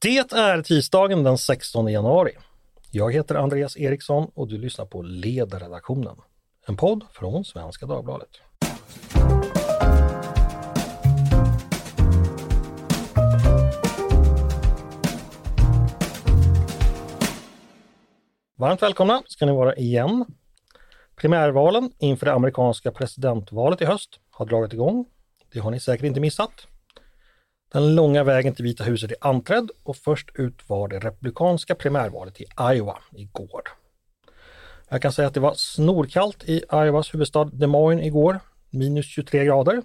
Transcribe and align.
Det 0.00 0.18
är 0.18 0.62
tisdagen 0.62 1.24
den 1.24 1.38
16 1.38 1.88
januari. 1.88 2.32
Jag 2.90 3.12
heter 3.12 3.34
Andreas 3.34 3.76
Eriksson 3.76 4.30
och 4.34 4.48
du 4.48 4.58
lyssnar 4.58 4.86
på 4.86 5.02
Ledarredaktionen, 5.02 6.16
en 6.66 6.76
podd 6.76 7.04
från 7.12 7.44
Svenska 7.44 7.86
Dagbladet. 7.86 8.28
Varmt 18.56 18.82
välkomna 18.82 19.22
ska 19.26 19.46
ni 19.46 19.52
vara 19.52 19.76
igen. 19.76 20.24
Primärvalen 21.16 21.92
inför 21.98 22.26
det 22.26 22.32
amerikanska 22.32 22.92
presidentvalet 22.92 23.80
i 23.80 23.84
höst 23.84 24.20
har 24.30 24.46
dragit 24.46 24.72
igång. 24.72 25.06
Det 25.52 25.60
har 25.60 25.70
ni 25.70 25.80
säkert 25.80 26.06
inte 26.06 26.20
missat. 26.20 26.66
Den 27.72 27.94
långa 27.94 28.24
vägen 28.24 28.54
till 28.54 28.64
Vita 28.64 28.84
huset 28.84 29.10
är 29.10 29.16
anträdd 29.20 29.70
och 29.82 29.96
först 29.96 30.30
ut 30.34 30.68
var 30.68 30.88
det 30.88 30.98
republikanska 30.98 31.74
primärvalet 31.74 32.40
i 32.40 32.44
Iowa 32.74 32.98
igår. 33.12 33.62
Jag 34.88 35.02
kan 35.02 35.12
säga 35.12 35.28
att 35.28 35.34
det 35.34 35.40
var 35.40 35.54
snorkallt 35.54 36.44
i 36.44 36.62
Iowas 36.72 37.14
huvudstad 37.14 37.44
Des 37.44 37.68
Moines 37.68 38.06
igår, 38.06 38.40
minus 38.70 39.06
23 39.06 39.44
grader. 39.44 39.82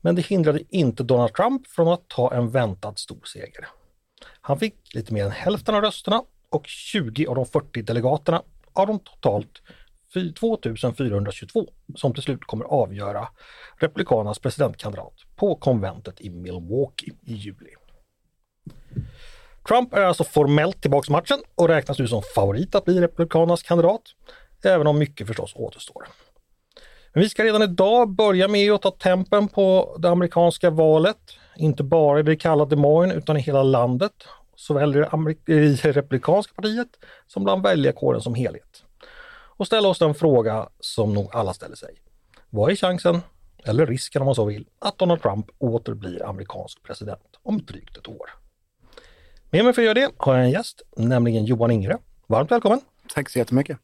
Men 0.00 0.14
det 0.14 0.22
hindrade 0.22 0.60
inte 0.68 1.02
Donald 1.02 1.34
Trump 1.34 1.66
från 1.66 1.88
att 1.88 2.08
ta 2.08 2.34
en 2.34 2.50
väntad 2.50 2.94
stor 2.96 3.20
seger. 3.24 3.68
Han 4.40 4.58
fick 4.58 4.94
lite 4.94 5.14
mer 5.14 5.24
än 5.24 5.30
hälften 5.30 5.74
av 5.74 5.82
rösterna 5.82 6.22
och 6.48 6.66
20 6.66 7.26
av 7.26 7.34
de 7.34 7.46
40 7.46 7.82
delegaterna 7.82 8.42
av 8.72 8.86
de 8.86 8.98
totalt 8.98 9.62
2422 10.40 11.68
som 11.96 12.14
till 12.14 12.22
slut 12.22 12.44
kommer 12.44 12.64
avgöra 12.64 13.28
Republikanernas 13.76 14.38
presidentkandidat 14.38 15.14
på 15.42 15.54
konventet 15.54 16.20
i 16.20 16.30
Milwaukee 16.30 17.12
i 17.26 17.34
juli. 17.34 17.70
Trump 19.68 19.94
är 19.94 20.02
alltså 20.02 20.24
formellt 20.24 20.80
tillbaks 20.82 21.08
i 21.08 21.12
matchen 21.12 21.38
och 21.54 21.68
räknas 21.68 21.98
nu 21.98 22.08
som 22.08 22.22
favorit 22.34 22.74
att 22.74 22.84
bli 22.84 23.00
Republikanernas 23.00 23.62
kandidat, 23.62 24.02
även 24.64 24.86
om 24.86 24.98
mycket 24.98 25.26
förstås 25.26 25.52
återstår. 25.56 26.08
Men 27.12 27.22
vi 27.22 27.28
ska 27.28 27.44
redan 27.44 27.62
idag 27.62 28.08
börja 28.08 28.48
med 28.48 28.72
att 28.72 28.82
ta 28.82 28.90
tempen 28.90 29.48
på 29.48 29.96
det 29.98 30.10
amerikanska 30.10 30.70
valet, 30.70 31.18
inte 31.56 31.82
bara 31.82 32.20
i 32.20 32.22
det 32.22 32.36
kalla 32.36 32.64
Des 32.64 32.78
Moines 32.78 33.16
utan 33.16 33.36
i 33.36 33.40
hela 33.40 33.62
landet, 33.62 34.24
såväl 34.56 34.96
i 34.96 35.78
det 35.82 35.92
republikanska 35.92 36.54
partiet 36.54 36.88
som 37.26 37.44
bland 37.44 37.62
väljarkåren 37.62 38.20
som 38.20 38.34
helhet 38.34 38.84
och 39.56 39.66
ställa 39.66 39.88
oss 39.88 39.98
den 39.98 40.14
fråga 40.14 40.68
som 40.80 41.14
nog 41.14 41.30
alla 41.32 41.54
ställer 41.54 41.76
sig. 41.76 41.94
Vad 42.50 42.70
är 42.70 42.76
chansen, 42.76 43.20
eller 43.64 43.86
risken 43.86 44.22
om 44.22 44.26
man 44.26 44.34
så 44.34 44.44
vill, 44.44 44.66
att 44.78 44.98
Donald 44.98 45.22
Trump 45.22 45.46
åter 45.58 45.94
blir 45.94 46.28
amerikansk 46.28 46.82
president 46.82 47.38
om 47.42 47.64
drygt 47.64 47.96
ett 47.96 48.08
år? 48.08 48.30
Med 49.50 49.64
mig 49.64 49.72
för 49.72 49.82
att 49.82 49.86
göra 49.86 49.94
det 49.94 50.10
har 50.16 50.34
jag 50.34 50.44
en 50.44 50.50
gäst, 50.50 50.82
nämligen 50.96 51.44
Johan 51.44 51.70
Ingre. 51.70 51.98
Varmt 52.26 52.50
välkommen! 52.50 52.80
Tack 53.14 53.30
så 53.30 53.38
jättemycket! 53.38 53.78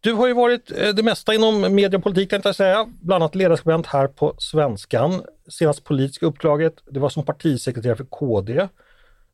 Du 0.00 0.12
har 0.12 0.26
ju 0.26 0.32
varit 0.32 0.72
eh, 0.72 0.88
det 0.88 1.02
mesta 1.02 1.34
inom 1.34 1.74
media 1.74 1.98
och 1.98 2.04
politik 2.04 2.32
jag 2.32 2.54
säga, 2.54 2.86
bland 3.00 3.22
annat 3.22 3.34
ledarskribent 3.34 3.86
här 3.86 4.08
på 4.08 4.34
Svenskan. 4.38 5.22
Senast 5.48 5.84
politiska 5.84 6.26
uppdraget, 6.26 6.74
det 6.90 7.00
var 7.00 7.08
som 7.08 7.24
partisekreterare 7.24 7.96
för 7.96 8.04
KD. 8.04 8.68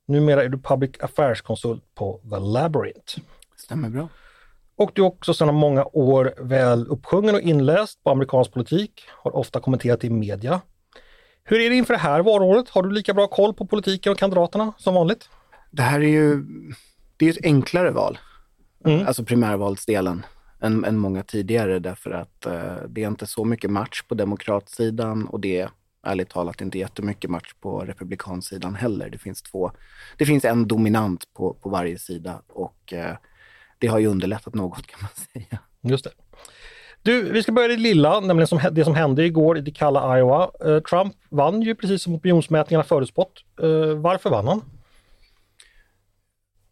Numera 0.06 0.44
är 0.44 0.48
du 0.48 0.58
public 0.58 0.90
affairs-konsult 1.00 1.94
på 1.94 2.20
The 2.30 2.38
Labyrinth. 2.38 3.18
Stämmer 3.56 3.88
bra. 3.88 4.08
Och 4.76 4.90
du 4.94 5.02
är 5.02 5.06
också 5.06 5.34
sedan 5.34 5.54
många 5.54 5.84
år 5.84 6.34
väl 6.38 6.86
uppsjungen 6.86 7.34
och 7.34 7.40
inläst 7.40 8.04
på 8.04 8.10
amerikansk 8.10 8.52
politik, 8.52 9.02
har 9.08 9.36
ofta 9.36 9.60
kommenterat 9.60 10.04
i 10.04 10.10
media. 10.10 10.60
Hur 11.44 11.60
är 11.60 11.70
det 11.70 11.76
inför 11.76 11.94
det 11.94 12.00
här 12.00 12.20
valåret? 12.20 12.68
Har 12.68 12.82
du 12.82 12.90
lika 12.90 13.14
bra 13.14 13.26
koll 13.26 13.54
på 13.54 13.66
politiken 13.66 14.12
och 14.12 14.18
kandidaterna 14.18 14.72
som 14.78 14.94
vanligt? 14.94 15.28
Det 15.70 15.82
här 15.82 16.00
är 16.00 16.08
ju 16.08 16.44
det 17.16 17.26
är 17.26 17.30
ett 17.30 17.44
enklare 17.44 17.90
val, 17.90 18.18
mm. 18.84 19.06
alltså 19.06 19.24
primärvalsdelen, 19.24 20.26
än, 20.60 20.84
än 20.84 20.98
många 20.98 21.22
tidigare 21.22 21.78
därför 21.78 22.10
att 22.10 22.46
eh, 22.46 22.76
det 22.88 23.02
är 23.02 23.08
inte 23.08 23.26
så 23.26 23.44
mycket 23.44 23.70
match 23.70 24.02
på 24.02 24.14
demokratsidan 24.14 25.26
och 25.26 25.40
det 25.40 25.60
är 25.60 25.70
ärligt 26.06 26.28
talat 26.28 26.60
inte 26.60 26.78
jättemycket 26.78 27.30
match 27.30 27.54
på 27.60 27.80
republikansidan 27.80 28.74
heller. 28.74 29.10
Det 29.10 29.18
finns 29.18 29.42
två, 29.42 29.70
det 30.16 30.26
finns 30.26 30.44
en 30.44 30.68
dominant 30.68 31.34
på, 31.34 31.54
på 31.54 31.68
varje 31.68 31.98
sida 31.98 32.42
och 32.48 32.92
eh, 32.92 33.16
det 33.84 33.88
har 33.88 33.98
ju 33.98 34.06
underlättat 34.06 34.54
något 34.54 34.86
kan 34.86 34.98
man 35.00 35.10
säga. 35.32 35.58
Just 35.80 36.04
det. 36.04 36.10
Du, 37.02 37.32
vi 37.32 37.42
ska 37.42 37.52
börja 37.52 37.72
i 37.72 37.76
det 37.76 37.82
lilla, 37.82 38.20
nämligen 38.20 38.46
som, 38.46 38.60
det 38.72 38.84
som 38.84 38.94
hände 38.94 39.24
igår 39.24 39.58
i 39.58 39.60
det 39.60 39.70
kalla 39.70 40.18
Iowa. 40.18 40.50
Uh, 40.66 40.80
Trump 40.80 41.14
vann 41.28 41.62
ju 41.62 41.74
precis 41.74 42.02
som 42.02 42.14
opinionsmätningarna 42.14 42.84
förutspått. 42.84 43.44
Uh, 43.62 43.94
varför 43.94 44.30
vann 44.30 44.46
han? 44.46 44.62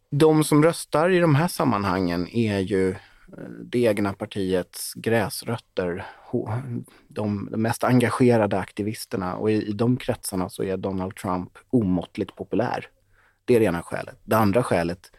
De 0.09 0.43
som 0.43 0.63
röstar 0.63 1.09
i 1.09 1.19
de 1.19 1.35
här 1.35 1.47
sammanhangen 1.47 2.27
är 2.27 2.59
ju 2.59 2.89
eh, 2.89 2.97
det 3.65 3.79
egna 3.79 4.13
partiets 4.13 4.93
gräsrötter, 4.93 6.05
de, 7.07 7.49
de 7.51 7.61
mest 7.61 7.83
engagerade 7.83 8.59
aktivisterna 8.59 9.35
och 9.35 9.51
i, 9.51 9.53
i 9.53 9.71
de 9.71 9.97
kretsarna 9.97 10.49
så 10.49 10.63
är 10.63 10.77
Donald 10.77 11.15
Trump 11.15 11.57
omåttligt 11.69 12.35
populär. 12.35 12.87
Det 13.45 13.55
är 13.55 13.59
det 13.59 13.65
ena 13.65 13.83
skälet. 13.83 14.19
Det 14.23 14.37
andra 14.37 14.63
skälet 14.63 15.11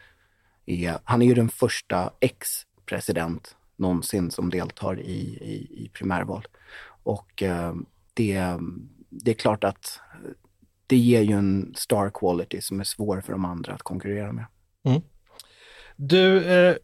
är, 0.65 0.97
han 1.03 1.21
är 1.21 1.25
ju 1.25 1.33
den 1.33 1.49
första 1.49 2.11
ex-president 2.19 3.55
någonsin 3.75 4.31
som 4.31 4.49
deltar 4.49 4.99
i, 4.99 5.19
i, 5.41 5.83
i 5.85 5.89
primärval. 5.93 6.47
Och 7.03 7.43
eh, 7.43 7.73
det, 8.13 8.41
det 9.09 9.31
är 9.31 9.35
klart 9.35 9.63
att 9.63 9.99
det 10.87 10.97
ger 10.97 11.21
ju 11.21 11.33
en 11.33 11.73
star 11.75 12.09
quality 12.09 12.61
som 12.61 12.79
är 12.79 12.83
svår 12.83 13.21
för 13.21 13.31
de 13.31 13.45
andra 13.45 13.73
att 13.73 13.83
konkurrera 13.83 14.31
med. 14.31 14.45
Mm. 14.83 15.01
Du, 15.95 16.45
eh, 16.45 16.75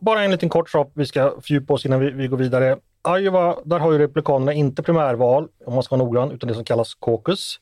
bara 0.00 0.24
en 0.24 0.30
liten 0.30 0.48
kort 0.48 0.70
sak 0.70 0.92
vi 0.94 1.06
ska 1.06 1.40
fördjupa 1.40 1.74
oss 1.74 1.86
innan 1.86 2.00
vi, 2.00 2.10
vi 2.10 2.28
går 2.28 2.36
vidare. 2.36 2.78
Iowa, 3.18 3.58
där 3.64 3.78
har 3.78 3.92
ju 3.92 3.98
Republikanerna 3.98 4.52
inte 4.52 4.82
primärval, 4.82 5.48
om 5.66 5.74
man 5.74 5.82
ska 5.82 5.96
vara 5.96 6.04
noggrann, 6.04 6.30
utan 6.30 6.48
det 6.48 6.54
som 6.54 6.64
kallas 6.64 6.94
caucus. 6.94 7.60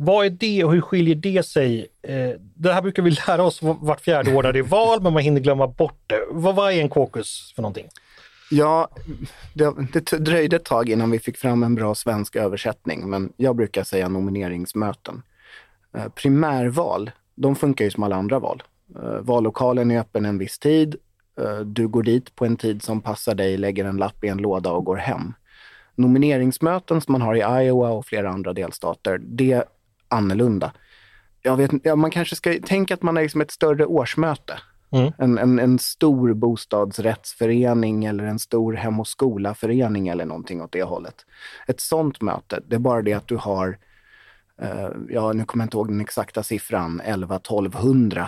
Vad 0.00 0.26
är 0.26 0.30
det 0.30 0.64
och 0.64 0.72
hur 0.72 0.80
skiljer 0.80 1.14
det 1.14 1.46
sig? 1.46 1.86
Eh, 2.02 2.30
det 2.54 2.72
här 2.72 2.82
brukar 2.82 3.02
vi 3.02 3.10
lära 3.10 3.42
oss 3.42 3.62
vart 3.62 4.00
fjärde 4.00 4.34
år 4.34 4.42
när 4.42 4.52
det 4.52 4.58
är 4.58 4.62
val, 4.62 5.02
men 5.02 5.12
man 5.12 5.22
hinner 5.22 5.40
glömma 5.40 5.66
bort 5.66 6.02
det. 6.06 6.20
Vad, 6.30 6.72
är 6.72 6.80
en 6.80 6.90
caucus 6.90 7.52
för 7.54 7.62
någonting? 7.62 7.86
Ja, 8.50 8.88
det, 9.54 9.74
det 9.92 10.18
dröjde 10.18 10.56
ett 10.56 10.64
tag 10.64 10.88
innan 10.88 11.10
vi 11.10 11.18
fick 11.18 11.36
fram 11.36 11.62
en 11.62 11.74
bra 11.74 11.94
svensk 11.94 12.36
översättning, 12.36 13.10
men 13.10 13.32
jag 13.36 13.56
brukar 13.56 13.84
säga 13.84 14.08
nomineringsmöten. 14.08 15.22
Eh, 15.96 16.08
primärval, 16.08 17.10
de 17.34 17.56
funkar 17.56 17.84
ju 17.84 17.90
som 17.90 18.02
alla 18.02 18.16
andra 18.16 18.38
val. 18.38 18.62
Eh, 18.96 19.20
vallokalen 19.20 19.90
är 19.90 20.00
öppen 20.00 20.24
en 20.24 20.38
viss 20.38 20.58
tid. 20.58 20.96
Eh, 21.40 21.58
du 21.58 21.88
går 21.88 22.02
dit 22.02 22.36
på 22.36 22.46
en 22.46 22.56
tid 22.56 22.82
som 22.82 23.00
passar 23.00 23.34
dig, 23.34 23.56
lägger 23.56 23.84
en 23.84 23.96
lapp 23.96 24.24
i 24.24 24.28
en 24.28 24.38
låda 24.38 24.70
och 24.72 24.84
går 24.84 24.96
hem. 24.96 25.32
Nomineringsmöten 25.94 27.00
som 27.00 27.12
man 27.12 27.22
har 27.22 27.34
i 27.34 27.64
Iowa 27.64 27.90
och 27.90 28.06
flera 28.06 28.30
andra 28.30 28.52
delstater, 28.52 29.18
det 29.18 29.64
annorlunda. 30.08 30.72
Jag 31.42 31.56
vet, 31.56 31.70
ja, 31.82 31.96
man 31.96 32.10
kanske 32.10 32.36
ska 32.36 32.54
tänka 32.66 32.94
att 32.94 33.02
man 33.02 33.16
är 33.16 33.22
liksom 33.22 33.40
ett 33.40 33.50
större 33.50 33.86
årsmöte. 33.86 34.58
Mm. 34.90 35.12
En, 35.18 35.38
en, 35.38 35.58
en, 35.58 35.78
stor 35.78 36.34
bostadsrättsförening 36.34 38.04
eller 38.04 38.24
en 38.24 38.38
stor 38.38 38.72
hem 38.72 39.00
och 39.00 39.08
skola-förening 39.08 40.08
eller 40.08 40.24
någonting 40.24 40.62
åt 40.62 40.72
det 40.72 40.82
hållet. 40.82 41.14
Ett 41.66 41.80
sånt 41.80 42.20
möte, 42.20 42.60
det 42.66 42.74
är 42.74 42.80
bara 42.80 43.02
det 43.02 43.12
att 43.12 43.28
du 43.28 43.36
har, 43.36 43.78
eh, 44.62 44.88
ja 45.08 45.32
nu 45.32 45.44
kommer 45.44 45.62
jag 45.62 45.66
inte 45.66 45.76
ihåg 45.76 45.88
den 45.88 46.00
exakta 46.00 46.42
siffran, 46.42 47.02
11-1200 47.04 48.26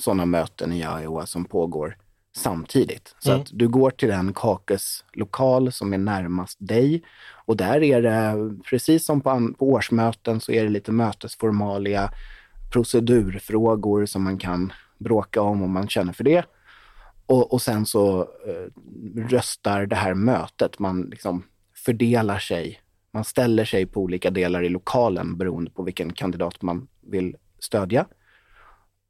sådana 0.00 0.26
möten 0.26 0.72
i 0.72 0.80
Iowa 0.80 1.26
som 1.26 1.44
pågår 1.44 1.96
samtidigt. 2.36 3.14
Så 3.18 3.30
mm. 3.30 3.42
att 3.42 3.48
du 3.52 3.68
går 3.68 3.90
till 3.90 4.08
den 4.08 4.32
kakeslokal 4.32 5.72
som 5.72 5.92
är 5.92 5.98
närmast 5.98 6.58
dig 6.60 7.02
och 7.50 7.56
där 7.56 7.82
är 7.82 8.02
det, 8.02 8.34
precis 8.70 9.04
som 9.04 9.20
på, 9.20 9.52
på 9.58 9.68
årsmöten, 9.68 10.40
så 10.40 10.52
är 10.52 10.64
det 10.64 10.70
lite 10.70 10.92
mötesformalia, 10.92 12.10
procedurfrågor 12.72 14.06
som 14.06 14.22
man 14.22 14.38
kan 14.38 14.72
bråka 14.98 15.42
om 15.42 15.62
om 15.62 15.72
man 15.72 15.88
känner 15.88 16.12
för 16.12 16.24
det. 16.24 16.44
Och, 17.26 17.52
och 17.52 17.62
sen 17.62 17.86
så 17.86 18.20
eh, 18.20 18.90
röstar 19.28 19.86
det 19.86 19.96
här 19.96 20.14
mötet, 20.14 20.78
man 20.78 21.02
liksom 21.02 21.44
fördelar 21.84 22.38
sig. 22.38 22.80
Man 23.12 23.24
ställer 23.24 23.64
sig 23.64 23.86
på 23.86 24.00
olika 24.00 24.30
delar 24.30 24.62
i 24.62 24.68
lokalen 24.68 25.36
beroende 25.36 25.70
på 25.70 25.82
vilken 25.82 26.12
kandidat 26.12 26.62
man 26.62 26.88
vill 27.00 27.36
stödja. 27.58 28.06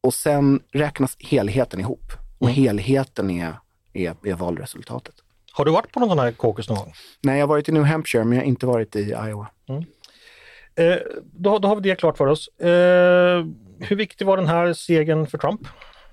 Och 0.00 0.14
sen 0.14 0.62
räknas 0.72 1.16
helheten 1.18 1.80
ihop. 1.80 2.12
Och 2.38 2.48
mm. 2.48 2.54
helheten 2.54 3.30
är, 3.30 3.54
är, 3.92 4.14
är 4.24 4.34
valresultatet. 4.34 5.14
Har 5.52 5.64
du 5.64 5.70
varit 5.70 5.92
på 5.92 6.00
någon 6.00 6.08
sån 6.08 6.18
här 6.18 6.32
caucus 6.32 6.68
någon 6.68 6.78
gång? 6.78 6.92
Nej, 7.22 7.38
jag 7.38 7.42
har 7.42 7.48
varit 7.48 7.68
i 7.68 7.72
New 7.72 7.82
Hampshire 7.82 8.24
men 8.24 8.32
jag 8.32 8.44
har 8.44 8.48
inte 8.48 8.66
varit 8.66 8.96
i 8.96 9.00
Iowa. 9.00 9.46
Mm. 9.68 9.84
Eh, 10.74 10.98
då, 11.22 11.58
då, 11.58 11.68
har 11.68 11.76
vi 11.76 11.82
det 11.82 11.94
klart 11.94 12.16
för 12.16 12.26
oss. 12.26 12.48
Eh, 12.48 13.46
hur 13.80 13.96
viktig 13.96 14.26
var 14.26 14.36
den 14.36 14.46
här 14.46 14.72
segern 14.72 15.26
för 15.26 15.38
Trump? 15.38 15.60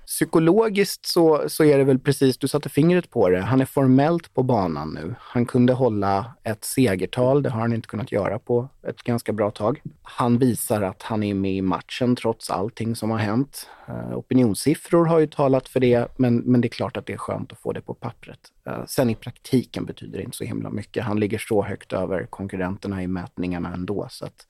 Psykologiskt 0.08 1.06
så, 1.06 1.48
så 1.48 1.64
är 1.64 1.78
det 1.78 1.84
väl 1.84 1.98
precis, 1.98 2.38
du 2.38 2.48
satte 2.48 2.68
fingret 2.68 3.10
på 3.10 3.28
det. 3.28 3.40
Han 3.40 3.60
är 3.60 3.64
formellt 3.64 4.34
på 4.34 4.42
banan 4.42 4.94
nu. 4.94 5.14
Han 5.20 5.46
kunde 5.46 5.72
hålla 5.72 6.34
ett 6.44 6.64
segertal, 6.64 7.42
det 7.42 7.50
har 7.50 7.60
han 7.60 7.72
inte 7.72 7.88
kunnat 7.88 8.12
göra 8.12 8.38
på 8.38 8.68
ett 8.82 9.02
ganska 9.02 9.32
bra 9.32 9.50
tag. 9.50 9.82
Han 10.02 10.38
visar 10.38 10.82
att 10.82 11.02
han 11.02 11.22
är 11.22 11.34
med 11.34 11.52
i 11.52 11.62
matchen 11.62 12.16
trots 12.16 12.50
allting 12.50 12.96
som 12.96 13.10
har 13.10 13.18
hänt. 13.18 13.68
Eh, 13.88 14.18
opinionssiffror 14.18 15.04
har 15.04 15.18
ju 15.18 15.26
talat 15.26 15.68
för 15.68 15.80
det, 15.80 16.08
men, 16.16 16.36
men 16.36 16.60
det 16.60 16.68
är 16.68 16.70
klart 16.70 16.96
att 16.96 17.06
det 17.06 17.12
är 17.12 17.18
skönt 17.18 17.52
att 17.52 17.58
få 17.58 17.72
det 17.72 17.80
på 17.80 17.94
pappret. 17.94 18.40
Eh, 18.66 18.84
sen 18.86 19.10
i 19.10 19.14
praktiken 19.14 19.84
betyder 19.84 20.18
det 20.18 20.24
inte 20.24 20.36
så 20.36 20.44
himla 20.44 20.70
mycket. 20.70 21.04
Han 21.04 21.20
ligger 21.20 21.38
så 21.38 21.62
högt 21.62 21.92
över 21.92 22.26
konkurrenterna 22.26 23.02
i 23.02 23.06
mätningarna 23.06 23.74
ändå, 23.74 24.06
så 24.10 24.24
att 24.24 24.46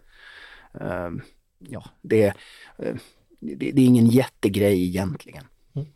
eh, 0.81 1.11
ja, 1.59 1.85
det, 2.03 2.35
det, 3.41 3.55
det, 3.55 3.83
är 3.83 3.87
ingen 3.87 4.07
jättegrej 4.07 4.85
egentligen. 4.85 5.45
Mm. 5.75 5.89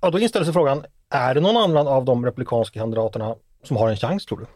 Ja, 0.00 0.10
då 0.10 0.18
inställer 0.18 0.44
sig 0.44 0.52
frågan, 0.52 0.84
är 1.08 1.34
det 1.34 1.40
någon 1.40 1.56
annan 1.56 1.88
av 1.88 2.04
de 2.04 2.24
republikanska 2.24 2.80
kandidaterna 2.80 3.36
som 3.62 3.76
har 3.76 3.88
en 3.88 3.96
chans 3.96 4.26
tror 4.26 4.38
du? 4.38 4.46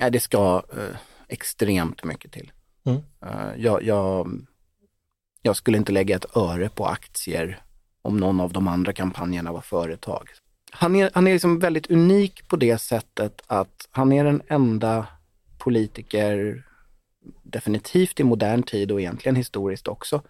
Nej, 0.00 0.10
det 0.10 0.20
ska 0.20 0.62
eh, 0.72 0.96
extremt 1.28 2.04
mycket 2.04 2.32
till. 2.32 2.52
Mm. 2.84 2.98
Uh, 2.98 3.62
jag, 3.62 3.82
jag, 3.82 4.30
jag, 5.42 5.56
skulle 5.56 5.78
inte 5.78 5.92
lägga 5.92 6.16
ett 6.16 6.36
öre 6.36 6.68
på 6.68 6.86
aktier 6.86 7.62
om 8.02 8.16
någon 8.16 8.40
av 8.40 8.52
de 8.52 8.68
andra 8.68 8.92
kampanjerna 8.92 9.52
var 9.52 9.60
företag. 9.60 10.28
Han 10.70 10.96
är, 10.96 11.10
han 11.14 11.26
är 11.26 11.32
liksom 11.32 11.58
väldigt 11.58 11.90
unik 11.90 12.48
på 12.48 12.56
det 12.56 12.78
sättet 12.78 13.42
att 13.46 13.88
han 13.90 14.12
är 14.12 14.24
den 14.24 14.42
enda 14.48 15.06
politiker, 15.58 16.62
definitivt 17.42 18.20
i 18.20 18.24
modern 18.24 18.62
tid 18.62 18.92
och 18.92 19.00
egentligen 19.00 19.36
historiskt 19.36 19.88
också, 19.88 20.22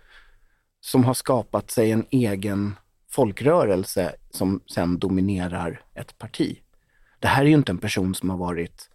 som 0.85 1.05
har 1.05 1.15
skapat 1.15 1.71
sig 1.71 1.91
en 1.91 2.07
egen 2.11 2.75
folkrörelse 3.11 4.13
som 4.31 4.61
sen 4.75 4.99
dominerar 4.99 5.81
ett 5.95 6.19
parti. 6.19 6.59
Det 7.19 7.29
här 7.29 7.43
är 7.43 7.49
ju 7.49 7.55
inte 7.55 7.73
en 7.73 7.79
person 7.79 8.15
som 8.15 8.31
har 8.31 8.37
varit 8.37 8.89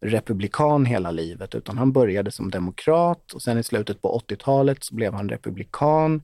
republikan 0.00 0.86
hela 0.86 1.10
livet, 1.10 1.54
utan 1.54 1.78
han 1.78 1.92
började 1.92 2.30
som 2.30 2.50
demokrat 2.50 3.32
och 3.32 3.42
sen 3.42 3.58
i 3.58 3.62
slutet 3.62 4.02
på 4.02 4.22
80-talet 4.28 4.84
så 4.84 4.94
blev 4.94 5.14
han 5.14 5.28
republikan 5.28 6.22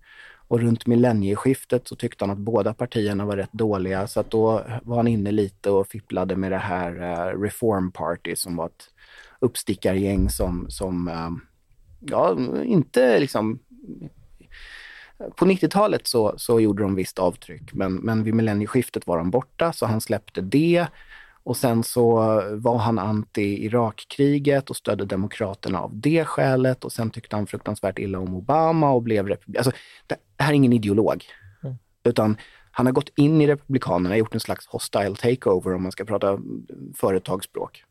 och 0.48 0.60
runt 0.60 0.86
millennieskiftet 0.86 1.88
så 1.88 1.96
tyckte 1.96 2.24
han 2.24 2.30
att 2.30 2.38
båda 2.38 2.74
partierna 2.74 3.24
var 3.24 3.36
rätt 3.36 3.52
dåliga 3.52 4.06
så 4.06 4.20
att 4.20 4.30
då 4.30 4.64
var 4.82 4.96
han 4.96 5.08
inne 5.08 5.30
lite 5.32 5.70
och 5.70 5.86
fipplade 5.86 6.36
med 6.36 6.52
det 6.52 6.58
här 6.58 6.90
uh, 6.90 7.42
Reform 7.42 7.92
Party 7.92 8.36
som 8.36 8.56
var 8.56 8.66
ett 8.66 8.90
uppstickargäng 9.40 10.30
som, 10.30 10.66
som 10.70 11.08
uh, 11.08 11.30
ja, 12.00 12.36
inte 12.64 13.20
liksom 13.20 13.58
på 15.36 15.44
90-talet 15.44 16.06
så, 16.06 16.34
så 16.36 16.60
gjorde 16.60 16.82
de 16.82 16.94
visst 16.94 17.18
avtryck, 17.18 17.72
men, 17.72 17.94
men 17.94 18.24
vid 18.24 18.34
millennieskiftet 18.34 19.06
var 19.06 19.18
de 19.18 19.30
borta, 19.30 19.72
så 19.72 19.86
han 19.86 20.00
släppte 20.00 20.40
det. 20.40 20.86
Och 21.42 21.56
sen 21.56 21.82
så 21.82 22.14
var 22.54 22.78
han 22.78 22.98
anti-Irakkriget 22.98 24.70
och 24.70 24.76
stödde 24.76 25.04
Demokraterna 25.04 25.80
av 25.80 25.90
det 25.94 26.24
skälet. 26.24 26.84
Och 26.84 26.92
sen 26.92 27.10
tyckte 27.10 27.36
han 27.36 27.46
fruktansvärt 27.46 27.98
illa 27.98 28.18
om 28.18 28.34
Obama 28.34 28.90
och 28.90 29.02
blev 29.02 29.28
republikan. 29.28 29.60
Alltså, 29.60 29.80
det 30.06 30.16
här 30.38 30.50
är 30.50 30.54
ingen 30.54 30.72
ideolog. 30.72 31.24
Mm. 31.62 31.76
Utan 32.04 32.36
han 32.70 32.86
har 32.86 32.92
gått 32.92 33.10
in 33.16 33.40
i 33.40 33.46
Republikanerna, 33.46 34.16
gjort 34.16 34.34
en 34.34 34.40
slags 34.40 34.66
hostile 34.66 35.14
takeover 35.14 35.74
om 35.74 35.82
man 35.82 35.92
ska 35.92 36.04
prata 36.04 36.38
företagsspråk. 36.96 37.84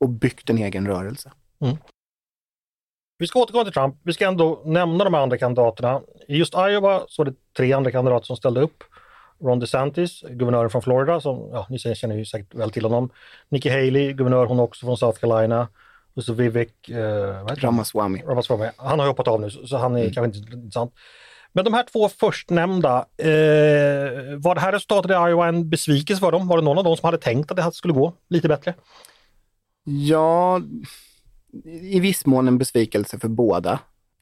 Och 0.00 0.08
byggt 0.08 0.50
en 0.50 0.58
egen 0.58 0.86
rörelse. 0.86 1.32
Mm. 1.60 1.76
Vi 3.20 3.26
ska 3.26 3.38
återgå 3.38 3.64
till 3.64 3.72
Trump. 3.72 3.96
Vi 4.02 4.12
ska 4.12 4.26
ändå 4.26 4.62
nämna 4.64 5.04
de 5.04 5.14
andra 5.14 5.38
kandidaterna. 5.38 6.00
I 6.28 6.36
just 6.36 6.54
Iowa 6.54 7.02
så 7.08 7.22
var 7.22 7.30
det 7.30 7.36
tre 7.56 7.72
andra 7.72 7.90
kandidater 7.90 8.26
som 8.26 8.36
ställde 8.36 8.60
upp. 8.60 8.84
Ron 9.40 9.58
DeSantis, 9.58 10.22
guvernören 10.30 10.70
från 10.70 10.82
Florida, 10.82 11.20
som 11.20 11.50
ja, 11.52 11.66
ni 11.70 11.78
känner 11.78 12.16
ju 12.16 12.24
säkert 12.24 12.54
väl 12.54 12.70
till 12.70 12.84
honom. 12.84 13.10
Nikki 13.48 13.68
Haley, 13.68 14.12
guvernör 14.12 14.46
hon 14.46 14.60
också 14.60 14.86
från 14.86 14.96
South 14.96 15.20
Carolina. 15.20 15.68
Och 16.14 16.24
så 16.24 16.32
Vivek 16.32 16.88
eh, 16.88 17.44
Ramaswamy. 17.46 18.22
Ramaswamy. 18.22 18.70
Han 18.76 18.98
har 18.98 19.06
hoppat 19.06 19.28
av 19.28 19.40
nu 19.40 19.50
så 19.50 19.76
han 19.76 19.96
är 19.96 20.00
mm. 20.00 20.12
kanske 20.12 20.38
inte 20.38 20.54
intressant. 20.56 20.94
Men 21.52 21.64
de 21.64 21.74
här 21.74 21.84
två 21.92 22.08
förstnämnda, 22.08 22.98
eh, 23.18 24.38
var 24.38 24.54
det 24.54 24.60
här 24.60 24.72
resultatet 24.72 25.10
i 25.10 25.14
Iowa 25.14 25.48
en 25.48 25.70
besvikelse 25.70 26.20
för 26.20 26.32
dem? 26.32 26.48
Var 26.48 26.56
det 26.56 26.64
någon 26.64 26.78
av 26.78 26.84
dem 26.84 26.96
som 26.96 27.06
hade 27.06 27.18
tänkt 27.18 27.50
att 27.50 27.56
det 27.56 27.72
skulle 27.72 27.94
gå 27.94 28.12
lite 28.28 28.48
bättre? 28.48 28.74
Ja, 29.84 30.60
i 31.82 32.00
viss 32.00 32.26
mån 32.26 32.48
en 32.48 32.58
besvikelse 32.58 33.18
för 33.18 33.28
båda. 33.28 33.78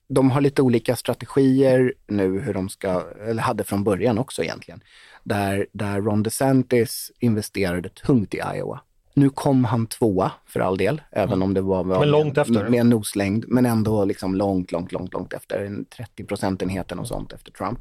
De 0.09 0.31
har 0.31 0.41
lite 0.41 0.63
olika 0.63 0.97
strategier 0.97 1.95
nu 2.07 2.41
hur 2.41 2.55
de 2.55 2.69
ska, 2.69 3.05
eller 3.27 3.43
hade 3.43 3.65
från 3.65 3.85
början 3.85 4.19
också 4.19 4.43
egentligen, 4.43 4.81
där, 5.25 5.67
där 5.73 6.01
Ron 6.01 6.23
DeSantis 6.23 7.13
investerade 7.19 7.89
tungt 7.89 8.35
i 8.35 8.41
Iowa. 8.55 8.81
Nu 9.15 9.31
kom 9.31 9.65
han 9.65 9.87
tvåa 9.87 10.33
för 10.47 10.61
all 10.61 10.77
del, 10.77 11.03
även 11.11 11.33
mm. 11.33 11.43
om 11.43 11.55
det 11.55 11.61
var, 11.61 11.85
men 11.85 12.11
långt 12.11 12.37
med, 12.37 12.43
efter. 12.43 12.69
med 12.69 12.81
en 12.81 12.91
noslängd, 12.91 13.45
men 13.49 13.67
ändå 13.67 14.05
liksom 14.05 14.35
långt, 14.35 14.73
långt, 14.73 14.93
långt, 14.93 15.13
långt 15.13 15.33
efter. 15.33 15.85
30 15.97 16.25
procentenheten 16.25 16.99
och 16.99 17.09
sånt 17.09 17.33
efter 17.33 17.53
Trump. 17.53 17.81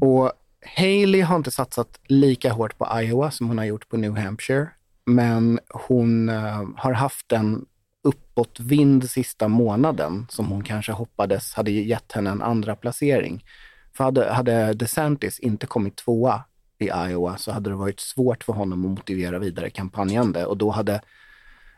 Och 0.00 0.32
Haley 0.76 1.20
har 1.20 1.36
inte 1.36 1.50
satsat 1.50 2.00
lika 2.04 2.52
hårt 2.52 2.78
på 2.78 3.00
Iowa 3.00 3.30
som 3.30 3.48
hon 3.48 3.58
har 3.58 3.64
gjort 3.64 3.88
på 3.88 3.96
New 3.96 4.16
Hampshire, 4.16 4.68
men 5.06 5.60
hon 5.68 6.28
uh, 6.28 6.68
har 6.76 6.92
haft 6.92 7.32
en 7.32 7.66
uppåtvind 8.02 9.10
sista 9.10 9.48
månaden 9.48 10.26
som 10.28 10.46
hon 10.46 10.64
kanske 10.64 10.92
hoppades 10.92 11.54
hade 11.54 11.70
gett 11.70 12.12
henne 12.12 12.30
en 12.30 12.42
andra 12.42 12.76
placering. 12.76 13.44
För 13.96 14.04
hade, 14.04 14.32
hade 14.32 14.74
DeSantis 14.74 15.38
inte 15.38 15.66
kommit 15.66 15.96
tvåa 15.96 16.44
i 16.78 16.84
Iowa 16.84 17.36
så 17.36 17.52
hade 17.52 17.70
det 17.70 17.76
varit 17.76 18.00
svårt 18.00 18.44
för 18.44 18.52
honom 18.52 18.84
att 18.84 18.90
motivera 18.90 19.38
vidare 19.38 19.70
kampanjande 19.70 20.46
och 20.46 20.56
då 20.56 20.70
hade 20.70 21.00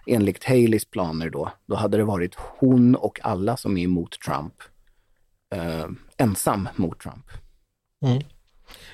enligt 0.06 0.44
Haleys 0.44 0.84
planer 0.84 1.30
då, 1.30 1.52
då 1.66 1.76
hade 1.76 1.96
det 1.96 2.04
varit 2.04 2.34
hon 2.34 2.94
och 2.94 3.20
alla 3.22 3.56
som 3.56 3.76
är 3.76 3.82
emot 3.82 4.20
Trump 4.20 4.54
eh, 5.54 5.86
ensam 6.16 6.68
mot 6.76 7.00
Trump. 7.00 7.26
Mm. 8.04 8.22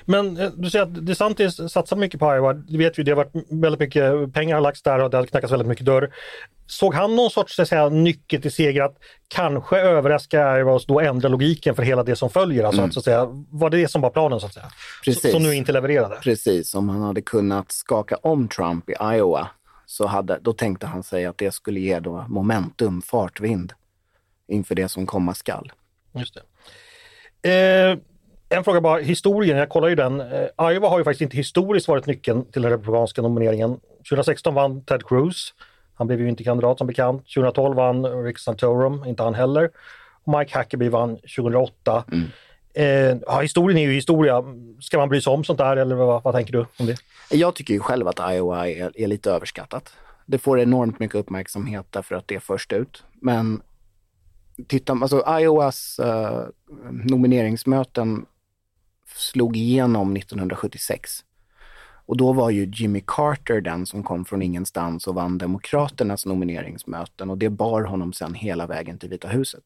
Men 0.05 0.37
eh, 0.37 0.49
du 0.57 0.69
säger 0.69 0.85
att 0.85 1.05
DeSantis 1.05 1.71
satsar 1.71 1.95
mycket 1.95 2.19
på 2.19 2.35
Iowa. 2.35 2.53
Det 2.53 2.77
vet 2.77 2.99
vi, 2.99 3.03
det 3.03 3.11
har 3.11 3.15
varit 3.15 3.45
väldigt 3.49 3.79
mycket 3.79 4.33
pengar 4.33 4.55
har 4.55 4.61
lagts 4.61 4.81
där 4.81 4.99
och 4.99 5.09
det 5.09 5.17
har 5.17 5.25
knackats 5.25 5.53
väldigt 5.53 5.67
mycket 5.67 5.85
dörr. 5.85 6.13
Såg 6.67 6.93
han 6.93 7.15
någon 7.15 7.29
sorts 7.29 7.55
så 7.55 7.61
att 7.61 7.67
säga, 7.67 7.89
nyckel 7.89 8.41
till 8.41 8.51
seger 8.51 8.81
att 8.81 8.97
kanske 9.27 9.77
överraska 9.77 10.57
Iowa 10.57 10.73
och 10.73 10.81
då 10.87 10.99
ändra 10.99 11.29
logiken 11.29 11.75
för 11.75 11.83
hela 11.83 12.03
det 12.03 12.15
som 12.15 12.29
följer? 12.29 12.63
Alltså, 12.63 12.81
mm. 12.81 12.91
så 12.91 12.99
att 12.99 13.05
säga, 13.05 13.25
var 13.49 13.69
det 13.69 13.77
det 13.77 13.87
som 13.87 14.01
var 14.01 14.09
planen 14.09 14.39
så 14.39 14.45
att 14.45 14.53
säga? 14.53 14.71
Precis. 15.05 15.31
Som 15.31 15.43
nu 15.43 15.55
inte 15.55 15.71
levererade? 15.71 16.15
Precis, 16.15 16.75
om 16.75 16.89
han 16.89 17.01
hade 17.01 17.21
kunnat 17.21 17.71
skaka 17.71 18.15
om 18.15 18.47
Trump 18.47 18.89
i 18.89 18.93
Iowa 19.01 19.49
så 19.85 20.05
hade, 20.05 20.39
då 20.41 20.53
tänkte 20.53 20.87
han 20.87 21.03
sig 21.03 21.25
att 21.25 21.37
det 21.37 21.51
skulle 21.51 21.79
ge 21.79 21.99
då 21.99 22.25
momentum, 22.27 23.01
fartvind 23.01 23.73
inför 24.47 24.75
det 24.75 24.89
som 24.89 25.05
komma 25.05 25.33
skall. 25.33 25.71
Just 26.13 26.33
det. 26.33 26.41
Eh, 27.41 27.97
en 28.49 28.63
fråga 28.63 28.81
bara, 28.81 28.99
historien, 28.99 29.57
jag 29.57 29.69
kollar 29.69 29.87
ju 29.87 29.95
den. 29.95 30.21
Eh, 30.21 30.71
Iowa 30.71 30.89
har 30.89 30.97
ju 30.97 31.03
faktiskt 31.03 31.21
inte 31.21 31.37
historiskt 31.37 31.87
varit 31.87 32.05
nyckeln 32.05 32.45
till 32.45 32.61
den 32.61 32.71
republikanska 32.71 33.21
nomineringen. 33.21 33.79
2016 33.97 34.53
vann 34.53 34.81
Ted 34.85 35.07
Cruz. 35.07 35.53
Han 35.95 36.07
blev 36.07 36.21
ju 36.21 36.29
inte 36.29 36.43
kandidat 36.43 36.77
som 36.77 36.87
bekant. 36.87 37.21
2012 37.35 37.75
vann 37.75 38.23
Rick 38.23 38.39
Santorum, 38.39 39.03
inte 39.05 39.23
han 39.23 39.33
heller. 39.33 39.69
Och 40.23 40.39
Mike 40.39 40.59
Huckabee 40.59 40.89
vann 40.89 41.15
2008. 41.15 42.03
Mm. 42.11 42.25
Eh, 42.73 43.17
ja, 43.25 43.39
historien 43.41 43.77
är 43.77 43.81
ju 43.81 43.93
historia. 43.93 44.43
Ska 44.81 44.97
man 44.97 45.09
bry 45.09 45.21
sig 45.21 45.33
om 45.33 45.43
sånt 45.43 45.59
där 45.59 45.77
eller 45.77 45.95
vad, 45.95 46.23
vad, 46.23 46.33
tänker 46.33 46.53
du 46.53 46.65
om 46.77 46.85
det? 46.85 46.97
Jag 47.31 47.55
tycker 47.55 47.73
ju 47.73 47.79
själv 47.79 48.07
att 48.07 48.19
Iowa 48.31 48.69
är, 48.69 48.91
är 48.95 49.07
lite 49.07 49.31
överskattat. 49.31 49.93
Det 50.25 50.37
får 50.37 50.59
enormt 50.59 50.99
mycket 50.99 51.15
uppmärksamhet 51.15 51.85
därför 51.89 52.15
att 52.15 52.27
det 52.27 52.35
är 52.35 52.39
först 52.39 52.73
ut. 52.73 53.03
Men 53.13 53.61
titta, 54.67 54.93
alltså 54.93 55.39
Iowas 55.39 55.99
uh, 56.03 56.43
nomineringsmöten 56.91 58.25
slog 59.19 59.57
igenom 59.57 60.15
1976. 60.15 61.23
Och 62.05 62.17
då 62.17 62.33
var 62.33 62.49
ju 62.49 62.71
Jimmy 62.73 63.03
Carter 63.07 63.61
den 63.61 63.85
som 63.85 64.03
kom 64.03 64.25
från 64.25 64.41
ingenstans 64.41 65.07
och 65.07 65.15
vann 65.15 65.37
Demokraternas 65.37 66.25
nomineringsmöten 66.25 67.29
och 67.29 67.37
det 67.37 67.49
bar 67.49 67.81
honom 67.81 68.13
sen 68.13 68.33
hela 68.33 68.67
vägen 68.67 68.97
till 68.97 69.09
Vita 69.09 69.27
huset. 69.27 69.63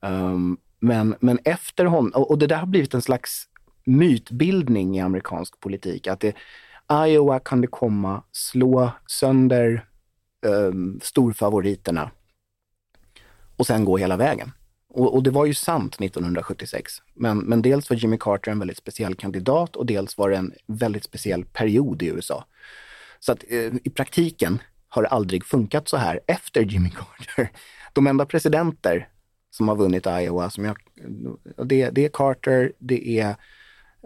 Um, 0.00 0.58
men, 0.80 1.14
men 1.20 1.38
efter 1.44 1.84
honom, 1.84 2.12
och, 2.14 2.30
och 2.30 2.38
det 2.38 2.46
där 2.46 2.56
har 2.56 2.66
blivit 2.66 2.94
en 2.94 3.02
slags 3.02 3.48
mytbildning 3.84 4.96
i 4.96 5.00
amerikansk 5.00 5.60
politik, 5.60 6.06
att 6.06 6.20
det, 6.20 6.34
Iowa 7.06 7.40
kan 7.40 7.60
det 7.60 7.66
komma 7.66 8.22
slå 8.32 8.90
sönder 9.06 9.86
um, 10.46 11.00
storfavoriterna 11.02 12.10
och 13.56 13.66
sen 13.66 13.84
gå 13.84 13.96
hela 13.96 14.16
vägen. 14.16 14.52
Och, 14.94 15.14
och, 15.14 15.22
det 15.22 15.30
var 15.30 15.46
ju 15.46 15.54
sant 15.54 16.00
1976. 16.00 16.92
Men, 17.14 17.38
men 17.38 17.62
dels 17.62 17.90
var 17.90 17.96
Jimmy 17.96 18.16
Carter 18.20 18.50
en 18.50 18.58
väldigt 18.58 18.76
speciell 18.76 19.14
kandidat 19.14 19.76
och 19.76 19.86
dels 19.86 20.18
var 20.18 20.30
det 20.30 20.36
en 20.36 20.52
väldigt 20.66 21.04
speciell 21.04 21.44
period 21.44 22.02
i 22.02 22.06
USA. 22.06 22.44
Så 23.20 23.32
att 23.32 23.44
eh, 23.48 23.72
i 23.84 23.90
praktiken 23.90 24.58
har 24.88 25.02
det 25.02 25.08
aldrig 25.08 25.44
funkat 25.44 25.88
så 25.88 25.96
här 25.96 26.20
efter 26.26 26.62
Jimmy 26.62 26.90
Carter. 26.90 27.50
De 27.92 28.06
enda 28.06 28.26
presidenter 28.26 29.08
som 29.50 29.68
har 29.68 29.76
vunnit 29.76 30.06
Iowa, 30.06 30.50
som 30.50 30.64
jag, 30.64 30.76
det, 31.66 31.90
det 31.90 32.04
är 32.04 32.08
Carter, 32.08 32.72
det 32.78 33.20
är 33.20 33.36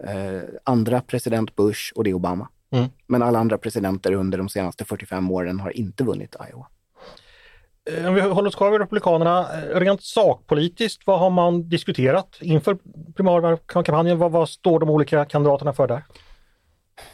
eh, 0.07 0.41
andra 0.63 1.01
president 1.01 1.55
Bush 1.55 1.93
och 1.95 2.03
det 2.03 2.09
är 2.09 2.13
Obama. 2.13 2.49
Mm. 2.71 2.89
Men 3.07 3.21
alla 3.21 3.39
andra 3.39 3.57
presidenter 3.57 4.11
under 4.13 4.37
de 4.37 4.49
senaste 4.49 4.85
45 4.85 5.31
åren 5.31 5.59
har 5.59 5.77
inte 5.77 6.03
vunnit 6.03 6.35
Iowa. 6.49 6.67
Eh, 7.97 8.07
om 8.07 8.13
vi 8.15 8.21
håller 8.21 8.47
oss 8.49 8.55
kvar 8.55 8.71
vid 8.71 8.79
Republikanerna, 8.79 9.39
eh, 9.39 9.79
rent 9.79 10.03
sakpolitiskt, 10.03 11.07
vad 11.07 11.19
har 11.19 11.29
man 11.29 11.69
diskuterat 11.69 12.37
inför 12.41 12.77
primärkampanjen? 13.15 14.17
Vad, 14.17 14.31
vad 14.31 14.49
står 14.49 14.79
de 14.79 14.89
olika 14.89 15.25
kandidaterna 15.25 15.73
för 15.73 15.87
där? 15.87 16.03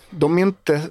De 0.09 0.37
är 0.37 0.41
inte 0.41 0.81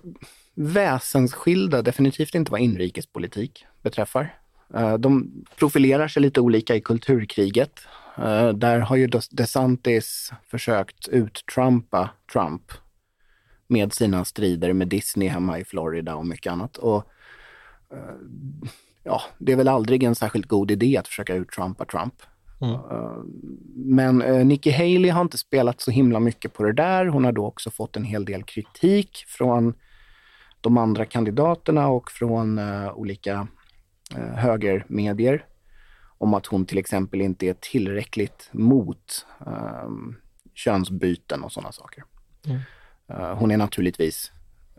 väsensskilda, 0.54 1.82
definitivt 1.82 2.34
inte 2.34 2.52
vad 2.52 2.60
inrikespolitik 2.60 3.66
beträffar. 3.82 4.38
Eh, 4.74 4.94
de 4.94 5.44
profilerar 5.58 6.08
sig 6.08 6.22
lite 6.22 6.40
olika 6.40 6.74
i 6.74 6.80
kulturkriget. 6.80 7.80
Där 8.54 8.78
har 8.78 8.96
ju 8.96 9.06
DeSantis 9.30 10.32
försökt 10.50 11.08
uttrampa 11.08 12.10
Trump 12.32 12.72
med 13.66 13.92
sina 13.92 14.24
strider 14.24 14.72
med 14.72 14.88
Disney 14.88 15.28
hemma 15.28 15.58
i 15.58 15.64
Florida 15.64 16.14
och 16.14 16.26
mycket 16.26 16.52
annat. 16.52 16.76
Och, 16.76 17.10
ja, 19.04 19.22
det 19.38 19.52
är 19.52 19.56
väl 19.56 19.68
aldrig 19.68 20.02
en 20.02 20.14
särskilt 20.14 20.46
god 20.46 20.70
idé 20.70 20.96
att 20.96 21.08
försöka 21.08 21.34
uttrumpa 21.34 21.84
Trump. 21.84 22.14
Mm. 22.60 22.74
Eh, 22.74 23.22
Men 23.74 24.22
eh, 24.22 24.44
Nikki 24.44 24.70
Haley 24.70 25.10
har 25.10 25.20
inte 25.20 25.38
spelat 25.38 25.80
så 25.80 25.90
himla 25.90 26.20
mycket 26.20 26.52
på 26.52 26.64
det 26.64 26.72
där. 26.72 27.06
Hon 27.06 27.24
har 27.24 27.32
då 27.32 27.46
också 27.46 27.70
fått 27.70 27.96
en 27.96 28.04
hel 28.04 28.24
del 28.24 28.42
kritik 28.42 29.24
från 29.28 29.74
de 30.60 30.78
andra 30.78 31.04
kandidaterna 31.04 31.88
och 31.88 32.10
från 32.10 32.58
eh, 32.58 32.92
olika 32.94 33.48
eh, 34.16 34.34
högermedier 34.34 35.46
om 36.18 36.34
att 36.34 36.46
hon 36.46 36.66
till 36.66 36.78
exempel 36.78 37.20
inte 37.20 37.46
är 37.46 37.54
tillräckligt 37.60 38.48
mot 38.52 39.26
eh, 39.46 39.88
könsbyten 40.54 41.42
och 41.42 41.52
sådana 41.52 41.72
saker. 41.72 42.04
Mm. 42.46 42.60
Hon 43.36 43.50
är 43.50 43.56
naturligtvis, 43.56 44.32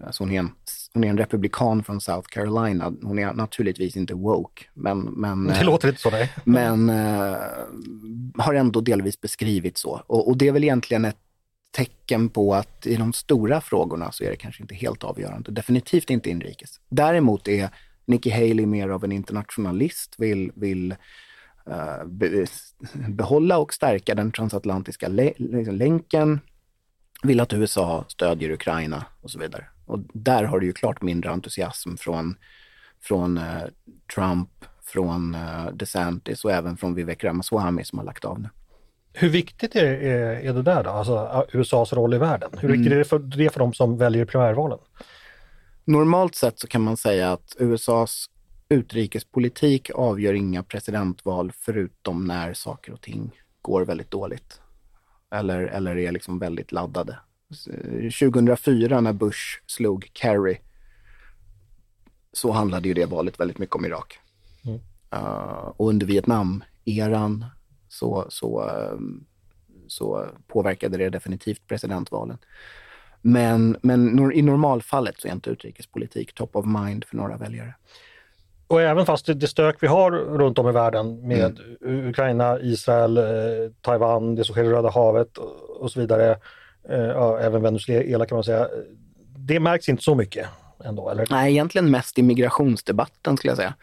alltså 0.04 0.24
hon, 0.24 0.32
är 0.32 0.40
en, 0.40 0.52
hon 0.94 1.04
är 1.04 1.10
en 1.10 1.18
republikan 1.18 1.84
från 1.84 2.02
South 2.02 2.28
Carolina. 2.30 2.94
Hon 3.02 3.20
är 3.20 3.34
naturligtvis 3.34 3.98
inte 3.98 4.14
woke, 4.14 4.66
men, 4.74 5.00
men, 5.00 5.48
Det 5.48 5.54
eh, 5.54 5.66
låter 5.66 5.88
inte 5.88 6.02
så, 6.02 6.10
nej. 6.10 6.34
men 6.44 6.90
eh, 6.90 7.38
har 8.38 8.54
ändå 8.54 8.82
delvis 8.82 9.22
beskrivit 9.22 9.78
så. 9.78 10.02
Och, 10.08 10.28
och 10.28 10.38
det 10.38 10.48
är 10.48 10.52
väl 10.52 10.64
egentligen 10.64 11.06
ett 11.06 11.18
tecken 11.72 12.30
på 12.30 12.54
att 12.54 12.86
i 12.86 12.96
de 12.96 13.14
stora 13.14 13.62
frågorna 13.62 14.12
så 14.12 14.24
är 14.24 14.30
det 14.30 14.36
kanske 14.36 14.64
inte 14.64 14.76
helt 14.76 15.04
avgörande. 15.04 15.52
Definitivt 15.52 16.10
inte 16.10 16.30
inrikes. 16.30 16.80
Däremot 16.90 17.48
är 17.48 17.70
Nikki 18.06 18.30
Haley 18.30 18.66
mer 18.66 18.90
av 18.90 19.04
en 19.04 19.12
internationalist, 19.12 20.16
vill, 20.18 20.52
vill 20.56 20.92
eh, 21.68 22.06
be, 22.06 22.46
behålla 22.94 23.58
och 23.58 23.74
stärka 23.74 24.16
den 24.16 24.32
transatlantiska 24.32 25.08
liksom 25.08 25.76
länken, 25.76 26.40
vill 27.24 27.40
att 27.40 27.54
USA 27.54 28.06
stödjer 28.08 28.52
Ukraina 28.52 29.06
och 29.22 29.32
så 29.32 29.40
vidare. 29.40 29.66
Och 29.86 30.00
där 30.14 30.44
har 30.44 30.60
du 30.60 30.66
ju 30.66 30.74
klart 30.74 31.02
mindre 31.02 31.32
entusiasm 31.32 31.96
från, 31.96 32.36
från 33.02 33.38
eh, 33.38 33.64
Trump, 34.16 34.50
från 34.84 35.36
eh, 35.36 35.66
DeSantis 35.74 36.46
och 36.46 36.52
även 36.52 36.78
från 36.78 36.96
Vivek 36.96 37.24
Ramaswamy 37.24 37.84
som 37.84 38.00
har 38.00 38.06
lagt 38.06 38.26
av 38.26 38.40
nu. 38.40 38.50
Hur 39.14 39.30
viktigt 39.30 39.76
är, 39.76 39.86
är, 39.86 40.50
är 40.50 40.54
det 40.54 40.62
där 40.62 40.84
då, 40.84 40.90
alltså 40.90 41.46
USAs 41.54 41.94
roll 41.94 42.14
i 42.14 42.18
världen? 42.18 42.50
Hur 42.60 42.70
viktigt 42.70 42.92
är 42.92 42.98
det 42.98 43.06
för, 43.06 43.20
det 43.20 43.50
för 43.50 43.60
de 43.60 43.74
som 43.74 43.98
väljer 43.98 44.26
primärvalen? 44.26 44.80
Normalt 45.86 46.36
sett 46.36 46.60
så 46.60 46.68
kan 46.68 46.82
man 46.82 46.98
säga 46.98 47.32
att 47.32 47.56
USAs 47.60 48.30
utrikespolitik 48.70 49.92
avgör 49.96 50.34
inga 50.34 50.64
presidentval 50.64 51.52
förutom 51.56 52.26
när 52.26 52.54
saker 52.54 52.94
och 52.94 53.02
ting 53.02 53.32
går 53.62 53.86
väldigt 53.86 54.12
dåligt. 54.12 54.62
Eller, 55.32 55.62
eller 55.62 55.98
är 55.98 56.12
liksom 56.12 56.40
väldigt 56.40 56.72
laddade. 56.72 57.18
Eh, 57.52 58.12
2004 58.12 59.02
när 59.02 59.14
Bush 59.14 59.62
slog 59.66 60.10
Kerry 60.14 60.58
så 62.32 62.52
handlade 62.52 62.88
ju 62.88 62.94
det 62.94 63.06
valet 63.06 63.40
väldigt 63.40 63.58
mycket 63.58 63.76
om 63.76 63.86
Irak. 63.86 64.20
Mm. 64.66 64.80
Eh, 65.12 65.72
och 65.78 65.90
under 65.90 66.06
Vietnam-eran 66.06 67.46
så, 67.90 68.26
så, 68.30 68.70
eh, 68.70 68.98
så 69.88 70.28
påverkade 70.48 70.98
det 70.98 71.10
definitivt 71.10 71.68
presidentvalen. 71.68 72.38
Men, 73.22 73.78
men 73.82 74.32
i 74.32 74.42
normalfallet 74.42 75.20
så 75.20 75.28
är 75.28 75.32
inte 75.32 75.50
utrikespolitik 75.50 76.34
top 76.34 76.56
of 76.56 76.66
mind 76.66 77.06
för 77.06 77.18
några 77.18 77.38
väljare. 77.38 77.76
Och 78.68 78.82
även 78.82 79.06
fast 79.06 79.26
det, 79.26 79.34
det 79.34 79.48
stök 79.48 79.84
vi 79.84 79.88
har 79.88 80.12
runt 80.12 80.60
om 80.60 80.70
i 80.70 80.72
världen 80.72 81.28
med 81.28 81.60
U- 81.82 82.10
Ukraina, 82.10 82.60
Israel, 82.60 83.18
eh, 83.18 83.24
Taiwan, 83.82 84.36
det 84.36 84.44
som 84.44 84.54
sker 84.54 84.64
i 84.64 84.70
Röda 84.70 84.90
havet 84.90 85.38
och, 85.38 85.82
och 85.82 85.92
så 85.92 86.00
vidare, 86.00 86.32
eh, 86.32 86.38
Eh, 86.90 87.00
ja, 87.00 87.40
även 87.40 87.62
Venezuela 87.62 88.26
kan 88.26 88.36
man 88.36 88.44
säga, 88.44 88.68
det 89.38 89.60
märks 89.60 89.90
inte 89.90 90.04
så 90.04 90.16
mycket 90.16 90.48
ändå, 90.84 91.10
eller? 91.10 91.28
Nej, 91.30 91.52
egentligen 91.52 91.92
mest 91.92 92.20
i 92.20 92.24
migrationsdebatten 92.24 93.38
skulle 93.38 93.52
jag 93.52 93.58
säga. 93.58 93.74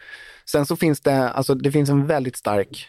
Sen 0.45 0.65
så 0.65 0.75
finns 0.75 1.01
det, 1.01 1.29
alltså 1.29 1.55
det 1.55 1.71
finns 1.71 1.89
en 1.89 2.07
väldigt 2.07 2.35
stark 2.35 2.87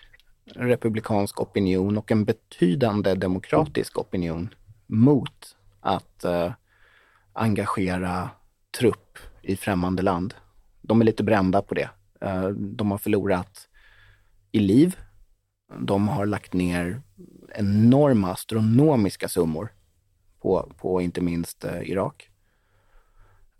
republikansk 0.54 1.40
opinion 1.40 1.98
och 1.98 2.12
en 2.12 2.24
betydande 2.24 3.14
demokratisk 3.14 3.98
opinion 3.98 4.54
mot 4.86 5.56
att 5.80 6.24
eh, 6.24 6.52
engagera 7.32 8.30
trupp 8.78 9.18
i 9.42 9.56
främmande 9.56 10.02
land. 10.02 10.34
De 10.80 11.00
är 11.00 11.04
lite 11.04 11.22
brända 11.22 11.62
på 11.62 11.74
det. 11.74 11.88
Eh, 12.20 12.48
de 12.48 12.90
har 12.90 12.98
förlorat 12.98 13.68
i 14.52 14.58
liv. 14.58 14.96
De 15.78 16.08
har 16.08 16.26
lagt 16.26 16.52
ner 16.52 17.02
enorma 17.54 18.32
astronomiska 18.32 19.28
summor 19.28 19.72
på, 20.44 20.72
på 20.80 21.00
inte 21.00 21.20
minst 21.20 21.64
eh, 21.64 21.90
Irak. 21.90 22.28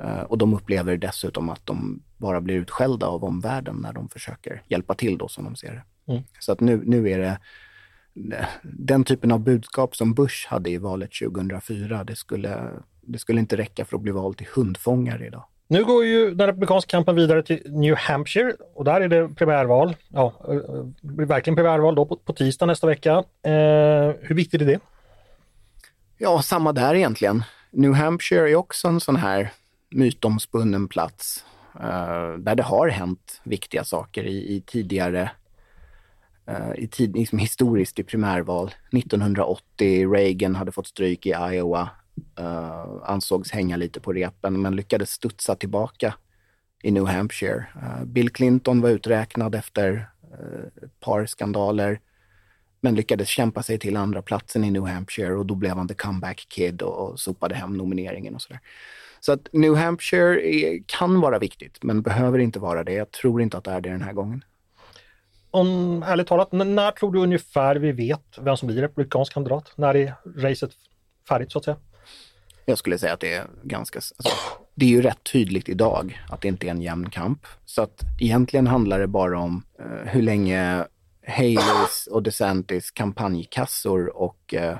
Eh, 0.02 0.20
Och 0.20 0.38
de 0.38 0.54
upplever 0.54 0.96
dessutom 0.96 1.48
att 1.48 1.66
de 1.66 2.02
bara 2.16 2.40
blir 2.40 2.54
utskällda 2.56 3.06
av 3.06 3.24
omvärlden 3.24 3.76
när 3.82 3.92
de 3.92 4.08
försöker 4.08 4.62
hjälpa 4.68 4.94
till 4.94 5.18
då 5.18 5.28
som 5.28 5.44
de 5.44 5.56
ser 5.56 5.72
det. 5.72 6.12
Mm. 6.12 6.22
Så 6.40 6.52
att 6.52 6.60
nu, 6.60 6.82
nu 6.84 7.10
är 7.10 7.18
det 7.18 7.38
den 8.62 9.04
typen 9.04 9.32
av 9.32 9.40
budskap 9.40 9.96
som 9.96 10.14
Bush 10.14 10.48
hade 10.48 10.70
i 10.70 10.78
valet 10.78 11.10
2004, 11.22 12.04
det 12.04 12.16
skulle, 12.16 12.70
det 13.00 13.18
skulle 13.18 13.40
inte 13.40 13.56
räcka 13.56 13.84
för 13.84 13.96
att 13.96 14.02
bli 14.02 14.12
vald 14.12 14.36
till 14.36 14.46
hundfångare 14.54 15.26
idag. 15.26 15.44
Nu 15.68 15.84
går 15.84 16.04
ju 16.04 16.34
den 16.34 16.46
republikanska 16.46 16.90
kampen 16.90 17.16
vidare 17.16 17.42
till 17.42 17.62
New 17.66 17.94
Hampshire 17.96 18.52
och 18.74 18.84
där 18.84 19.00
är 19.00 19.08
det 19.08 19.28
primärval. 19.28 19.96
Ja, 20.08 20.32
eh, 20.48 20.56
verkligen 21.02 21.56
primärval 21.56 21.94
då 21.94 22.06
på, 22.06 22.16
på 22.16 22.32
tisdag 22.32 22.66
nästa 22.66 22.86
vecka. 22.86 23.12
Eh, 23.42 24.12
hur 24.20 24.34
viktigt 24.34 24.62
är 24.62 24.66
det? 24.66 24.80
Ja, 26.18 26.42
samma 26.42 26.72
där 26.72 26.94
egentligen. 26.94 27.42
New 27.70 27.92
Hampshire 27.92 28.50
är 28.50 28.54
också 28.54 28.88
en 28.88 29.00
sån 29.00 29.16
här 29.16 29.52
mytomspunnen 29.90 30.88
plats 30.88 31.44
uh, 31.76 32.38
där 32.38 32.54
det 32.54 32.62
har 32.62 32.88
hänt 32.88 33.40
viktiga 33.44 33.84
saker 33.84 34.24
i, 34.24 34.56
i 34.56 34.60
tidigare, 34.60 35.30
uh, 36.50 36.78
i 36.78 36.88
tid, 36.88 37.16
liksom 37.16 37.38
historiskt 37.38 37.98
i 37.98 38.02
primärval. 38.02 38.74
1980, 38.92 40.12
Reagan 40.12 40.54
hade 40.54 40.72
fått 40.72 40.86
stryk 40.86 41.26
i 41.26 41.30
Iowa, 41.30 41.88
uh, 42.40 43.02
ansågs 43.04 43.50
hänga 43.50 43.76
lite 43.76 44.00
på 44.00 44.12
repen 44.12 44.62
men 44.62 44.76
lyckades 44.76 45.10
studsa 45.10 45.54
tillbaka 45.54 46.14
i 46.82 46.90
New 46.90 47.06
Hampshire. 47.06 47.66
Bill 48.04 48.30
Clinton 48.30 48.80
var 48.80 48.90
uträknad 48.90 49.54
efter 49.54 50.10
ett 50.82 51.00
par 51.00 51.26
skandaler 51.26 52.00
men 52.84 52.94
lyckades 52.94 53.28
kämpa 53.28 53.62
sig 53.62 53.78
till 53.78 53.96
andra 53.96 54.22
platsen 54.22 54.64
i 54.64 54.70
New 54.70 54.86
Hampshire 54.86 55.34
och 55.34 55.46
då 55.46 55.54
blev 55.54 55.76
han 55.76 55.88
the 55.88 55.94
comeback 55.94 56.46
kid 56.48 56.82
och, 56.82 57.10
och 57.10 57.20
sopade 57.20 57.54
hem 57.54 57.76
nomineringen 57.76 58.34
och 58.34 58.42
sådär. 58.42 58.60
Så 59.20 59.32
att 59.32 59.48
New 59.52 59.74
Hampshire 59.74 60.54
är, 60.54 60.82
kan 60.86 61.20
vara 61.20 61.38
viktigt, 61.38 61.82
men 61.82 62.02
behöver 62.02 62.38
inte 62.38 62.58
vara 62.58 62.84
det. 62.84 62.92
Jag 62.92 63.10
tror 63.10 63.42
inte 63.42 63.58
att 63.58 63.64
det 63.64 63.70
är 63.70 63.80
det 63.80 63.90
den 63.90 64.02
här 64.02 64.12
gången. 64.12 64.44
Om, 65.50 66.02
ärligt 66.06 66.26
talat, 66.26 66.52
när 66.52 66.90
tror 66.90 67.12
du 67.12 67.18
ungefär 67.18 67.76
vi 67.76 67.92
vet 67.92 68.38
vem 68.40 68.56
som 68.56 68.68
blir 68.68 68.80
republikansk 68.80 69.32
kandidat? 69.32 69.72
När 69.76 69.96
är 69.96 70.14
racet 70.36 70.70
färdigt 71.28 71.52
så 71.52 71.58
att 71.58 71.64
säga? 71.64 71.76
Jag 72.64 72.78
skulle 72.78 72.98
säga 72.98 73.12
att 73.12 73.20
det 73.20 73.34
är 73.34 73.46
ganska... 73.62 73.96
Alltså, 73.96 74.34
det 74.74 74.86
är 74.86 74.90
ju 74.90 75.02
rätt 75.02 75.24
tydligt 75.32 75.68
idag 75.68 76.22
att 76.28 76.40
det 76.40 76.48
inte 76.48 76.66
är 76.66 76.70
en 76.70 76.82
jämn 76.82 77.10
kamp. 77.10 77.46
Så 77.64 77.82
att 77.82 78.02
egentligen 78.20 78.66
handlar 78.66 78.98
det 78.98 79.06
bara 79.06 79.38
om 79.38 79.62
eh, 79.78 80.10
hur 80.12 80.22
länge 80.22 80.84
Haleys 81.26 82.08
och 82.10 82.22
DeSantis 82.22 82.90
kampanjkassor 82.90 84.16
och 84.16 84.54
eh, 84.54 84.76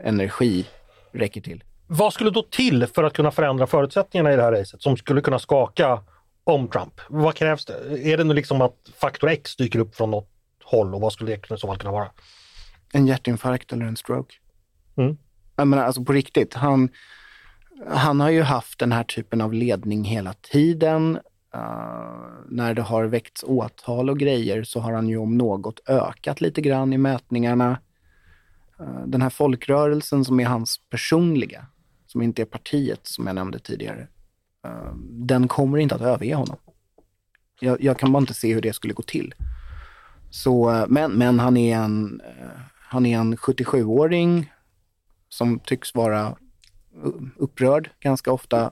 energi 0.00 0.66
räcker 1.12 1.40
till. 1.40 1.64
Vad 1.86 2.12
skulle 2.12 2.30
då 2.30 2.42
till 2.42 2.86
för 2.86 3.04
att 3.04 3.12
kunna 3.12 3.30
förändra 3.30 3.66
förutsättningarna 3.66 4.32
i 4.32 4.36
det 4.36 4.42
här 4.42 4.52
racet 4.52 4.82
som 4.82 4.96
skulle 4.96 5.20
kunna 5.20 5.38
skaka 5.38 6.02
om 6.44 6.68
Trump? 6.68 7.00
Vad 7.08 7.34
krävs 7.34 7.64
det? 7.64 7.74
Är 8.12 8.16
det 8.16 8.24
nu 8.24 8.34
liksom 8.34 8.60
att 8.60 8.76
faktor 9.00 9.28
X 9.28 9.56
dyker 9.56 9.78
upp 9.78 9.96
från 9.96 10.10
något 10.10 10.30
håll 10.64 10.94
och 10.94 11.00
vad 11.00 11.12
skulle 11.12 11.36
det 11.36 11.54
i 11.54 11.58
så 11.58 11.66
fall 11.66 11.78
kunna 11.78 11.92
vara? 11.92 12.10
En 12.92 13.06
hjärtinfarkt 13.06 13.72
eller 13.72 13.86
en 13.86 13.96
stroke. 13.96 14.34
Mm. 14.96 15.16
Jag 15.56 15.68
menar, 15.68 15.84
alltså 15.84 16.04
på 16.04 16.12
riktigt, 16.12 16.54
han, 16.54 16.88
han 17.88 18.20
har 18.20 18.30
ju 18.30 18.42
haft 18.42 18.78
den 18.78 18.92
här 18.92 19.04
typen 19.04 19.40
av 19.40 19.52
ledning 19.52 20.04
hela 20.04 20.32
tiden. 20.32 21.18
Uh, 21.54 22.28
när 22.48 22.74
det 22.74 22.82
har 22.82 23.04
väckts 23.04 23.44
åtal 23.44 24.10
och 24.10 24.18
grejer 24.18 24.64
så 24.64 24.80
har 24.80 24.92
han 24.92 25.08
ju 25.08 25.16
om 25.16 25.38
något 25.38 25.88
ökat 25.88 26.40
lite 26.40 26.60
grann 26.60 26.92
i 26.92 26.98
mätningarna. 26.98 27.80
Uh, 28.80 29.06
den 29.06 29.22
här 29.22 29.30
folkrörelsen 29.30 30.24
som 30.24 30.40
är 30.40 30.44
hans 30.44 30.80
personliga, 30.90 31.66
som 32.06 32.22
inte 32.22 32.42
är 32.42 32.46
partiet 32.46 33.00
som 33.02 33.26
jag 33.26 33.34
nämnde 33.34 33.58
tidigare, 33.58 34.08
uh, 34.66 34.94
den 35.10 35.48
kommer 35.48 35.78
inte 35.78 35.94
att 35.94 36.00
överge 36.00 36.34
honom. 36.34 36.56
Jag, 37.60 37.82
jag 37.82 37.98
kan 37.98 38.12
bara 38.12 38.20
inte 38.20 38.34
se 38.34 38.54
hur 38.54 38.62
det 38.62 38.72
skulle 38.72 38.94
gå 38.94 39.02
till. 39.02 39.34
Så, 40.30 40.86
men, 40.88 41.12
men 41.12 41.38
han 41.38 41.56
är 41.56 41.76
en, 41.76 42.22
han 42.80 43.06
är 43.06 43.18
en 43.18 43.36
77-åring 43.36 44.52
som 45.28 45.58
tycks 45.58 45.94
vara 45.94 46.36
upprörd 47.36 47.90
ganska 48.00 48.32
ofta, 48.32 48.70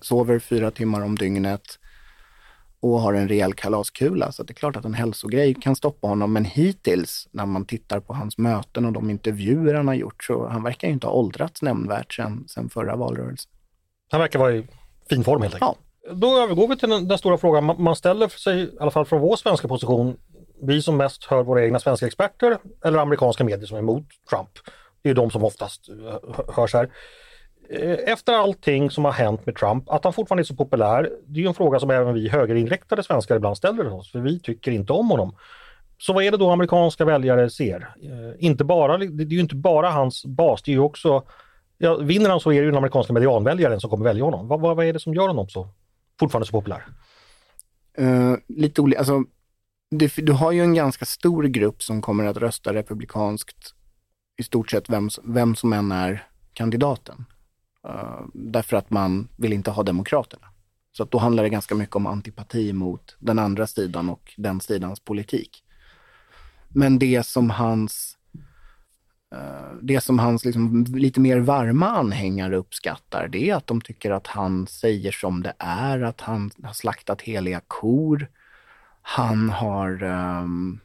sover 0.00 0.38
fyra 0.38 0.70
timmar 0.70 1.00
om 1.00 1.16
dygnet 1.16 1.78
och 2.80 3.00
har 3.00 3.14
en 3.14 3.28
rejäl 3.28 3.54
kalaskula. 3.54 4.32
Så 4.32 4.42
det 4.42 4.52
är 4.52 4.54
klart 4.54 4.76
att 4.76 4.84
en 4.84 4.94
hälsogrej 4.94 5.54
kan 5.54 5.76
stoppa 5.76 6.08
honom. 6.08 6.32
Men 6.32 6.44
hittills, 6.44 7.28
när 7.30 7.46
man 7.46 7.64
tittar 7.64 8.00
på 8.00 8.14
hans 8.14 8.38
möten 8.38 8.84
och 8.84 8.92
de 8.92 9.10
intervjuer 9.10 9.74
han 9.74 9.88
har 9.88 9.94
gjort, 9.94 10.24
så 10.24 10.48
han 10.48 10.62
verkar 10.62 10.88
ju 10.88 10.94
inte 10.94 11.06
ha 11.06 11.14
åldrats 11.14 11.62
nämnvärt 11.62 12.12
sen 12.48 12.68
förra 12.70 12.96
valrörelsen. 12.96 13.50
Han 14.10 14.20
verkar 14.20 14.38
vara 14.38 14.52
i 14.52 14.66
fin 15.08 15.24
form 15.24 15.42
helt 15.42 15.54
enkelt. 15.54 15.78
Ja. 15.78 16.14
Då 16.14 16.38
övergår 16.42 16.68
vi 16.68 16.76
till 16.76 16.88
den, 16.88 17.08
den 17.08 17.18
stora 17.18 17.38
frågan. 17.38 17.64
Man, 17.64 17.82
man 17.82 17.96
ställer 17.96 18.28
sig, 18.28 18.62
i 18.62 18.70
alla 18.80 18.90
fall 18.90 19.04
från 19.04 19.20
vår 19.20 19.36
svenska 19.36 19.68
position, 19.68 20.16
vi 20.62 20.82
som 20.82 20.96
mest 20.96 21.24
hör 21.24 21.42
våra 21.42 21.64
egna 21.64 21.78
svenska 21.78 22.06
experter 22.06 22.58
eller 22.84 22.98
amerikanska 22.98 23.44
medier 23.44 23.66
som 23.66 23.76
är 23.76 23.80
emot 23.82 24.06
Trump. 24.30 24.50
Det 25.02 25.10
är 25.10 25.14
de 25.14 25.30
som 25.30 25.44
oftast 25.44 25.88
eh, 25.88 26.54
hörs 26.54 26.74
här. 26.74 26.90
Eh, 27.70 28.12
efter 28.12 28.32
allting 28.32 28.90
som 28.90 29.04
har 29.04 29.12
hänt 29.12 29.46
med 29.46 29.56
Trump, 29.56 29.90
att 29.90 30.04
han 30.04 30.12
fortfarande 30.12 30.42
är 30.42 30.44
så 30.44 30.56
populär, 30.56 31.10
det 31.26 31.40
är 31.40 31.42
ju 31.42 31.48
en 31.48 31.54
fråga 31.54 31.80
som 31.80 31.90
även 31.90 32.14
vi 32.14 32.28
högerinriktade 32.28 33.02
svenskar 33.02 33.36
ibland 33.36 33.56
ställer 33.56 33.92
oss, 33.92 34.12
för 34.12 34.18
vi 34.18 34.40
tycker 34.40 34.72
inte 34.72 34.92
om 34.92 35.10
honom. 35.10 35.36
Så 35.98 36.12
vad 36.12 36.24
är 36.24 36.30
det 36.30 36.36
då 36.36 36.50
amerikanska 36.50 37.04
väljare 37.04 37.50
ser? 37.50 37.94
Eh, 38.02 38.46
inte 38.46 38.64
bara, 38.64 38.98
det 38.98 39.22
är 39.22 39.26
ju 39.26 39.40
inte 39.40 39.54
bara 39.54 39.90
hans 39.90 40.26
bas, 40.26 40.62
det 40.62 40.70
är 40.70 40.74
ju 40.74 40.80
också, 40.80 41.22
ja, 41.78 41.96
vinner 41.96 42.30
han 42.30 42.40
så 42.40 42.50
är 42.50 42.54
det 42.54 42.64
ju 42.64 42.70
den 42.70 42.78
amerikanska 42.78 43.12
medianväljaren 43.12 43.80
som 43.80 43.90
kommer 43.90 44.04
välja 44.04 44.24
honom. 44.24 44.48
Vad, 44.48 44.60
vad, 44.60 44.76
vad 44.76 44.86
är 44.86 44.92
det 44.92 45.00
som 45.00 45.14
gör 45.14 45.28
honom 45.28 45.48
så, 45.48 45.68
fortfarande 46.20 46.46
så 46.46 46.52
populär? 46.52 46.86
Uh, 48.00 48.36
lite 48.48 48.80
olika, 48.80 48.98
alltså, 48.98 49.24
du, 49.90 50.08
du 50.16 50.32
har 50.32 50.52
ju 50.52 50.60
en 50.60 50.74
ganska 50.74 51.04
stor 51.04 51.44
grupp 51.44 51.82
som 51.82 52.02
kommer 52.02 52.24
att 52.26 52.36
rösta 52.36 52.74
republikanskt 52.74 53.74
i 54.38 54.42
stort 54.42 54.70
sett 54.70 54.90
vem, 54.90 55.08
vem 55.24 55.54
som 55.54 55.72
än 55.72 55.92
är 55.92 56.26
kandidaten. 56.52 57.24
Eh, 57.88 58.20
därför 58.34 58.76
att 58.76 58.90
man 58.90 59.28
vill 59.36 59.52
inte 59.52 59.70
ha 59.70 59.82
demokraterna. 59.82 60.46
Så 60.92 61.02
att 61.02 61.10
då 61.10 61.18
handlar 61.18 61.42
det 61.42 61.48
ganska 61.48 61.74
mycket 61.74 61.96
om 61.96 62.06
antipati 62.06 62.72
mot 62.72 63.16
den 63.18 63.38
andra 63.38 63.66
sidan 63.66 64.08
och 64.10 64.34
den 64.36 64.60
sidans 64.60 65.00
politik. 65.00 65.62
Men 66.68 66.98
det 66.98 67.26
som 67.26 67.50
hans, 67.50 68.16
eh, 69.34 69.76
det 69.82 70.00
som 70.00 70.18
hans 70.18 70.44
liksom 70.44 70.84
lite 70.84 71.20
mer 71.20 71.38
varma 71.38 71.88
anhängare 71.88 72.56
uppskattar, 72.56 73.28
det 73.28 73.50
är 73.50 73.54
att 73.54 73.66
de 73.66 73.80
tycker 73.80 74.10
att 74.10 74.26
han 74.26 74.66
säger 74.66 75.12
som 75.12 75.42
det 75.42 75.54
är, 75.58 76.00
att 76.00 76.20
han 76.20 76.50
har 76.62 76.72
slaktat 76.72 77.22
heliga 77.22 77.60
kor. 77.66 78.28
Han 79.02 79.50
har 79.50 80.02
um, 80.02 80.80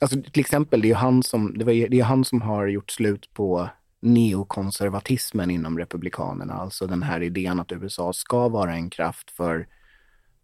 Alltså 0.00 0.22
till 0.22 0.40
exempel, 0.40 0.80
det 0.80 0.90
är 0.90 0.94
han 0.94 1.22
som, 1.22 1.58
det, 1.58 1.64
var, 1.64 1.88
det 1.88 2.00
är 2.00 2.04
han 2.04 2.24
som 2.24 2.42
har 2.42 2.66
gjort 2.66 2.90
slut 2.90 3.34
på 3.34 3.68
neokonservatismen 4.00 5.50
inom 5.50 5.78
Republikanerna, 5.78 6.54
alltså 6.54 6.86
den 6.86 7.02
här 7.02 7.22
idén 7.22 7.60
att 7.60 7.72
USA 7.72 8.12
ska 8.12 8.48
vara 8.48 8.74
en 8.74 8.90
kraft 8.90 9.30
för, 9.30 9.66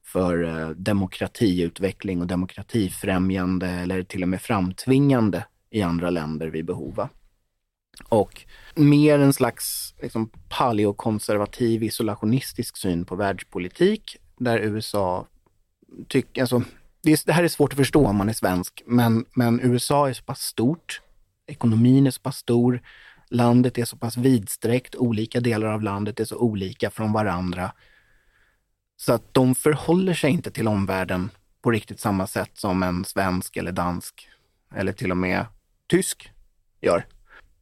för 0.05 0.45
eh, 0.45 0.69
demokratiutveckling 0.69 2.21
och 2.21 2.27
demokratifrämjande 2.27 3.69
eller 3.69 4.03
till 4.03 4.23
och 4.23 4.29
med 4.29 4.43
framtvingande 4.43 5.45
i 5.71 5.83
andra 5.83 6.11
länder 6.11 6.49
vid 6.49 6.65
behov. 6.65 7.09
Och 8.09 8.45
mer 8.75 9.19
en 9.19 9.33
slags 9.33 9.95
liksom, 10.03 10.31
paleokonservativ 10.49 11.83
isolationistisk 11.83 12.77
syn 12.77 13.05
på 13.05 13.17
världspolitik 13.17 14.17
där 14.39 14.59
USA 14.59 15.27
tycker, 16.09 16.41
alltså, 16.41 16.63
det, 17.03 17.27
det, 17.27 17.33
här 17.33 17.45
är 17.45 17.49
svårt 17.49 17.73
att 17.73 17.77
förstå 17.77 18.07
om 18.07 18.17
man 18.17 18.29
är 18.29 18.33
svensk, 18.33 18.83
men, 18.87 19.25
men 19.35 19.61
USA 19.61 20.09
är 20.09 20.13
så 20.13 20.25
pass 20.25 20.41
stort, 20.41 21.01
ekonomin 21.47 22.07
är 22.07 22.11
så 22.11 22.21
pass 22.21 22.37
stor, 22.37 22.83
landet 23.33 23.79
är 23.79 23.85
så 23.85 23.97
pass 23.97 24.17
vidsträckt, 24.17 24.95
olika 24.95 25.41
delar 25.41 25.67
av 25.67 25.83
landet 25.83 26.21
är 26.21 26.25
så 26.25 26.37
olika 26.37 26.91
från 26.91 27.13
varandra. 27.13 27.73
Så 28.97 29.13
att 29.13 29.35
de 29.35 29.55
förhåller 29.55 30.15
sig 30.15 30.31
inte 30.31 30.51
till 30.51 30.69
omvärlden 30.69 31.31
på 31.63 31.71
riktigt 31.71 32.01
samma 32.01 32.27
sätt 32.27 32.51
som 32.55 32.83
en 32.83 33.05
svensk 33.05 33.57
eller 33.57 33.73
dansk 33.73 34.29
eller 34.75 34.93
till 34.93 35.11
och 35.11 35.17
med 35.17 35.47
tysk 35.89 36.31
gör. 36.81 37.07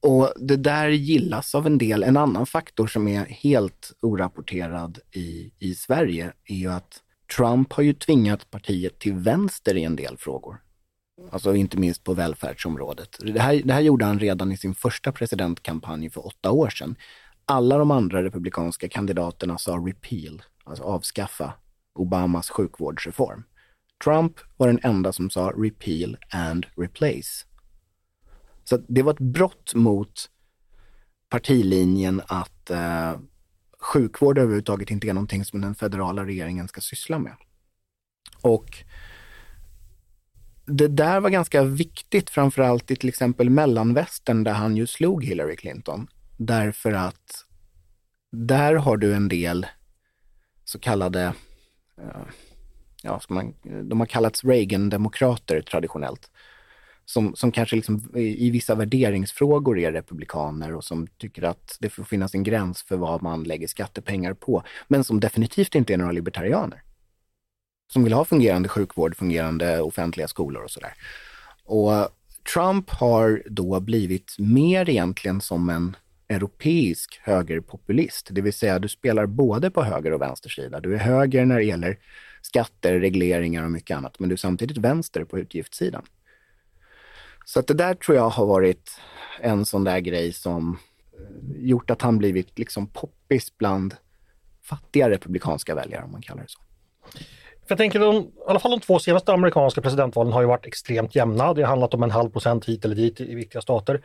Och 0.00 0.32
det 0.36 0.56
där 0.56 0.88
gillas 0.88 1.54
av 1.54 1.66
en 1.66 1.78
del. 1.78 2.02
En 2.02 2.16
annan 2.16 2.46
faktor 2.46 2.86
som 2.86 3.08
är 3.08 3.24
helt 3.24 3.92
orapporterad 4.00 4.98
i, 5.12 5.52
i 5.58 5.74
Sverige 5.74 6.32
är 6.44 6.54
ju 6.54 6.72
att 6.72 7.02
Trump 7.36 7.72
har 7.72 7.82
ju 7.82 7.92
tvingat 7.92 8.50
partiet 8.50 8.98
till 8.98 9.14
vänster 9.14 9.76
i 9.76 9.84
en 9.84 9.96
del 9.96 10.16
frågor. 10.16 10.60
Alltså 11.30 11.54
inte 11.54 11.76
minst 11.76 12.04
på 12.04 12.14
välfärdsområdet. 12.14 13.16
Det 13.18 13.40
här, 13.40 13.62
det 13.64 13.72
här 13.72 13.80
gjorde 13.80 14.04
han 14.04 14.18
redan 14.18 14.52
i 14.52 14.56
sin 14.56 14.74
första 14.74 15.12
presidentkampanj 15.12 16.10
för 16.10 16.26
åtta 16.26 16.50
år 16.50 16.70
sedan. 16.70 16.96
Alla 17.44 17.78
de 17.78 17.90
andra 17.90 18.22
republikanska 18.22 18.88
kandidaterna 18.88 19.58
sa 19.58 19.72
repeal, 19.72 20.42
alltså 20.64 20.84
avskaffa 20.84 21.52
Obamas 21.94 22.50
sjukvårdsreform. 22.50 23.42
Trump 24.04 24.40
var 24.56 24.66
den 24.66 24.80
enda 24.82 25.12
som 25.12 25.30
sa 25.30 25.52
repeal 25.56 26.16
and 26.30 26.66
replace. 26.76 27.46
Så 28.64 28.76
det 28.88 29.02
var 29.02 29.12
ett 29.12 29.18
brott 29.18 29.74
mot 29.74 30.30
partilinjen 31.28 32.22
att 32.26 32.70
eh, 32.70 33.18
sjukvård 33.78 34.38
överhuvudtaget 34.38 34.90
inte 34.90 35.08
är 35.08 35.14
någonting 35.14 35.44
som 35.44 35.60
den 35.60 35.74
federala 35.74 36.26
regeringen 36.26 36.68
ska 36.68 36.80
syssla 36.80 37.18
med. 37.18 37.36
Och 38.42 38.84
det 40.70 40.88
där 40.88 41.20
var 41.20 41.30
ganska 41.30 41.62
viktigt, 41.62 42.30
framförallt 42.30 42.90
i 42.90 42.96
till 42.96 43.08
exempel 43.08 43.50
mellanvästern 43.50 44.44
där 44.44 44.52
han 44.52 44.76
ju 44.76 44.86
slog 44.86 45.24
Hillary 45.24 45.56
Clinton. 45.56 46.06
Därför 46.36 46.92
att 46.92 47.44
där 48.32 48.74
har 48.74 48.96
du 48.96 49.14
en 49.14 49.28
del 49.28 49.66
så 50.64 50.78
kallade, 50.78 51.34
eh, 51.98 52.22
ja, 53.02 53.20
man, 53.28 53.54
de 53.88 54.00
har 54.00 54.06
kallats 54.06 54.44
Reagan-demokrater 54.44 55.62
traditionellt. 55.62 56.30
Som, 57.04 57.36
som 57.36 57.52
kanske 57.52 57.76
liksom 57.76 58.12
i, 58.16 58.46
i 58.46 58.50
vissa 58.50 58.74
värderingsfrågor 58.74 59.78
är 59.78 59.92
republikaner 59.92 60.74
och 60.74 60.84
som 60.84 61.06
tycker 61.06 61.42
att 61.42 61.76
det 61.80 61.90
får 61.90 62.04
finnas 62.04 62.34
en 62.34 62.42
gräns 62.42 62.82
för 62.82 62.96
vad 62.96 63.22
man 63.22 63.42
lägger 63.44 63.66
skattepengar 63.66 64.34
på. 64.34 64.62
Men 64.88 65.04
som 65.04 65.20
definitivt 65.20 65.74
inte 65.74 65.92
är 65.92 65.98
några 65.98 66.12
libertarianer 66.12 66.82
som 67.92 68.04
vill 68.04 68.12
ha 68.12 68.24
fungerande 68.24 68.68
sjukvård, 68.68 69.16
fungerande 69.16 69.80
offentliga 69.80 70.28
skolor 70.28 70.62
och 70.62 70.70
sådär. 70.70 70.94
Och 71.64 72.08
Trump 72.54 72.90
har 72.90 73.42
då 73.46 73.80
blivit 73.80 74.34
mer 74.38 74.90
egentligen 74.90 75.40
som 75.40 75.70
en 75.70 75.96
europeisk 76.28 77.20
högerpopulist, 77.22 78.28
det 78.30 78.40
vill 78.40 78.52
säga 78.52 78.78
du 78.78 78.88
spelar 78.88 79.26
både 79.26 79.70
på 79.70 79.82
höger 79.82 80.12
och 80.12 80.20
vänster 80.20 80.50
sida. 80.50 80.80
Du 80.80 80.94
är 80.94 80.98
höger 80.98 81.44
när 81.44 81.56
det 81.56 81.64
gäller 81.64 81.98
skatter, 82.42 83.00
regleringar 83.00 83.64
och 83.64 83.70
mycket 83.70 83.96
annat, 83.96 84.18
men 84.18 84.28
du 84.28 84.32
är 84.32 84.36
samtidigt 84.36 84.78
vänster 84.78 85.24
på 85.24 85.38
utgiftssidan. 85.38 86.02
Så 87.44 87.60
att 87.60 87.66
det 87.66 87.74
där 87.74 87.94
tror 87.94 88.16
jag 88.16 88.28
har 88.28 88.46
varit 88.46 89.00
en 89.40 89.66
sån 89.66 89.84
där 89.84 90.00
grej 90.00 90.32
som 90.32 90.78
eh, 91.12 91.66
gjort 91.66 91.90
att 91.90 92.02
han 92.02 92.18
blivit 92.18 92.58
liksom 92.58 92.86
poppis 92.86 93.58
bland 93.58 93.94
fattiga 94.62 95.10
republikanska 95.10 95.74
väljare, 95.74 96.04
om 96.04 96.12
man 96.12 96.22
kallar 96.22 96.42
det 96.42 96.48
så. 96.50 96.60
Jag 97.70 97.78
tänker, 97.78 98.00
de, 98.00 98.16
i 98.16 98.28
alla 98.46 98.58
fall 98.58 98.70
de 98.70 98.80
två 98.80 98.98
senaste 98.98 99.32
amerikanska 99.32 99.80
presidentvalen 99.80 100.32
har 100.32 100.40
ju 100.40 100.46
varit 100.46 100.66
extremt 100.66 101.14
jämna. 101.14 101.54
Det 101.54 101.62
har 101.62 101.68
handlat 101.68 101.94
om 101.94 102.02
en 102.02 102.10
halv 102.10 102.30
procent 102.30 102.64
hit 102.64 102.84
eller 102.84 102.94
dit 102.94 103.20
i 103.20 103.34
viktiga 103.34 103.62
stater. 103.62 104.00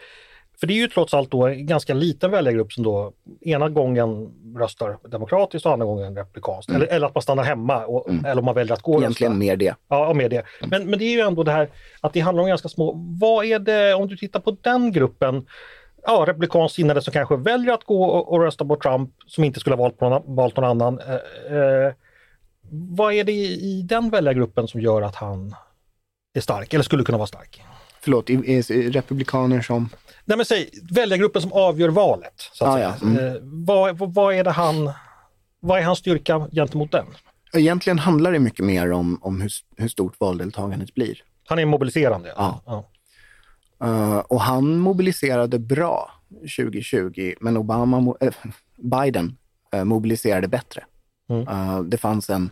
För 0.59 0.67
det 0.67 0.73
är 0.73 0.75
ju 0.75 0.87
trots 0.87 1.13
allt 1.13 1.31
då 1.31 1.47
en 1.47 1.65
ganska 1.65 1.93
liten 1.93 2.31
väljargrupp 2.31 2.73
som 2.73 2.83
då 2.83 3.13
ena 3.41 3.69
gången 3.69 4.29
röstar 4.57 4.97
demokratiskt 5.09 5.65
och 5.65 5.73
andra 5.73 5.85
gången 5.85 6.15
republikanskt. 6.15 6.69
Mm. 6.69 6.81
Eller, 6.81 6.93
eller, 6.93 7.07
att 7.07 7.15
man 7.15 7.21
stannar 7.21 7.43
hemma, 7.43 7.85
och, 7.85 8.09
mm. 8.09 8.25
eller 8.25 8.39
om 8.39 8.45
man 8.45 8.55
väljer 8.55 8.73
att 8.73 8.81
gå 8.81 8.99
Egentligen 8.99 9.33
rösta. 9.33 9.39
mer 9.39 9.55
det. 9.55 9.75
Ja, 9.87 10.13
mer 10.13 10.29
det. 10.29 10.43
Men, 10.67 10.89
men 10.89 10.99
det 10.99 11.05
är 11.05 11.11
ju 11.11 11.19
ändå 11.19 11.43
det 11.43 11.51
här 11.51 11.69
att 12.01 12.13
det 12.13 12.19
handlar 12.19 12.43
om 12.43 12.49
ganska 12.49 12.69
små... 12.69 12.93
Vad 13.19 13.45
är 13.45 13.59
det, 13.59 13.93
om 13.93 14.07
du 14.07 14.17
tittar 14.17 14.39
på 14.39 14.57
den 14.61 14.91
gruppen, 14.91 15.45
ja, 16.03 16.23
republikanskt 16.27 16.75
sinnade 16.75 17.01
som 17.01 17.13
kanske 17.13 17.35
väljer 17.35 17.73
att 17.73 17.83
gå 17.83 18.03
och, 18.03 18.33
och, 18.33 18.41
rösta 18.41 18.65
på 18.65 18.75
Trump, 18.75 19.11
som 19.27 19.43
inte 19.43 19.59
skulle 19.59 19.75
ha 19.75 19.83
valt, 19.83 19.97
på 19.97 20.09
någon, 20.09 20.35
valt 20.35 20.57
någon 20.57 20.65
annan. 20.65 20.99
Eh, 20.99 21.57
eh, 21.57 21.93
vad 22.71 23.13
är 23.13 23.23
det 23.23 23.31
i 23.31 23.81
den 23.81 24.09
väljargruppen 24.09 24.67
som 24.67 24.81
gör 24.81 25.01
att 25.01 25.15
han 25.15 25.55
är 26.33 26.41
stark, 26.41 26.73
eller 26.73 26.83
skulle 26.83 27.03
kunna 27.03 27.17
vara 27.17 27.27
stark? 27.27 27.63
Förlåt, 28.01 28.29
republikaner 28.69 29.61
som? 29.61 29.89
Nej 30.25 30.37
men 30.37 30.45
säg 30.45 30.69
väljargruppen 30.91 31.41
som 31.41 31.53
avgör 31.53 31.89
valet. 31.89 32.49
Så 32.53 32.65
ah, 32.65 32.79
ja. 32.79 32.93
mm. 33.01 33.27
eh, 33.27 33.33
vad, 33.41 34.13
vad, 34.13 34.35
är 34.35 34.43
det 34.43 34.51
han, 34.51 34.91
vad 35.59 35.79
är 35.79 35.83
hans 35.83 35.99
styrka 35.99 36.47
gentemot 36.51 36.91
den? 36.91 37.05
Egentligen 37.53 37.99
handlar 37.99 38.31
det 38.31 38.39
mycket 38.39 38.65
mer 38.65 38.91
om, 38.91 39.19
om 39.21 39.41
hur, 39.41 39.51
hur 39.77 39.87
stort 39.87 40.19
valdeltagandet 40.19 40.93
blir. 40.93 41.21
Han 41.47 41.59
är 41.59 41.65
mobiliserande? 41.65 42.33
Ja. 42.37 42.61
ja. 42.65 42.85
Uh, 43.83 44.17
och 44.17 44.41
han 44.41 44.77
mobiliserade 44.77 45.59
bra 45.59 46.11
2020, 46.57 47.33
men 47.39 47.57
Obama, 47.57 48.15
äh, 48.19 48.33
Biden 48.77 49.37
uh, 49.75 49.83
mobiliserade 49.83 50.47
bättre. 50.47 50.83
Mm. 51.27 51.47
Uh, 51.47 51.83
det 51.83 51.97
fanns 51.97 52.29
en, 52.29 52.49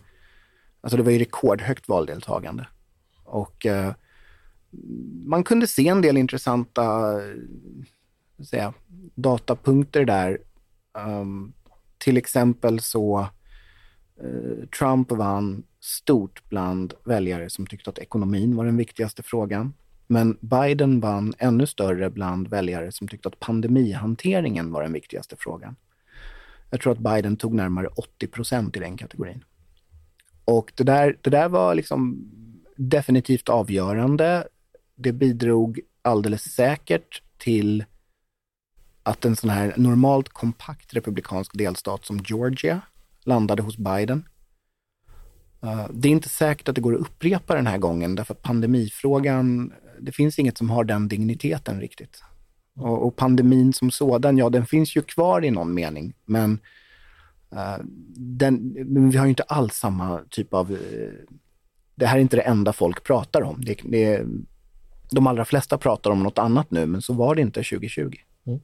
alltså 0.82 0.98
det 0.98 1.04
var 1.04 1.12
ju 1.12 1.20
rekordhögt 1.20 1.88
valdeltagande. 1.88 2.68
Och 3.24 3.66
eh, 3.66 3.94
man 5.26 5.44
kunde 5.44 5.68
se 5.68 5.88
en 5.88 6.02
del 6.02 6.18
intressanta 6.18 7.14
eh, 7.22 8.46
säga, 8.46 8.74
datapunkter 9.16 10.06
där. 10.06 10.38
Um, 10.98 11.54
till 11.98 12.18
exempel 12.18 12.80
så 12.80 13.28
Trump 14.80 15.12
vann 15.12 15.64
stort 15.80 16.50
bland 16.50 16.94
väljare 17.04 17.50
som 17.50 17.68
tyckte 17.68 17.90
att 17.90 18.00
ekonomin 18.00 18.56
var 18.56 18.66
den 18.66 18.78
viktigaste 18.78 19.24
frågan. 19.24 19.74
Men 20.08 20.38
Biden 20.42 21.00
vann 21.00 21.34
ännu 21.38 21.66
större 21.68 22.10
bland 22.10 22.48
väljare 22.48 22.92
som 22.92 23.08
tyckte 23.08 23.28
att 23.28 23.40
pandemihanteringen 23.40 24.72
var 24.72 24.84
den 24.84 24.94
viktigaste 24.94 25.36
frågan. 25.40 25.76
Jag 26.74 26.82
tror 26.82 26.94
att 26.94 27.00
Biden 27.00 27.38
tog 27.38 27.54
närmare 27.54 27.88
80 27.88 28.28
procent 28.28 28.78
i 28.78 28.80
den 28.80 28.98
kategorin. 28.98 29.44
Och 30.46 30.72
det 30.76 30.84
där, 30.84 31.18
det 31.22 31.30
där 31.30 31.50
var 31.50 31.76
liksom 31.76 32.32
definitivt 32.76 33.50
avgörande. 33.50 34.48
Det 34.96 35.12
bidrog 35.12 35.80
alldeles 36.02 36.44
säkert 36.44 37.22
till 37.38 37.86
att 39.04 39.26
en 39.26 39.36
sån 39.36 39.50
här 39.50 39.74
normalt 39.78 40.30
kompakt 40.30 40.94
republikansk 40.94 41.58
delstat 41.58 42.06
som 42.06 42.20
Georgia 42.26 42.82
landade 43.24 43.62
hos 43.62 43.78
Biden. 43.78 44.28
Eh, 45.64 45.88
det 45.94 46.08
är 46.08 46.12
inte 46.12 46.30
säkert 46.30 46.70
att 46.70 46.76
det 46.76 46.82
går 46.82 46.96
att 46.96 47.02
upprepa 47.02 47.56
den 47.56 47.68
här 47.68 47.78
gången 47.78 48.16
därför 48.16 48.34
att 48.34 48.42
pandemifrågan 48.42 49.74
det 50.00 50.12
finns 50.12 50.40
inget 50.40 50.58
som 50.58 50.70
har 50.70 50.84
den 50.84 51.08
digniteten 51.08 51.80
riktigt. 51.80 52.24
Och, 52.76 53.08
och, 53.08 53.16
pandemin 53.16 53.74
som 53.74 53.92
sådan, 53.92 54.38
ja 54.38 54.50
den 54.50 54.66
finns 54.66 54.96
ju 54.96 55.02
kvar 55.02 55.46
i 55.46 55.52
någon 55.52 55.74
mening, 55.74 56.14
men 56.26 56.60
uh, 57.54 57.78
den, 58.16 58.74
vi 59.12 59.18
har 59.18 59.26
ju 59.26 59.30
inte 59.30 59.44
alls 59.44 59.74
samma 59.76 60.22
typ 60.30 60.54
av... 60.54 60.72
Uh, 60.72 60.78
det 61.96 62.06
här 62.06 62.18
är 62.18 62.22
inte 62.22 62.36
det 62.36 62.42
enda 62.42 62.74
folk 62.74 63.04
pratar 63.04 63.42
om. 63.42 63.66
Det, 63.66 63.80
det, 63.84 64.26
de 65.12 65.28
allra 65.28 65.46
flesta 65.46 65.78
pratar 65.78 66.12
om 66.12 66.24
något 66.24 66.38
annat 66.38 66.72
nu, 66.72 66.86
men 66.86 67.02
så 67.02 67.14
var 67.14 67.36
det 67.36 67.42
inte 67.42 67.64
2020. 67.64 68.12
Mm. 68.48 68.60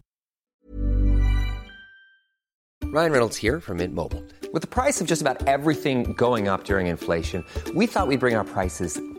Ryan 2.93 3.11
Reynolds 3.11 3.43
här 3.43 3.59
från 3.59 3.77
Mint 3.77 3.93
Mobile. 3.93 4.21
Med 4.53 4.69
priset 4.69 5.07
på 5.07 5.13
nästan 5.13 5.37
allt 5.47 5.75
som 5.81 6.03
går 6.03 6.37
upp 6.53 6.69
under 6.69 6.79
inflationen, 6.79 7.45
trodde 7.65 7.79
vi 7.79 7.85
att 7.85 8.09
vi 8.09 8.17
skulle 8.17 8.17
bring 8.17 8.37
våra 8.37 8.43
priser 8.43 9.08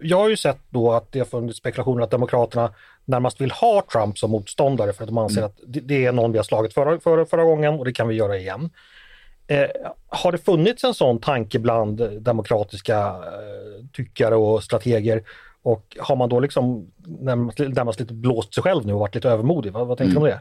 jag 0.00 0.18
har 0.18 0.28
ju 0.28 0.36
sett 0.36 0.58
då 0.70 0.92
att 0.92 1.12
det 1.12 1.18
har 1.18 1.26
funnits 1.26 1.58
spekulationer 1.58 2.04
att 2.04 2.10
Demokraterna 2.10 2.72
närmast 3.04 3.40
vill 3.40 3.50
ha 3.50 3.82
Trump 3.92 4.18
som 4.18 4.30
motståndare 4.30 4.92
för 4.92 5.04
att 5.04 5.08
de 5.08 5.18
anser 5.18 5.38
mm. 5.38 5.50
att 5.50 5.60
det, 5.66 6.06
är 6.06 6.12
någon 6.12 6.32
vi 6.32 6.38
har 6.38 6.44
slagit 6.44 6.74
förra, 6.74 7.00
förra, 7.00 7.26
förra 7.26 7.44
gången 7.44 7.74
och 7.74 7.84
det 7.84 7.92
kan 7.92 8.08
vi 8.08 8.14
göra 8.14 8.36
igen. 8.36 8.70
Eh, 9.46 9.66
har 10.08 10.32
det 10.32 10.38
funnits 10.38 10.84
en 10.84 10.94
sån 10.94 11.18
tanke 11.18 11.58
bland 11.58 12.22
demokratiska 12.22 12.98
eh, 12.98 13.86
tyckare 13.92 14.34
och 14.34 14.64
strateger 14.64 15.22
och 15.62 15.96
har 16.00 16.16
man 16.16 16.28
då 16.28 16.40
liksom 16.40 16.90
närmast, 17.04 17.58
närmast 17.58 18.00
lite 18.00 18.14
blåst 18.14 18.54
sig 18.54 18.62
själv 18.62 18.86
nu 18.86 18.92
och 18.92 19.00
varit 19.00 19.14
lite 19.14 19.28
övermodig? 19.28 19.72
Vad, 19.72 19.86
vad 19.86 19.98
tänker 19.98 20.16
mm. 20.16 20.22
du 20.22 20.30
om 20.30 20.36
det? 20.36 20.40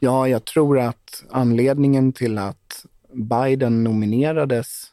Ja, 0.00 0.28
jag 0.28 0.44
tror 0.44 0.78
att 0.78 1.24
anledningen 1.30 2.12
till 2.12 2.38
att 2.38 2.84
Biden 3.12 3.84
nominerades 3.84 4.91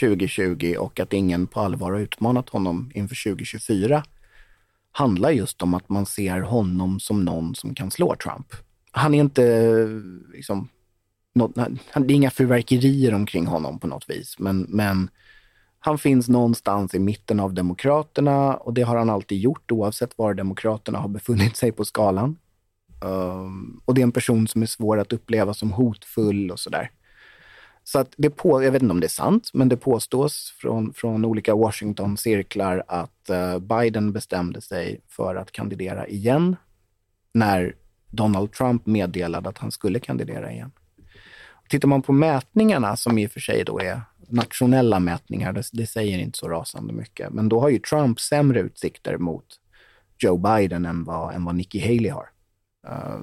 2020 0.00 0.76
och 0.78 1.00
att 1.00 1.12
ingen 1.12 1.46
på 1.46 1.60
allvar 1.60 1.92
har 1.92 2.00
utmanat 2.00 2.48
honom 2.48 2.90
inför 2.94 3.30
2024 3.30 4.04
handlar 4.92 5.30
just 5.30 5.62
om 5.62 5.74
att 5.74 5.88
man 5.88 6.06
ser 6.06 6.40
honom 6.40 7.00
som 7.00 7.24
någon 7.24 7.54
som 7.54 7.74
kan 7.74 7.90
slå 7.90 8.16
Trump. 8.16 8.46
Han 8.90 9.14
är 9.14 9.20
inte 9.20 9.86
liksom, 10.32 10.68
något, 11.34 11.54
det 11.94 12.14
är 12.14 12.16
inga 12.16 12.30
fyrverkerier 12.30 13.14
omkring 13.14 13.46
honom 13.46 13.78
på 13.78 13.86
något 13.86 14.10
vis, 14.10 14.38
men, 14.38 14.66
men 14.68 15.10
han 15.78 15.98
finns 15.98 16.28
någonstans 16.28 16.94
i 16.94 16.98
mitten 16.98 17.40
av 17.40 17.54
Demokraterna 17.54 18.54
och 18.54 18.74
det 18.74 18.82
har 18.82 18.96
han 18.96 19.10
alltid 19.10 19.38
gjort 19.38 19.72
oavsett 19.72 20.18
var 20.18 20.34
Demokraterna 20.34 20.98
har 20.98 21.08
befunnit 21.08 21.56
sig 21.56 21.72
på 21.72 21.84
skalan. 21.84 22.38
Um, 23.00 23.80
och 23.84 23.94
det 23.94 24.00
är 24.00 24.02
en 24.02 24.12
person 24.12 24.48
som 24.48 24.62
är 24.62 24.66
svår 24.66 24.98
att 24.98 25.12
uppleva 25.12 25.54
som 25.54 25.72
hotfull 25.72 26.50
och 26.50 26.60
sådär. 26.60 26.90
Så 27.84 27.98
att 27.98 28.14
det 28.16 28.30
på, 28.30 28.62
jag 28.62 28.72
vet 28.72 28.82
inte 28.82 28.92
om 28.92 29.00
det 29.00 29.06
är 29.06 29.08
sant, 29.08 29.50
men 29.52 29.68
det 29.68 29.76
påstås 29.76 30.54
från, 30.60 30.92
från 30.92 31.24
olika 31.24 31.54
Washington-cirklar 31.54 32.82
att 32.88 33.30
uh, 33.30 33.58
Biden 33.58 34.12
bestämde 34.12 34.60
sig 34.60 35.00
för 35.08 35.36
att 35.36 35.52
kandidera 35.52 36.06
igen 36.06 36.56
när 37.34 37.76
Donald 38.10 38.52
Trump 38.52 38.86
meddelade 38.86 39.48
att 39.48 39.58
han 39.58 39.70
skulle 39.70 40.00
kandidera 40.00 40.52
igen. 40.52 40.70
Tittar 41.68 41.88
man 41.88 42.02
på 42.02 42.12
mätningarna, 42.12 42.96
som 42.96 43.18
i 43.18 43.26
och 43.26 43.30
för 43.30 43.40
sig 43.40 43.64
då 43.64 43.80
är 43.80 44.00
nationella 44.28 45.00
mätningar, 45.00 45.52
det, 45.52 45.62
det 45.72 45.86
säger 45.86 46.18
inte 46.18 46.38
så 46.38 46.48
rasande 46.48 46.92
mycket, 46.92 47.30
men 47.30 47.48
då 47.48 47.60
har 47.60 47.68
ju 47.68 47.78
Trump 47.78 48.20
sämre 48.20 48.60
utsikter 48.60 49.18
mot 49.18 49.46
Joe 50.18 50.36
Biden 50.36 50.86
än 50.86 51.04
vad, 51.04 51.34
än 51.34 51.44
vad 51.44 51.54
Nikki 51.54 51.80
Haley 51.80 52.10
har. 52.10 52.28
Uh, 52.88 53.20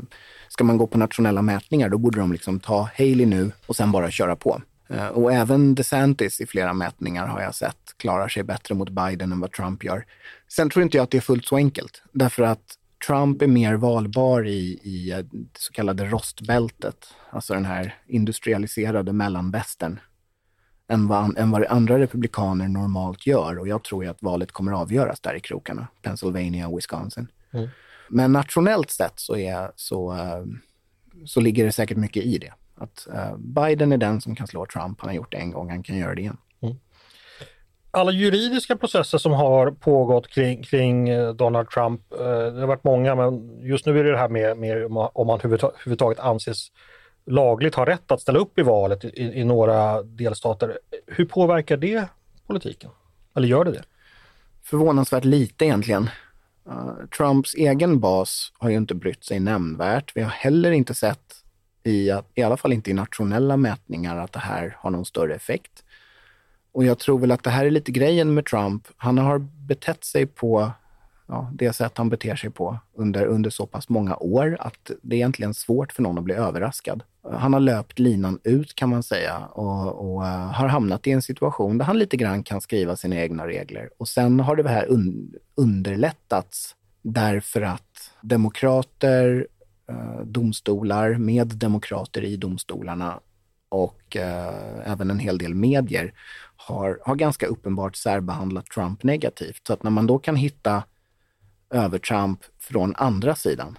ska 0.48 0.64
man 0.64 0.78
gå 0.78 0.88
på 0.88 0.98
nationella 0.98 1.42
mätningar, 1.42 1.90
då 1.90 1.98
borde 1.98 2.20
de 2.20 2.32
liksom 2.32 2.60
ta 2.60 2.90
Haley 2.98 3.26
nu 3.26 3.52
och 3.68 3.76
sen 3.76 3.92
bara 3.92 4.12
köra 4.12 4.36
på. 4.36 4.62
Uh, 4.92 5.08
och 5.08 5.34
även 5.34 5.76
DeSantis 5.76 6.42
i 6.42 6.46
flera 6.46 6.74
mätningar 6.74 7.28
har 7.28 7.42
jag 7.42 7.56
sett 7.56 7.98
klarar 7.98 8.28
sig 8.28 8.44
bättre 8.44 8.76
mot 8.76 8.90
Biden 8.90 9.32
än 9.32 9.40
vad 9.40 9.52
Trump 9.52 9.84
gör. 9.84 10.06
Sen 10.48 10.70
tror 10.70 10.84
inte 10.84 10.98
jag 10.98 11.04
att 11.04 11.12
det 11.12 11.18
är 11.18 11.22
fullt 11.22 11.46
så 11.46 11.56
enkelt, 11.56 12.04
därför 12.12 12.44
att 12.44 12.76
Trump 13.08 13.42
är 13.42 13.48
mer 13.48 13.74
valbar 13.74 14.48
i, 14.48 14.80
i 14.84 15.12
eh, 15.12 15.18
det 15.18 15.60
så 15.60 15.74
kallade 15.74 16.06
rostbältet, 16.06 17.14
alltså 17.30 17.54
den 17.54 17.66
här 17.66 17.96
industrialiserade 18.08 19.14
mellanvästern, 19.14 20.00
än 20.88 21.08
vad, 21.08 21.38
än 21.38 21.52
vad 21.52 21.66
andra 21.66 22.00
republikaner 22.00 22.68
normalt 22.68 23.28
gör. 23.28 23.60
Och 23.60 23.68
jag 23.68 23.84
tror 23.84 24.04
ju 24.04 24.10
att 24.10 24.22
valet 24.22 24.52
kommer 24.52 24.72
avgöras 24.72 25.20
där 25.20 25.36
i 25.36 25.40
krokarna, 25.40 25.88
Pennsylvania 26.02 26.68
och 26.68 26.78
Wisconsin. 26.78 27.28
Mm. 27.52 27.70
Men 28.10 28.32
nationellt 28.32 28.92
sett 28.92 29.20
så, 29.20 29.36
är, 29.36 29.72
så, 29.76 30.14
eh, 30.14 30.44
så 31.26 31.42
ligger 31.42 31.66
det 31.66 31.72
säkert 31.72 31.98
mycket 31.98 32.24
i 32.24 32.38
det. 32.38 32.54
Att 32.76 33.08
eh, 33.14 33.38
Biden 33.38 33.92
är 33.92 33.98
den 33.98 34.22
som 34.22 34.36
kan 34.36 34.48
slå 34.48 34.66
Trump. 34.66 35.02
Han 35.02 35.10
har 35.10 35.16
gjort 35.16 35.32
det 35.32 35.38
en 35.38 35.52
gång, 35.52 35.70
han 35.70 35.84
kan 35.84 35.98
göra 35.98 36.16
det 36.16 36.22
igen. 36.22 36.38
Mm. 36.62 36.76
Alla 37.92 38.12
juridiska 38.12 38.76
processer 38.76 39.18
som 39.18 39.32
har 39.32 39.72
pågått 39.72 40.28
kring, 40.28 40.64
kring 40.64 41.10
eh, 41.10 41.34
Donald 41.34 41.70
Trump, 41.70 42.02
det 42.10 42.60
har 42.60 42.68
varit 42.68 42.84
många, 42.84 43.16
men 43.16 43.60
just 43.62 43.86
nu 43.86 44.00
är 44.00 44.04
det 44.04 44.12
det 44.12 44.18
här 44.18 44.30
med, 44.30 44.58
med 44.58 44.86
om 45.14 45.30
han 45.30 45.40
överhuvudtaget 45.44 46.20
anses 46.20 46.72
lagligt 47.26 47.76
ha 47.76 47.86
rätt 47.86 48.12
att 48.12 48.22
ställa 48.22 48.40
upp 48.40 48.60
i 48.60 48.62
valet 48.62 49.06
i, 49.06 49.22
i 49.22 49.44
några 49.44 50.04
delstater. 50.04 50.80
Hur 51.08 51.26
påverkar 51.26 51.78
det 51.78 52.06
politiken? 52.48 52.90
Eller 53.36 53.48
gör 53.48 53.66
det 53.66 53.72
det? 53.72 53.84
Förvånansvärt 54.64 55.26
lite 55.26 55.66
egentligen. 55.66 56.10
Uh, 56.70 57.06
Trumps 57.18 57.56
egen 57.56 58.00
bas 58.00 58.52
har 58.58 58.70
ju 58.70 58.78
inte 58.78 58.96
brytt 58.96 59.24
sig 59.24 59.40
nämnvärt. 59.40 60.12
Vi 60.16 60.22
har 60.22 60.30
heller 60.30 60.72
inte 60.72 60.94
sett, 60.94 61.36
i, 61.84 62.12
i 62.36 62.42
alla 62.44 62.58
fall 62.58 62.74
inte 62.74 62.90
i 62.90 62.94
nationella 62.94 63.58
mätningar, 63.58 64.18
att 64.18 64.34
det 64.34 64.40
här 64.40 64.78
har 64.80 64.90
någon 64.90 65.06
större 65.06 65.36
effekt. 65.36 65.84
Och 66.72 66.86
jag 66.86 67.00
tror 67.00 67.20
väl 67.20 67.32
att 67.32 67.44
det 67.44 67.50
här 67.50 67.66
är 67.66 67.72
lite 67.72 67.92
grejen 67.92 68.34
med 68.34 68.46
Trump. 68.46 68.88
Han 68.98 69.18
har 69.18 69.40
betett 69.40 70.04
sig 70.04 70.26
på 70.26 70.72
ja, 71.30 71.52
det 71.54 71.74
sätt 71.74 71.98
han 71.98 72.10
beter 72.10 72.36
sig 72.36 72.50
på 72.50 72.78
under, 72.94 73.26
under 73.26 73.50
så 73.50 73.66
pass 73.66 73.90
många 73.90 74.16
år 74.16 74.58
att 74.60 74.92
det 75.02 75.16
är 75.16 75.18
egentligen 75.18 75.54
svårt 75.54 75.92
för 75.92 76.04
någon 76.04 76.18
att 76.18 76.24
bli 76.24 76.34
överraskad. 76.34 77.04
Han 77.32 77.54
har 77.54 77.60
löpt 77.60 78.00
linan 78.00 78.40
ut 78.44 78.76
kan 78.76 78.90
man 78.90 79.04
säga 79.04 79.38
och, 79.38 80.14
och 80.14 80.22
uh, 80.22 80.28
har 80.28 80.68
hamnat 80.68 81.08
i 81.08 81.12
en 81.12 81.22
situation 81.22 81.78
där 81.78 81.86
han 81.86 82.00
lite 82.00 82.18
grann 82.18 82.44
kan 82.44 82.62
skriva 82.62 82.96
sina 82.96 83.16
egna 83.16 83.48
regler. 83.48 83.90
Och 83.98 84.08
sen 84.08 84.40
har 84.40 84.56
det 84.56 84.70
här 84.70 84.92
un 84.92 85.34
underlättats 85.56 86.76
därför 87.02 87.62
att 87.62 88.12
demokrater, 88.22 89.48
uh, 89.92 90.22
domstolar 90.26 91.14
med 91.14 91.48
demokrater 91.48 92.24
i 92.24 92.38
domstolarna 92.38 93.20
och 93.70 94.18
uh, 94.20 94.92
även 94.92 95.12
en 95.12 95.20
hel 95.20 95.38
del 95.38 95.56
medier 95.56 96.14
har, 96.56 97.00
har 97.06 97.16
ganska 97.16 97.48
uppenbart 97.48 97.96
särbehandlat 97.96 98.66
Trump 98.66 99.04
negativt. 99.04 99.68
Så 99.68 99.74
att 99.74 99.84
när 99.84 99.92
man 99.92 100.08
då 100.08 100.20
kan 100.20 100.36
hitta 100.36 100.84
övertramp 101.70 102.40
från 102.60 102.96
andra 102.96 103.36
sidan. 103.36 103.78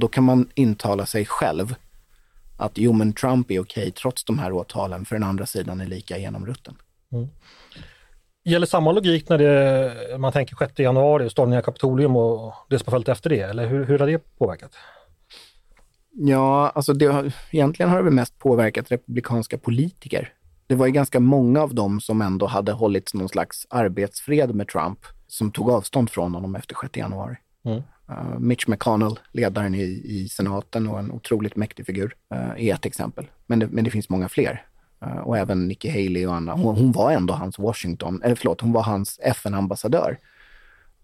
Då 0.00 0.08
kan 0.08 0.24
man 0.24 0.50
intala 0.54 1.06
sig 1.06 1.26
själv 1.26 1.74
att 2.56 2.72
jo, 2.74 2.92
men 2.92 3.12
Trump 3.12 3.50
är 3.50 3.60
okej 3.60 3.90
trots 3.90 4.24
de 4.24 4.38
här 4.38 4.52
åtalen, 4.52 5.04
för 5.04 5.16
den 5.16 5.22
andra 5.22 5.46
sidan 5.46 5.80
är 5.80 5.86
lika 5.86 6.18
genomrutten. 6.18 6.74
Mm. 7.12 7.28
Gäller 8.44 8.66
samma 8.66 8.92
logik 8.92 9.28
när 9.28 9.38
det, 9.38 10.18
man 10.18 10.32
tänker 10.32 10.56
6 10.56 10.78
januari, 10.78 11.30
stormningen 11.30 11.58
av 11.58 11.64
Kapitolium 11.64 12.16
och 12.16 12.54
det 12.68 12.78
som 12.78 12.84
har 12.86 12.90
följt 12.90 13.08
efter 13.08 13.30
det, 13.30 13.40
eller 13.40 13.66
hur, 13.66 13.84
hur 13.84 13.98
har 13.98 14.06
det 14.06 14.38
påverkat? 14.38 14.70
Ja, 16.10 16.72
alltså 16.74 16.92
det 16.92 17.06
har, 17.06 17.32
egentligen 17.50 17.90
har 17.90 17.96
det 17.96 18.04
väl 18.04 18.12
mest 18.12 18.38
påverkat 18.38 18.92
republikanska 18.92 19.58
politiker. 19.58 20.32
Det 20.66 20.74
var 20.74 20.86
ju 20.86 20.92
ganska 20.92 21.20
många 21.20 21.62
av 21.62 21.74
dem 21.74 22.00
som 22.00 22.22
ändå 22.22 22.46
hade 22.46 22.72
hållit 22.72 23.14
någon 23.14 23.28
slags 23.28 23.66
arbetsfred 23.70 24.54
med 24.54 24.68
Trump 24.68 24.98
som 25.26 25.50
tog 25.50 25.70
avstånd 25.70 26.10
från 26.10 26.34
honom 26.34 26.56
efter 26.56 26.76
6 26.82 26.96
januari. 26.96 27.36
Mm. 27.64 27.82
Uh, 28.10 28.38
Mitch 28.38 28.68
McConnell, 28.68 29.18
ledaren 29.32 29.74
i, 29.74 30.02
i 30.04 30.28
senaten 30.28 30.88
och 30.88 30.98
en 30.98 31.10
otroligt 31.10 31.56
mäktig 31.56 31.86
figur, 31.86 32.14
uh, 32.34 32.68
är 32.68 32.74
ett 32.74 32.86
exempel. 32.86 33.26
Men 33.46 33.58
det, 33.58 33.66
men 33.66 33.84
det 33.84 33.90
finns 33.90 34.08
många 34.08 34.28
fler. 34.28 34.64
Uh, 35.02 35.18
och 35.18 35.38
även 35.38 35.68
Nikki 35.68 35.88
Haley 35.88 36.26
och 36.26 36.34
Anna. 36.34 36.52
Hon, 36.52 36.76
hon, 36.76 36.92
var 36.92 37.12
ändå 37.12 37.34
hans 37.34 37.58
Washington, 37.58 38.22
eller 38.22 38.34
förlåt, 38.34 38.60
hon 38.60 38.72
var 38.72 38.82
hans 38.82 39.20
FN-ambassadör 39.22 40.18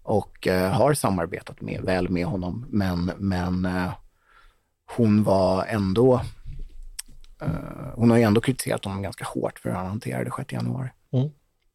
och 0.03 0.47
har 0.71 0.93
samarbetat 0.93 1.61
med, 1.61 1.81
väl 1.81 2.09
med 2.09 2.25
honom. 2.25 2.65
Men, 2.69 3.11
men 3.17 3.67
hon 4.85 5.23
var 5.23 5.65
ändå 5.65 6.21
hon 7.95 8.11
har 8.11 8.17
ju 8.17 8.23
ändå 8.23 8.41
kritiserat 8.41 8.85
honom 8.85 9.01
ganska 9.01 9.25
hårt 9.25 9.59
för 9.59 9.69
hur 9.69 9.75
han 9.75 9.85
hanterade 9.85 10.31
6 10.37 10.53
januari. 10.53 10.89
Mm. 11.11 11.29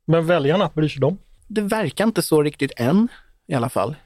Men 0.05 0.27
väljarna, 0.27 0.71
bryr 0.75 0.89
sig 0.89 1.01
de? 1.01 1.19
Det 1.49 1.61
verkar 1.61 2.05
inte 2.05 2.23
så 2.23 2.43
riktigt 2.43 2.73
än 2.77 3.09
i 3.47 3.55
alla 3.55 3.69
fall. 3.69 3.97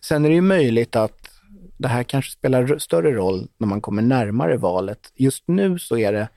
Sen 0.00 0.24
är 0.24 0.28
det 0.28 0.34
ju 0.34 0.40
möjligt 0.40 0.96
att 0.96 1.30
det 1.76 1.88
här 1.88 2.02
kanske 2.02 2.30
spelar 2.30 2.78
större 2.78 3.12
roll 3.12 3.48
när 3.58 3.66
man 3.66 3.80
kommer 3.80 4.02
närmare 4.02 4.56
valet. 4.56 5.12
Just 5.14 5.44
nu 5.46 5.78
så 5.78 5.98
är 5.98 6.12
det, 6.12 6.28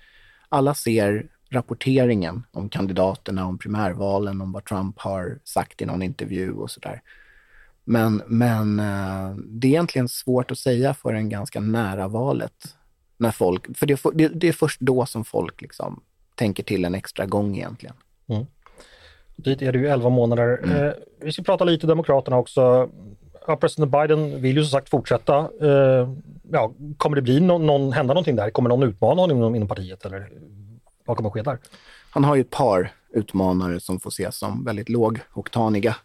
alla 0.50 0.74
ser 0.74 1.28
rapporteringen 1.50 2.44
om 2.52 2.70
kandidaterna, 2.70 3.46
om 3.46 3.58
primärvalen, 3.58 4.42
om 4.42 4.52
vad 4.52 4.66
Trump 4.66 5.00
har 5.00 5.40
sagt 5.44 5.82
i 5.82 5.86
någon 5.86 6.02
intervju 6.02 6.54
och 6.54 6.72
sådär. 6.72 7.02
Men, 7.84 8.22
men 8.28 8.80
eh, 8.80 9.36
det 9.36 9.68
är 9.68 9.72
egentligen 9.72 10.10
svårt 10.10 10.52
att 10.52 10.60
säga 10.60 10.94
förrän 10.94 11.30
ganska 11.30 11.60
nära 11.60 12.08
valet. 12.08 12.76
När 13.18 13.32
folk, 13.32 13.78
för 13.78 13.86
det, 13.86 14.00
det, 14.14 14.28
det 14.28 14.48
är 14.48 14.54
först 14.54 14.80
då 14.80 15.06
som 15.06 15.26
folk 15.26 15.62
liksom 15.62 16.02
tänker 16.36 16.64
till 16.64 16.86
en 16.86 16.96
extra 16.96 17.26
gång 17.26 17.56
egentligen. 17.58 17.96
Mm. 18.28 18.46
Dit 19.38 19.62
är 19.62 19.72
det 19.72 19.80
ju 19.80 19.88
11 19.88 20.10
månader. 20.10 20.60
Mm. 20.64 20.88
Eh, 20.88 20.94
vi 21.22 21.32
ska 21.32 21.44
prata 21.44 21.64
lite 21.64 21.88
Demokraterna 21.88 22.38
också. 22.38 22.90
Ja, 23.48 23.56
president 23.56 23.92
Biden 23.92 24.42
vill 24.42 24.58
ju 24.58 24.64
som 24.64 24.72
sagt 24.72 24.90
fortsätta. 24.90 25.38
Eh, 25.62 26.10
ja, 26.52 26.74
kommer 26.98 27.16
det 27.16 27.22
bli 27.22 27.40
någon, 27.40 27.66
någon, 27.66 27.92
hända 27.92 28.14
någonting 28.14 28.36
där? 28.36 28.50
Kommer 28.50 28.70
någon 28.70 28.84
utmana 28.84 29.22
honom 29.22 29.38
inom, 29.38 29.56
inom 29.56 29.68
partiet 29.68 30.06
eller 30.06 30.30
vad 31.06 31.18
kommer 31.18 31.30
ske 31.30 31.42
där? 31.42 31.60
Han 32.10 32.24
har 32.24 32.36
ju 32.36 32.42
ett 32.42 32.50
par 32.50 32.92
utmanare 33.14 33.80
som 33.80 34.00
får 34.00 34.10
ses 34.10 34.38
som 34.38 34.64
väldigt 34.64 34.90
lågoktaniga. 34.90 35.96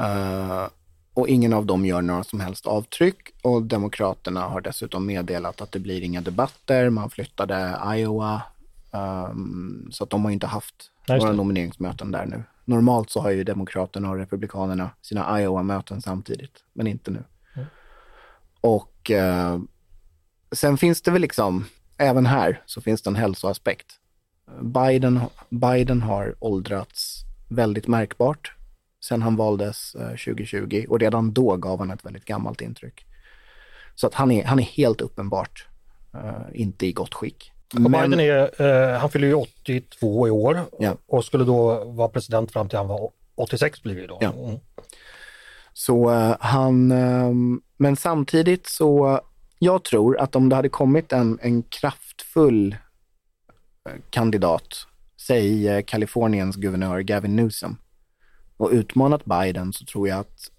Uh, 0.00 0.68
och 1.14 1.28
ingen 1.28 1.52
av 1.52 1.66
dem 1.66 1.86
gör 1.86 2.02
några 2.02 2.24
som 2.24 2.40
helst 2.40 2.66
avtryck 2.66 3.16
och 3.42 3.62
Demokraterna 3.62 4.40
har 4.40 4.60
dessutom 4.60 5.06
meddelat 5.06 5.60
att 5.60 5.72
det 5.72 5.78
blir 5.78 6.02
inga 6.02 6.20
debatter. 6.20 6.90
Man 6.90 7.10
flyttade 7.10 7.78
Iowa, 7.96 8.42
um, 8.90 9.88
så 9.92 10.04
att 10.04 10.10
de 10.10 10.24
har 10.24 10.30
inte 10.32 10.46
haft 10.46 10.89
några 11.18 11.32
nomineringsmöten 11.32 12.10
där 12.10 12.26
nu. 12.26 12.42
Normalt 12.64 13.10
så 13.10 13.20
har 13.20 13.30
ju 13.30 13.44
Demokraterna 13.44 14.10
och 14.10 14.16
Republikanerna 14.16 14.90
sina 15.02 15.40
Iowa-möten 15.40 16.02
samtidigt, 16.02 16.64
men 16.72 16.86
inte 16.86 17.10
nu. 17.10 17.24
Mm. 17.54 17.66
Och 18.60 19.10
eh, 19.10 19.60
sen 20.52 20.78
finns 20.78 21.02
det 21.02 21.10
väl 21.10 21.22
liksom, 21.22 21.64
även 21.96 22.26
här 22.26 22.62
så 22.66 22.80
finns 22.80 23.02
det 23.02 23.10
en 23.10 23.16
hälsoaspekt. 23.16 23.86
Biden, 24.60 25.20
Biden 25.48 26.02
har 26.02 26.34
åldrats 26.40 27.24
väldigt 27.48 27.86
märkbart 27.86 28.54
sen 29.00 29.22
han 29.22 29.36
valdes 29.36 29.94
eh, 29.94 30.08
2020 30.08 30.86
och 30.88 31.00
redan 31.00 31.32
då 31.32 31.56
gav 31.56 31.78
han 31.78 31.90
ett 31.90 32.04
väldigt 32.04 32.24
gammalt 32.24 32.60
intryck. 32.60 33.06
Så 33.94 34.06
att 34.06 34.14
han 34.14 34.30
är, 34.30 34.44
han 34.44 34.58
är 34.58 34.62
helt 34.62 35.00
uppenbart 35.00 35.66
eh, 36.14 36.60
inte 36.60 36.86
i 36.86 36.92
gott 36.92 37.14
skick. 37.14 37.52
Men... 37.72 37.92
Biden 37.92 38.20
är, 38.20 38.62
eh, 38.62 38.98
han 38.98 39.10
fyller 39.10 39.26
ju 39.26 39.34
82 39.34 40.28
i 40.28 40.30
år 40.30 40.60
ja. 40.78 40.96
och 41.06 41.24
skulle 41.24 41.44
då 41.44 41.84
vara 41.84 42.08
president 42.08 42.52
fram 42.52 42.68
till 42.68 42.78
han 42.78 42.88
var 42.88 43.10
86 43.34 43.82
blir 43.82 43.94
det 43.94 44.06
då. 44.06 44.18
Ja. 44.20 44.32
Mm. 44.32 44.60
Så 45.72 46.10
uh, 46.10 46.36
han, 46.40 46.92
uh, 46.92 47.34
men 47.76 47.96
samtidigt 47.96 48.66
så, 48.66 49.20
jag 49.58 49.84
tror 49.84 50.18
att 50.18 50.36
om 50.36 50.48
det 50.48 50.56
hade 50.56 50.68
kommit 50.68 51.12
en, 51.12 51.38
en 51.42 51.62
kraftfull 51.62 52.76
uh, 53.88 53.94
kandidat, 54.10 54.86
säg 55.26 55.82
Kaliforniens 55.82 56.56
guvernör 56.56 57.00
Gavin 57.00 57.36
Newsom, 57.36 57.76
och 58.56 58.70
utmanat 58.70 59.24
Biden 59.24 59.72
så 59.72 59.84
tror 59.84 60.08
jag 60.08 60.18
att 60.18 60.50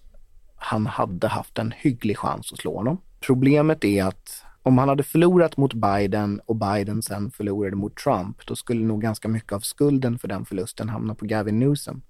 han 0.56 0.86
hade 0.86 1.28
haft 1.28 1.58
en 1.58 1.72
hygglig 1.76 2.18
chans 2.18 2.52
att 2.52 2.58
slå 2.58 2.76
honom. 2.76 3.00
Problemet 3.20 3.84
är 3.84 4.04
att 4.04 4.44
om 4.62 4.78
han 4.78 4.88
hade 4.88 5.02
förlorat 5.02 5.56
mot 5.56 5.74
Biden 5.74 6.40
och 6.46 6.56
Biden 6.56 7.02
sen 7.02 7.30
förlorade 7.30 7.76
mot 7.76 7.96
Trump, 7.96 8.46
då 8.46 8.56
skulle 8.56 8.84
nog 8.84 9.00
ganska 9.02 9.28
mycket 9.28 9.52
av 9.52 9.60
skulden 9.60 10.18
för 10.18 10.28
den 10.28 10.44
förlusten 10.44 10.88
hamna 10.88 11.14
på 11.14 11.26
Gavin 11.26 11.58
Newsom. 11.58 12.02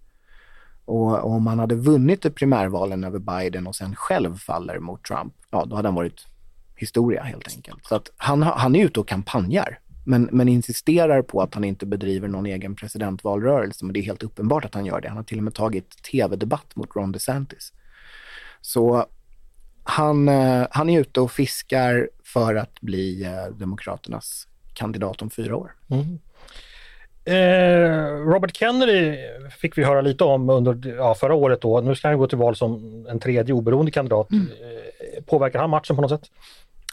Och, 0.85 1.19
och 1.19 1.31
om 1.31 1.47
han 1.47 1.59
hade 1.59 1.75
vunnit 1.75 2.25
i 2.25 2.31
primärvalen 2.31 3.05
över 3.05 3.19
Biden 3.19 3.67
och 3.67 3.77
sen 3.77 3.97
själv 3.97 4.37
faller 4.37 4.79
mot 4.79 5.05
Trump, 5.05 5.35
ja, 5.51 5.65
då 5.65 5.77
hade 5.77 5.89
han 5.89 5.95
varit 5.95 6.27
historia 6.77 7.23
helt 7.23 7.49
enkelt. 7.57 7.87
Så 7.87 7.95
att 7.95 8.11
han, 8.17 8.43
han 8.43 8.77
är 8.77 8.85
ute 8.85 9.01
och 9.01 9.09
kampanjar, 9.09 9.79
men, 10.05 10.29
men 10.33 10.49
insisterar 10.49 11.23
på 11.23 11.43
att 11.43 11.55
han 11.55 11.65
inte 11.65 11.87
bedriver 11.87 12.29
någon 12.29 12.47
egen 12.47 12.77
presidentvalrörelse. 12.77 13.85
Men 13.85 13.93
det 13.93 14.01
är 14.01 14.03
helt 14.03 14.23
uppenbart 14.23 14.65
att 14.65 14.75
han 14.75 14.87
gör 14.87 15.01
det. 15.01 15.09
Han 15.09 15.17
har 15.17 15.25
till 15.25 15.39
och 15.39 15.45
med 15.45 15.55
tagit 15.55 16.03
tv-debatt 16.03 16.77
mot 16.77 16.97
Ron 16.97 17.13
DeSantis. 17.13 17.73
Så 18.61 19.07
han, 19.85 20.29
eh, 20.29 20.67
han 20.71 20.91
är 20.91 21.01
ute 21.01 21.21
och 21.21 21.33
fiskar 21.33 22.09
för 22.25 22.55
att 22.55 22.81
bli 22.81 23.25
eh, 23.25 23.55
Demokraternas 23.55 24.49
kandidat 24.75 25.23
om 25.23 25.31
fyra 25.31 25.57
år. 25.57 25.75
Mm. 25.91 26.19
Eh, 27.25 28.17
Robert 28.33 28.57
Kennedy 28.57 29.17
fick 29.61 29.79
vi 29.79 29.85
höra 29.85 30.01
lite 30.01 30.25
om 30.25 30.51
under 30.51 30.95
ja, 30.97 31.15
förra 31.15 31.35
året 31.35 31.61
då. 31.61 31.81
Nu 31.81 31.95
ska 31.95 32.09
han 32.09 32.19
gå 32.19 32.27
till 32.27 32.39
val 32.39 32.57
som 32.57 33.07
en 33.11 33.21
tredje 33.21 33.55
oberoende 33.55 33.91
kandidat. 33.91 34.31
Mm. 34.31 34.47
Eh, 34.47 35.25
påverkar 35.25 35.59
han 35.59 35.71
matchen 35.71 35.97
på 35.97 36.03
något 36.03 36.11
sätt? 36.11 36.31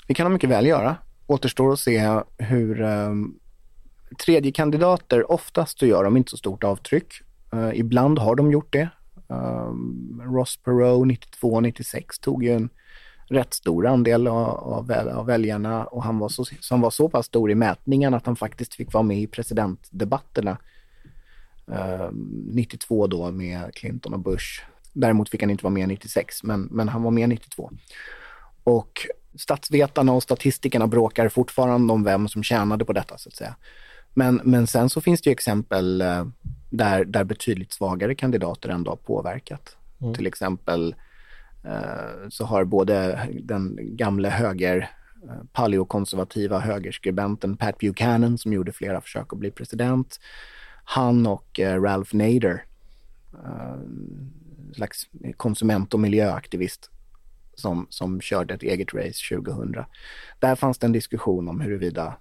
Det 0.08 0.14
kan 0.14 0.26
han 0.26 0.34
mycket 0.34 0.50
väl 0.50 0.68
göra. 0.68 0.96
Återstår 1.28 1.74
att 1.74 1.80
se 1.80 2.22
hur 2.38 2.82
eh, 2.82 3.14
tredje 4.26 4.52
kandidater 4.52 5.32
oftast 5.32 5.82
gör 5.82 6.04
de 6.04 6.18
inte 6.18 6.32
så 6.32 6.38
stort 6.38 6.64
avtryck. 6.64 7.14
Eh, 7.54 7.70
ibland 7.74 8.20
har 8.20 8.36
de 8.36 8.52
gjort 8.52 8.74
det. 8.74 8.90
Um, 9.28 10.22
Ross 10.26 10.58
Perot 10.64 11.08
92-96 11.42 12.04
tog 12.22 12.44
ju 12.44 12.54
en 12.54 12.70
rätt 13.30 13.54
stor 13.54 13.88
andel 13.88 14.28
av, 14.28 14.92
av, 14.92 15.26
väljarna 15.26 15.86
och 15.86 16.04
han 16.04 16.20
var 16.20 16.30
så, 16.30 16.46
som 16.60 16.82
var 16.82 16.90
så 16.90 17.10
pass 17.10 17.26
stor 17.26 17.52
i 17.52 17.56
mätningen 17.56 18.14
att 18.14 18.26
han 18.26 18.36
faktiskt 18.36 18.74
fick 18.74 18.94
vara 18.94 19.04
med 19.04 19.20
i 19.20 19.28
presidentdebatterna. 19.28 20.58
Uh, 21.72 22.10
92 22.54 23.08
då 23.08 23.32
med 23.32 23.76
Clinton 23.76 24.14
och 24.14 24.20
Bush. 24.20 24.64
Däremot 24.94 25.30
fick 25.30 25.42
han 25.42 25.50
inte 25.50 25.64
vara 25.64 25.74
med 25.74 25.88
96, 25.88 26.44
men, 26.44 26.62
men 26.62 26.90
han 26.90 27.04
var 27.04 27.12
med 27.12 27.30
92. 27.30 27.72
Och 28.64 29.08
statsvetarna 29.36 30.14
och 30.14 30.24
statistikerna 30.24 30.88
bråkar 30.88 31.30
fortfarande 31.30 31.94
om 31.94 32.04
vem 32.04 32.28
som 32.28 32.44
tjänade 32.44 32.86
på 32.86 32.94
detta, 32.94 33.18
så 33.18 33.30
att 33.30 33.36
säga. 33.36 33.56
Men, 34.14 34.42
men 34.44 34.68
sen 34.68 34.90
så 34.90 35.02
finns 35.02 35.22
det 35.22 35.30
ju 35.30 35.32
exempel 35.32 36.02
uh, 36.02 36.28
där, 36.70 37.06
där 37.06 37.24
betydligt 37.24 37.74
svagare 37.74 38.16
kandidater 38.16 38.70
ändå 38.70 38.92
har 38.92 38.96
påverkat. 38.96 39.76
Mm. 40.02 40.14
Till 40.14 40.28
exempel 40.28 40.96
Eh, 40.96 41.00
så 42.30 42.46
har 42.46 42.64
både 42.64 43.20
den 43.44 43.78
gamle 43.82 44.30
höger 44.30 44.90
eh, 45.24 45.44
paleokonservativa 45.54 46.60
högerskribenten 46.60 47.58
Pat 47.58 47.78
Buchanan 47.78 48.38
som 48.38 48.54
gjorde 48.54 48.72
flera 48.72 49.02
försök 49.02 49.34
att 49.34 49.40
bli 49.40 49.52
president. 49.52 50.20
Han 50.84 51.28
och 51.28 51.60
eh, 51.60 51.82
Ralph 51.82 52.16
Nader, 52.16 52.66
slags 54.76 55.08
konsument 55.38 55.94
och 55.94 56.00
miljöaktivist 56.00 56.90
som, 57.56 57.88
som 57.90 58.22
körde 58.22 58.54
ett 58.54 58.64
eget 58.64 58.94
race 58.94 59.36
2000. 59.36 59.76
Där 60.40 60.56
fanns 60.56 60.78
det 60.78 60.88
en 60.88 60.92
diskussion 60.92 61.48
om 61.50 61.62
huruvida 61.62 62.16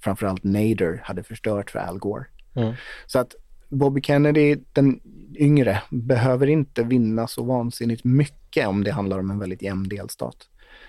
framförallt 0.00 0.44
Nader 0.44 1.00
hade 1.04 1.22
förstört 1.22 1.70
för 1.70 1.78
Al 1.78 1.98
Gore. 1.98 2.24
Mm. 2.54 2.74
Så 3.06 3.18
att 3.18 3.34
Bobby 3.68 4.02
Kennedy, 4.02 4.56
den 4.72 5.00
yngre, 5.36 5.82
behöver 5.90 6.46
inte 6.46 6.82
vinna 6.82 7.26
så 7.26 7.44
vansinnigt 7.44 8.04
mycket 8.04 8.68
om 8.68 8.84
det 8.84 8.92
handlar 8.92 9.18
om 9.18 9.30
en 9.30 9.38
väldigt 9.38 9.62
jämn 9.62 9.88
delstat. 9.88 10.36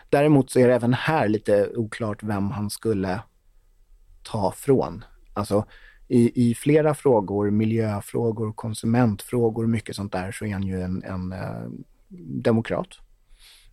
Däremot 0.10 0.50
så 0.50 0.60
är 0.60 0.68
det 0.68 0.76
även 0.76 0.94
här 0.94 1.28
lite 1.28 1.70
oklart 1.76 2.24
vem 2.24 2.52
han 2.52 2.70
skulle 2.70 3.20
ta 4.24 4.52
från. 4.52 5.04
Alltså 5.34 5.66
i, 6.08 6.50
i 6.50 6.56
flera 6.56 6.94
frågor, 6.94 7.52
miljöfrågor, 7.52 8.54
konsumentfrågor, 8.54 9.68
mycket 9.68 9.96
sånt 9.96 10.12
där, 10.12 10.32
så 10.32 10.46
är 10.46 10.54
han 10.54 10.64
ju 10.64 10.82
en, 10.82 11.04
en 11.04 11.32
eh, 11.32 11.70
demokrat. 12.44 12.88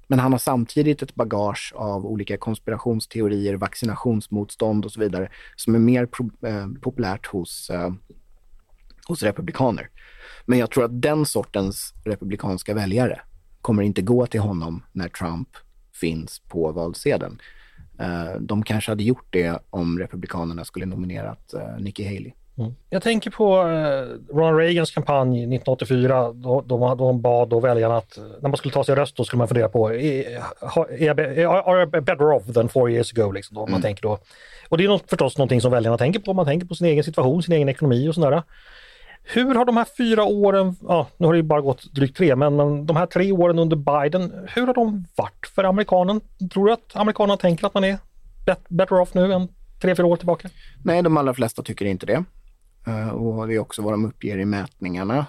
Men 0.07 0.19
han 0.19 0.33
har 0.33 0.39
samtidigt 0.39 1.03
ett 1.03 1.15
bagage 1.15 1.73
av 1.77 2.07
olika 2.07 2.37
konspirationsteorier, 2.37 3.55
vaccinationsmotstånd 3.55 4.85
och 4.85 4.93
så 4.93 5.01
vidare 5.01 5.29
som 5.57 5.75
är 5.75 5.79
mer 5.79 6.07
pro- 6.07 6.47
eh, 6.47 6.69
populärt 6.81 7.27
hos, 7.27 7.71
eh, 7.71 7.93
hos 9.09 9.23
republikaner. 9.23 9.89
Men 10.45 10.59
jag 10.59 10.71
tror 10.71 10.85
att 10.85 11.03
den 11.03 11.27
sortens 11.27 11.95
republikanska 12.05 12.75
väljare 12.75 13.21
kommer 13.61 13.83
inte 13.83 14.03
gå 14.03 14.27
till 14.27 14.41
honom 14.41 14.83
när 14.93 15.09
Trump 15.09 15.49
finns 15.93 16.39
på 16.49 16.73
valsedeln. 16.73 17.41
Eh, 18.01 18.41
de 18.41 18.63
kanske 18.63 18.91
hade 18.91 19.03
gjort 19.03 19.27
det 19.31 19.59
om 19.71 19.99
republikanerna 19.99 20.65
skulle 20.65 20.87
nominerat 20.87 21.55
eh, 21.55 21.79
Nikki 21.79 22.05
Haley. 22.05 22.33
Jag 22.91 23.03
tänker 23.03 23.31
på 23.31 23.59
eh, 23.61 24.35
Ronald 24.37 24.59
Reagans 24.59 24.91
kampanj 24.91 25.39
1984 25.39 26.33
då, 26.33 26.61
då, 26.67 26.95
de 26.95 27.21
bad 27.21 27.49
då 27.49 27.61
väljarna 27.61 27.97
att 27.97 28.19
när 28.41 28.49
man 28.49 28.57
skulle 28.57 28.75
ta 28.75 28.85
sin 28.85 28.95
röst 28.95 29.17
då 29.17 29.25
skulle 29.25 29.39
man 29.39 29.49
fundera 29.49 29.69
på 29.69 29.95
är, 29.95 30.43
jag 30.99 31.21
är, 31.21 31.83
I 31.83 32.01
better 32.01 32.33
off 32.33 32.55
than 32.55 32.69
four 32.69 32.91
years 32.91 33.19
ago? 33.19 33.33
Liksom, 33.33 33.55
då, 33.55 33.67
man 33.67 33.83
tänker 33.83 34.03
då. 34.03 34.19
Och 34.69 34.79
det 34.79 34.85
är 34.85 35.01
förstås 35.09 35.39
någonting 35.39 35.61
som 35.61 35.73
väljarna 35.73 35.99
tänker 35.99 36.21
på. 36.21 36.33
Man 36.35 36.47
tänker 36.47 36.67
på 36.67 36.75
sin 36.75 36.87
egen 36.87 37.05
situation, 37.05 37.43
sin 37.43 37.55
egen 37.55 37.69
ekonomi 37.69 38.09
och 38.09 38.15
sådär. 38.15 38.43
Hur 39.25 39.55
har 39.55 39.65
de 39.65 39.77
här 39.77 39.87
fyra 39.99 40.25
åren, 40.25 40.77
ja 40.89 41.09
nu 41.17 41.27
har 41.27 41.33
det 41.33 41.37
ju 41.37 41.43
bara 41.43 41.61
gått 41.61 41.95
drygt 41.95 42.17
tre, 42.17 42.37
men, 42.37 42.57
men 42.57 42.87
de 42.87 42.97
här 42.97 43.07
tre 43.07 43.33
åren 43.33 43.59
under 43.59 43.77
Biden, 43.77 44.33
hur 44.49 44.67
har 44.67 44.75
de 44.75 45.07
varit 45.17 45.47
för 45.55 45.65
amerikanen? 45.65 46.21
Tror 46.53 46.67
du 46.67 46.73
att 46.73 46.97
amerikanerna 46.97 47.37
tänker 47.37 47.67
att 47.67 47.75
man 47.75 47.85
är 47.85 47.99
bet- 48.47 48.69
better 48.69 49.01
off 49.01 49.15
nu 49.15 49.33
än 49.33 49.49
tre, 49.83 49.95
fyra 49.95 50.07
år 50.07 50.17
tillbaka? 50.17 50.49
Nej, 50.85 51.03
de 51.03 51.17
allra 51.17 51.35
flesta 51.35 51.63
tycker 51.63 51.85
inte 51.85 52.07
det. 52.07 52.25
Eh, 52.87 53.09
och 53.09 53.49
det 53.49 53.55
är 53.55 53.59
också 53.59 53.83
vad 53.83 53.93
de 53.93 54.05
uppger 54.05 54.39
i 54.39 54.45
mätningarna. 54.45 55.27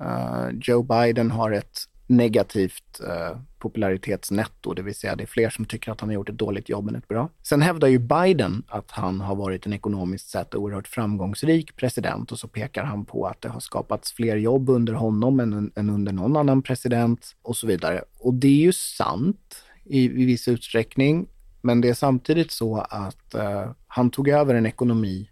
Eh, 0.00 0.48
Joe 0.62 0.82
Biden 0.82 1.30
har 1.30 1.50
ett 1.50 1.78
negativt 2.08 3.00
eh, 3.00 3.38
popularitetsnetto, 3.58 4.74
det 4.74 4.82
vill 4.82 4.94
säga 4.94 5.16
det 5.16 5.24
är 5.24 5.26
fler 5.26 5.50
som 5.50 5.64
tycker 5.64 5.92
att 5.92 6.00
han 6.00 6.08
har 6.08 6.14
gjort 6.14 6.28
ett 6.28 6.38
dåligt 6.38 6.68
jobb 6.68 6.88
än 6.88 6.96
ett 6.96 7.08
bra. 7.08 7.28
Sen 7.42 7.62
hävdar 7.62 7.88
ju 7.88 7.98
Biden 7.98 8.62
att 8.68 8.90
han 8.90 9.20
har 9.20 9.34
varit 9.34 9.66
en 9.66 9.72
ekonomiskt 9.72 10.28
sett 10.28 10.54
oerhört 10.54 10.88
framgångsrik 10.88 11.76
president 11.76 12.32
och 12.32 12.38
så 12.38 12.48
pekar 12.48 12.84
han 12.84 13.04
på 13.04 13.26
att 13.26 13.40
det 13.40 13.48
har 13.48 13.60
skapats 13.60 14.12
fler 14.12 14.36
jobb 14.36 14.70
under 14.70 14.92
honom 14.92 15.40
än, 15.40 15.72
än 15.76 15.90
under 15.90 16.12
någon 16.12 16.36
annan 16.36 16.62
president 16.62 17.36
och 17.42 17.56
så 17.56 17.66
vidare. 17.66 18.04
Och 18.18 18.34
det 18.34 18.48
är 18.48 18.62
ju 18.62 18.72
sant 18.72 19.64
i, 19.84 20.04
i 20.04 20.24
viss 20.24 20.48
utsträckning, 20.48 21.28
men 21.60 21.80
det 21.80 21.88
är 21.88 21.94
samtidigt 21.94 22.50
så 22.50 22.78
att 22.78 23.34
eh, 23.34 23.70
han 23.86 24.10
tog 24.10 24.28
över 24.28 24.54
en 24.54 24.66
ekonomi 24.66 25.30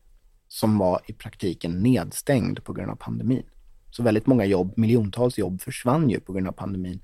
som 0.49 0.79
var 0.79 1.01
i 1.07 1.12
praktiken 1.12 1.83
nedstängd 1.83 2.65
på 2.65 2.73
grund 2.73 2.91
av 2.91 2.97
pandemin. 2.97 3.43
Så 3.96 4.02
väldigt 4.02 4.26
många 4.26 4.44
jobb, 4.44 4.72
miljontals 4.76 5.38
jobb 5.38 5.61
försvann 5.61 6.11
ju 6.11 6.20
på 6.20 6.32
grund 6.32 6.48
av 6.48 6.52
pandemin. 6.52 7.00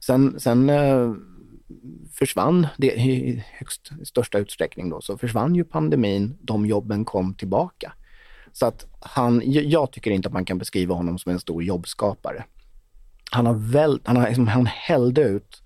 Sen, 0.00 0.40
sen 0.40 0.70
eh, 0.70 1.12
försvann 2.12 2.66
det 2.76 2.86
i 2.86 3.44
högst 3.52 3.90
största 4.04 4.38
utsträckning 4.38 4.90
då, 4.90 5.00
så 5.00 5.18
försvann 5.18 5.54
ju 5.54 5.64
pandemin, 5.64 6.36
de 6.40 6.66
jobben 6.66 7.04
kom 7.04 7.34
tillbaka. 7.34 7.92
Så 8.52 8.66
att 8.66 8.86
han, 9.00 9.42
jag 9.44 9.92
tycker 9.92 10.10
inte 10.10 10.28
att 10.28 10.32
man 10.32 10.44
kan 10.44 10.58
beskriva 10.58 10.94
honom 10.94 11.18
som 11.18 11.32
en 11.32 11.40
stor 11.40 11.62
jobbskapare. 11.62 12.44
Han 13.30 13.46
har 13.46 13.54
väl, 13.54 14.00
han 14.04 14.16
har, 14.16 14.26
liksom, 14.26 14.48
han 14.48 14.66
hällde 14.66 15.22
ut 15.22 15.62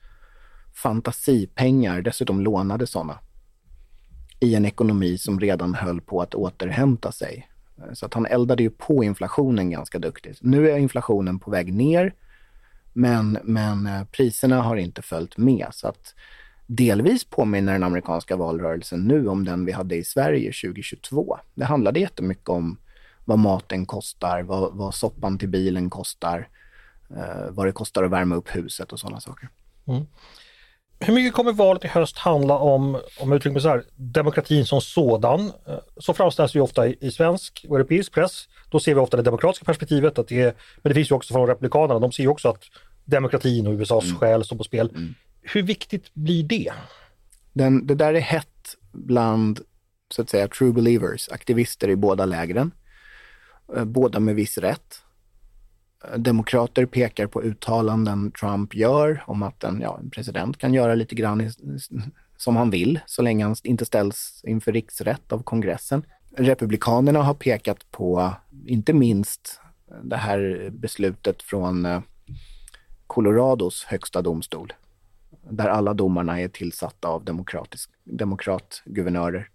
fantasipengar, 0.74 2.02
dessutom 2.02 2.40
lånade 2.40 2.86
sådana, 2.86 3.18
i 4.40 4.54
en 4.54 4.64
ekonomi 4.64 5.18
som 5.18 5.40
redan 5.40 5.74
höll 5.74 6.00
på 6.00 6.22
att 6.22 6.34
återhämta 6.34 7.12
sig. 7.12 7.48
Eh, 7.78 7.92
så 7.92 8.06
att 8.06 8.14
han 8.14 8.26
eldade 8.26 8.62
ju 8.62 8.70
på 8.70 9.04
inflationen 9.04 9.70
ganska 9.70 9.98
duktigt. 9.98 10.38
Nu 10.42 10.70
är 10.70 10.76
inflationen 10.76 11.38
på 11.38 11.50
väg 11.50 11.72
ner, 11.72 12.14
men, 12.92 13.38
men 13.42 13.86
eh, 13.86 14.04
priserna 14.04 14.62
har 14.62 14.76
inte 14.76 15.02
följt 15.02 15.36
med. 15.36 15.66
Så 15.70 15.88
att 15.88 16.14
delvis 16.66 17.24
påminner 17.24 17.72
den 17.72 17.82
amerikanska 17.82 18.36
valrörelsen 18.36 19.00
nu 19.00 19.28
om 19.28 19.44
den 19.44 19.64
vi 19.64 19.72
hade 19.72 19.96
i 19.96 20.04
Sverige 20.04 20.52
2022. 20.52 21.38
Det 21.54 21.64
handlade 21.64 22.00
jättemycket 22.00 22.48
om 22.48 22.78
vad 23.24 23.38
maten 23.38 23.86
kostar, 23.86 24.42
vad, 24.42 24.74
vad 24.74 24.94
soppan 24.94 25.38
till 25.38 25.48
bilen 25.48 25.90
kostar, 25.90 26.48
eh, 27.10 27.50
vad 27.50 27.66
det 27.66 27.72
kostar 27.72 28.04
att 28.04 28.10
värma 28.10 28.34
upp 28.34 28.56
huset 28.56 28.92
och 28.92 29.00
sådana 29.00 29.20
saker. 29.20 29.48
Mm. 29.86 30.06
Hur 31.00 31.14
mycket 31.14 31.32
kommer 31.34 31.52
valet 31.52 31.84
i 31.84 31.88
höst 31.88 32.18
handla 32.18 32.58
om, 32.58 33.00
om 33.20 33.32
uttrycker 33.32 33.52
mig 33.52 33.62
så 33.62 33.68
här, 33.68 33.84
demokratin 33.96 34.66
som 34.66 34.80
sådan? 34.80 35.52
Eh, 35.66 35.78
Så 35.96 36.14
framställs 36.14 36.52
det 36.52 36.58
ju 36.58 36.62
ofta 36.62 36.88
i, 36.88 36.96
i 37.00 37.10
svensk 37.10 37.66
och 37.68 37.76
europeisk 37.76 38.12
press. 38.12 38.48
Då 38.70 38.80
ser 38.80 38.94
vi 38.94 39.00
ofta 39.00 39.16
det 39.16 39.22
demokratiska 39.22 39.64
perspektivet, 39.64 40.18
att 40.18 40.28
det 40.28 40.40
är, 40.42 40.54
men 40.82 40.90
det 40.90 40.94
finns 40.94 41.10
ju 41.10 41.14
också 41.14 41.34
från 41.34 41.46
republikanerna, 41.46 42.00
de 42.00 42.12
ser 42.12 42.22
ju 42.22 42.28
också 42.28 42.48
att 42.48 42.62
demokratin 43.04 43.66
och 43.66 43.72
USAs 43.72 44.12
själ 44.20 44.44
står 44.44 44.56
på 44.56 44.64
spel. 44.64 44.90
Hur 45.42 45.62
viktigt 45.62 46.14
blir 46.14 46.42
det? 46.44 46.72
Den, 47.52 47.86
det 47.86 47.94
där 47.94 48.14
är 48.14 48.20
hett 48.20 48.76
bland, 48.92 49.60
så 50.10 50.22
att 50.22 50.30
säga, 50.30 50.48
true 50.48 50.72
believers, 50.72 51.28
aktivister 51.28 51.88
i 51.88 51.96
båda 51.96 52.24
lägren. 52.24 52.70
Eh, 53.76 53.84
Båda 53.84 54.20
med 54.20 54.34
viss 54.34 54.58
rätt. 54.58 55.02
Demokrater 56.16 56.86
pekar 56.86 57.26
på 57.26 57.42
uttalanden 57.42 58.32
Trump 58.32 58.74
gör 58.74 59.24
om 59.26 59.42
att 59.42 59.64
en, 59.64 59.80
ja, 59.80 59.98
en 59.98 60.10
president 60.10 60.58
kan 60.58 60.74
göra 60.74 60.94
lite 60.94 61.14
grann 61.14 61.40
i, 61.40 61.50
som 62.36 62.56
han 62.56 62.70
vill, 62.70 63.00
så 63.06 63.22
länge 63.22 63.44
han 63.44 63.56
inte 63.64 63.84
ställs 63.84 64.40
inför 64.44 64.72
riksrätt 64.72 65.32
av 65.32 65.42
kongressen. 65.42 66.02
Republikanerna 66.36 67.22
har 67.22 67.34
pekat 67.34 67.90
på, 67.90 68.34
inte 68.66 68.92
minst 68.92 69.60
det 70.02 70.16
här 70.16 70.70
beslutet 70.72 71.42
från 71.42 71.86
eh, 71.86 72.00
Colorados 73.06 73.84
högsta 73.84 74.22
domstol, 74.22 74.72
där 75.50 75.68
alla 75.68 75.94
domarna 75.94 76.40
är 76.40 76.48
tillsatta 76.48 77.08
av 77.08 77.24
demokratisk, 77.24 77.90
demokratguvernörer, 78.04 79.48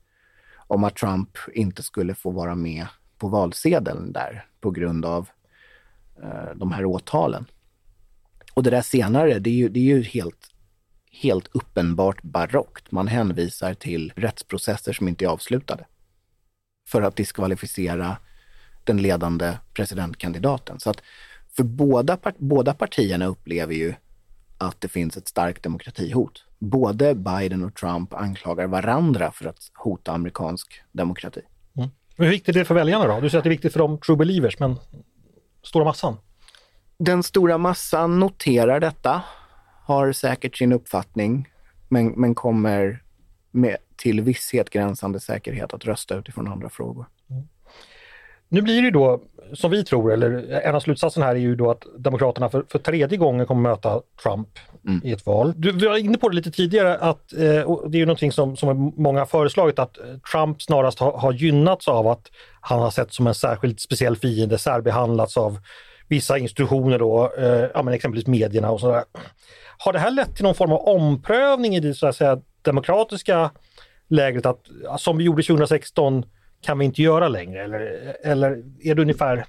om 0.67 0.84
att 0.84 0.95
Trump 0.95 1.29
inte 1.53 1.84
skulle 1.84 2.15
få 2.15 2.32
vara 2.32 2.56
med 2.56 2.88
på 3.17 3.27
valsedeln 3.27 4.12
där 4.12 4.45
på 4.62 4.71
grund 4.71 5.06
av 5.06 5.29
Eh, 6.23 6.56
de 6.56 6.71
här 6.71 6.86
åtalen. 6.86 7.45
Och 8.54 8.63
det 8.63 8.69
där 8.69 8.82
senare, 8.82 9.39
det 9.39 9.49
är 9.49 9.54
ju, 9.54 9.69
det 9.69 9.80
är 9.80 9.84
ju 9.95 10.04
helt, 10.04 10.47
helt 11.12 11.47
uppenbart 11.52 12.21
barockt. 12.21 12.91
Man 12.91 13.08
hänvisar 13.08 13.73
till 13.73 14.13
rättsprocesser 14.15 14.93
som 14.93 15.08
inte 15.08 15.26
är 15.26 15.30
avslutade 15.30 15.86
för 16.88 17.02
att 17.02 17.15
diskvalificera 17.15 18.17
den 18.84 18.97
ledande 18.97 19.58
presidentkandidaten. 19.73 20.80
Så 20.80 20.89
att 20.89 21.02
för 21.56 21.63
båda, 21.63 22.17
båda 22.38 22.73
partierna 22.73 23.26
upplever 23.26 23.73
ju 23.73 23.93
att 24.58 24.82
det 24.82 24.88
finns 24.88 25.17
ett 25.17 25.28
starkt 25.28 25.63
demokratihot. 25.63 26.45
Både 26.60 27.15
Biden 27.15 27.63
och 27.63 27.76
Trump 27.76 28.13
anklagar 28.13 28.67
varandra 28.67 29.32
för 29.32 29.45
att 29.45 29.71
hota 29.73 30.12
amerikansk 30.12 30.82
demokrati. 30.91 31.41
Mm. 31.78 31.89
Hur 32.15 32.30
viktigt 32.30 32.56
är 32.56 32.60
det 32.60 32.65
för 32.65 32.76
väljarna 32.76 33.08
då? 33.08 33.19
Du 33.19 33.30
säger 33.30 33.39
att 33.39 33.43
det 33.43 33.47
är 33.47 33.52
viktigt 33.52 33.73
för 33.73 33.80
de 33.80 33.97
true 33.97 34.17
believers, 34.17 34.60
men 34.60 34.76
stora 35.63 35.86
massan? 35.86 36.17
Den 36.97 37.23
stora 37.23 37.58
massan 37.58 38.19
noterar 38.19 38.80
detta, 38.80 39.21
har 39.84 40.12
säkert 40.12 40.58
sin 40.58 40.71
uppfattning, 40.71 41.49
men, 41.89 42.08
men 42.08 42.36
kommer 42.36 43.04
med 43.52 43.78
till 43.95 44.21
visshet 44.21 44.69
gränsande 44.69 45.19
säkerhet 45.19 45.73
att 45.73 45.86
rösta 45.86 46.15
utifrån 46.15 46.47
andra 46.47 46.69
frågor. 46.69 47.06
Nu 48.49 48.62
blir 48.62 48.82
det 48.82 48.91
då, 48.91 49.23
som 49.53 49.71
vi 49.71 49.84
tror, 49.84 50.13
eller 50.13 50.51
en 50.51 50.75
av 50.75 50.79
slutsatserna 50.79 51.25
här 51.25 51.36
är 51.36 51.39
ju 51.39 51.56
då 51.56 51.71
att 51.71 51.86
Demokraterna 51.97 52.49
för, 52.49 52.65
för 52.69 52.79
tredje 52.79 53.17
gången 53.17 53.45
kommer 53.45 53.69
möta 53.69 54.01
Trump 54.23 54.47
i 55.03 55.12
ett 55.12 55.25
val. 55.25 55.53
Du, 55.56 55.71
var 55.71 55.97
inne 55.97 56.17
på 56.17 56.29
det 56.29 56.36
lite 56.36 56.51
tidigare 56.51 56.97
att, 56.97 57.34
eh, 57.34 57.39
det 57.39 57.97
är 57.97 57.99
ju 57.99 58.06
någonting 58.06 58.32
som, 58.32 58.58
som 58.58 58.93
många 58.97 59.19
har 59.19 59.25
föreslagit, 59.25 59.79
att 59.79 59.97
Trump 60.32 60.62
snarast 60.62 60.99
har, 60.99 61.17
har 61.17 61.34
gynnats 61.34 61.88
av 61.88 62.08
att 62.08 62.32
han 62.62 62.79
har 62.79 62.91
sett 62.91 63.13
som 63.13 63.27
en 63.27 63.36
särskilt 63.36 63.82
speciell 63.82 64.15
fiende, 64.15 64.58
särbehandlats 64.58 65.38
av 65.38 65.58
vissa 66.08 66.38
institutioner 66.38 66.99
då, 66.99 67.32
eh, 67.38 67.65
ja, 67.73 67.84
men 67.84 67.93
exempelvis 67.93 68.27
medierna 68.27 68.71
och 68.71 68.79
sådär. 68.79 69.03
Har 69.77 69.93
det 69.93 69.99
här 69.99 70.12
lett 70.12 70.36
till 70.36 70.43
någon 70.43 70.56
form 70.56 70.71
av 70.71 70.88
omprövning 70.88 71.75
i 71.75 71.79
det 71.79 71.93
så 71.93 72.08
att 72.08 72.15
säga, 72.15 72.41
demokratiska 72.62 73.51
lägret 74.08 74.45
att 74.45 74.60
som 74.97 75.17
vi 75.17 75.23
gjorde 75.23 75.43
2016 75.43 76.25
kan 76.63 76.80
vi 76.80 76.86
inte 76.86 77.02
göra 77.02 77.28
längre? 77.28 77.63
Eller, 77.63 78.15
eller 78.23 78.63
är 78.84 78.95
det 78.95 79.02
ungefär, 79.02 79.45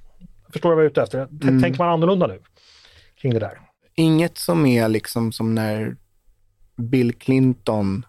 förstår 0.53 0.70
du 0.70 0.77
vad 0.77 0.85
jag 0.85 0.87
är 0.87 0.90
ute 0.90 1.03
efter? 1.03 1.27
T- 1.27 1.61
Tänker 1.62 1.79
man 1.79 1.88
annorlunda 1.88 2.27
nu 2.27 2.40
kring 3.16 3.34
det 3.34 3.41
där? 3.41 3.61
Inget 3.95 4.39
som 4.39 4.66
är 4.66 4.89
liksom 4.89 5.32
som 5.32 5.55
när 5.55 5.97
Bill 6.76 7.12
Clinton 7.12 8.07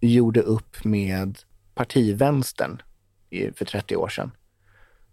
gjorde 0.00 0.40
upp 0.40 0.84
med 0.84 1.38
partivänstern 1.74 2.82
för 3.54 3.64
30 3.64 3.96
år 3.96 4.08
sedan. 4.08 4.30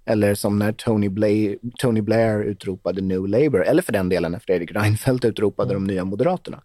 Eller 0.06 0.36
som 0.36 0.60
när 0.60 0.72
Tony 0.72 1.10
Blair, 1.10 1.58
Tony 1.78 2.02
Blair 2.02 2.44
utropade 2.44 3.02
New 3.02 3.28
Labour, 3.28 3.64
eller 3.64 3.82
för 3.82 3.94
den 3.94 4.10
delen 4.10 4.32
när 4.32 4.40
Fredrik 4.40 4.72
Reinfeldt 4.72 5.26
utropade 5.26 5.74
de 5.74 5.84
nya 5.84 6.06
Moderaterna. 6.06 6.62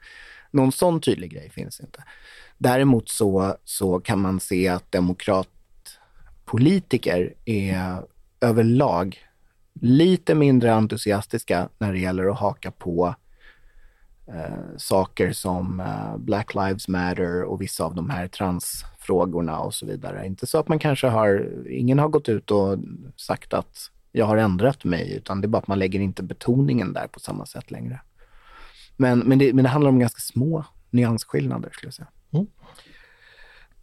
Någon 0.50 0.72
sån 0.72 1.00
tydlig 1.00 1.30
grej 1.32 1.50
finns 1.50 1.80
inte. 1.80 2.04
Däremot 2.58 3.08
så, 3.08 3.56
så 3.64 4.00
kan 4.00 4.18
man 4.20 4.40
se 4.40 4.68
att 4.68 4.92
Politiker 6.48 7.34
är 7.44 8.02
överlag 8.40 9.18
lite 9.80 10.34
mindre 10.34 10.74
entusiastiska 10.74 11.68
när 11.78 11.92
det 11.92 11.98
gäller 11.98 12.30
att 12.30 12.38
haka 12.38 12.70
på 12.70 13.14
eh, 14.26 14.76
saker 14.76 15.32
som 15.32 15.80
eh, 15.80 16.16
Black 16.16 16.54
Lives 16.54 16.88
Matter 16.88 17.42
och 17.42 17.62
vissa 17.62 17.84
av 17.84 17.94
de 17.94 18.10
här 18.10 18.28
transfrågorna 18.28 19.58
och 19.58 19.74
så 19.74 19.86
vidare. 19.86 20.26
Inte 20.26 20.46
så 20.46 20.58
att 20.58 20.68
man 20.68 20.78
kanske 20.78 21.06
har, 21.06 21.48
ingen 21.70 21.98
har 21.98 22.08
gått 22.08 22.28
ut 22.28 22.50
och 22.50 22.78
sagt 23.16 23.54
att 23.54 23.90
jag 24.12 24.26
har 24.26 24.36
ändrat 24.36 24.84
mig, 24.84 25.12
utan 25.16 25.40
det 25.40 25.46
är 25.46 25.48
bara 25.48 25.58
att 25.58 25.68
man 25.68 25.78
lägger 25.78 26.00
inte 26.00 26.22
betoningen 26.22 26.92
där 26.92 27.06
på 27.06 27.20
samma 27.20 27.46
sätt 27.46 27.70
längre. 27.70 28.00
Men, 28.96 29.18
men, 29.18 29.38
det, 29.38 29.52
men 29.52 29.62
det 29.62 29.70
handlar 29.70 29.90
om 29.90 29.98
ganska 29.98 30.20
små 30.20 30.64
nyansskillnader 30.90 31.70
skulle 31.72 31.86
jag 31.86 31.94
säga. 31.94 32.08
Mm. 32.30 32.46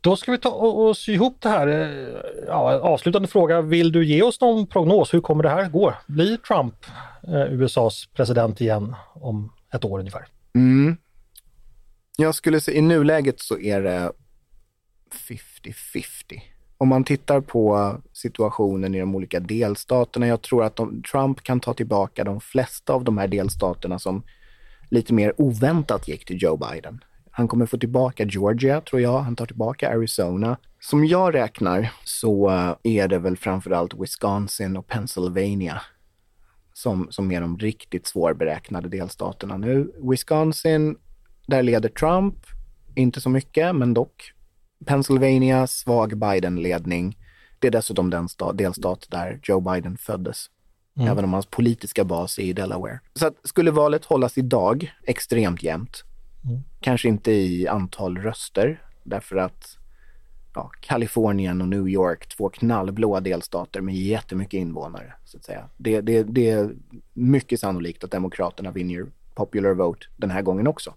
Då 0.05 0.15
ska 0.15 0.31
vi 0.31 0.37
ta 0.37 0.49
och, 0.49 0.87
och 0.87 0.97
sy 0.97 1.13
ihop 1.13 1.37
det 1.39 1.49
här. 1.49 1.67
Eh, 1.67 2.17
ja, 2.47 2.79
avslutande 2.79 3.27
fråga, 3.27 3.61
vill 3.61 3.91
du 3.91 4.05
ge 4.05 4.21
oss 4.21 4.41
någon 4.41 4.67
prognos? 4.67 5.13
Hur 5.13 5.21
kommer 5.21 5.43
det 5.43 5.49
här 5.49 5.69
gå? 5.69 5.93
Blir 6.07 6.37
Trump 6.37 6.75
eh, 7.27 7.53
USAs 7.53 8.09
president 8.13 8.61
igen 8.61 8.95
om 9.13 9.53
ett 9.73 9.85
år 9.85 9.99
ungefär? 9.99 10.27
Mm. 10.55 10.97
Jag 12.17 12.35
skulle 12.35 12.59
säga 12.59 12.77
i 12.77 12.81
nuläget 12.81 13.39
så 13.39 13.59
är 13.59 13.81
det 13.81 14.11
50-50. 15.29 16.41
Om 16.77 16.87
man 16.87 17.03
tittar 17.03 17.41
på 17.41 17.95
situationen 18.13 18.95
i 18.95 18.99
de 18.99 19.15
olika 19.15 19.39
delstaterna, 19.39 20.27
jag 20.27 20.41
tror 20.41 20.63
att 20.63 20.75
de, 20.75 21.03
Trump 21.11 21.41
kan 21.41 21.59
ta 21.59 21.73
tillbaka 21.73 22.23
de 22.23 22.41
flesta 22.41 22.93
av 22.93 23.03
de 23.03 23.17
här 23.17 23.27
delstaterna 23.27 23.99
som 23.99 24.23
lite 24.89 25.13
mer 25.13 25.33
oväntat 25.37 26.07
gick 26.07 26.25
till 26.25 26.43
Joe 26.43 26.57
Biden. 26.57 27.03
Han 27.37 27.47
kommer 27.47 27.65
få 27.65 27.77
tillbaka 27.77 28.25
Georgia, 28.25 28.81
tror 28.81 29.01
jag. 29.01 29.19
Han 29.19 29.35
tar 29.35 29.45
tillbaka 29.45 29.89
Arizona. 29.89 30.57
Som 30.79 31.05
jag 31.05 31.33
räknar 31.33 31.91
så 32.03 32.49
eh, 32.49 32.75
är 32.83 33.07
det 33.07 33.19
väl 33.19 33.37
framförallt 33.37 33.93
Wisconsin 33.93 34.77
och 34.77 34.87
Pennsylvania 34.87 35.81
som, 36.73 37.07
som 37.09 37.31
är 37.31 37.41
de 37.41 37.57
riktigt 37.57 38.07
svårberäknade 38.07 38.89
delstaterna 38.89 39.57
nu. 39.57 39.91
Wisconsin, 40.11 40.97
där 41.47 41.63
leder 41.63 41.89
Trump, 41.89 42.35
inte 42.95 43.21
så 43.21 43.29
mycket, 43.29 43.75
men 43.75 43.93
dock. 43.93 44.31
Pennsylvania, 44.85 45.67
svag 45.67 46.17
Biden-ledning. 46.17 47.17
Det 47.59 47.67
är 47.67 47.71
dessutom 47.71 48.09
den 48.09 48.27
sta- 48.27 48.53
delstat 48.53 49.07
där 49.09 49.39
Joe 49.43 49.59
Biden 49.59 49.97
föddes. 49.97 50.45
Även 50.99 51.23
om 51.23 51.33
hans 51.33 51.45
politiska 51.45 52.03
bas 52.03 52.39
är 52.39 52.43
i 52.43 52.53
Delaware. 52.53 52.99
Så 53.13 53.27
att 53.27 53.35
skulle 53.43 53.71
valet 53.71 54.05
hållas 54.05 54.37
idag, 54.37 54.91
extremt 55.03 55.63
jämnt. 55.63 56.03
Kanske 56.85 57.07
inte 57.07 57.31
i 57.31 57.67
antal 57.67 58.17
röster, 58.17 58.83
därför 59.03 59.35
att 59.35 59.77
ja, 60.53 60.71
Kalifornien 60.79 61.61
och 61.61 61.67
New 61.67 61.89
York, 61.89 62.27
två 62.27 62.49
knallblåa 62.49 63.19
delstater 63.19 63.81
med 63.81 63.95
jättemycket 63.95 64.57
invånare. 64.57 65.13
Så 65.25 65.37
att 65.37 65.43
säga. 65.43 65.69
Det, 65.77 66.01
det, 66.01 66.23
det 66.23 66.49
är 66.49 66.75
mycket 67.13 67.59
sannolikt 67.59 68.03
att 68.03 68.11
Demokraterna 68.11 68.71
vinner 68.71 69.05
popular 69.35 69.73
vote 69.73 70.05
den 70.17 70.31
här 70.31 70.41
gången 70.41 70.67
också. 70.67 70.93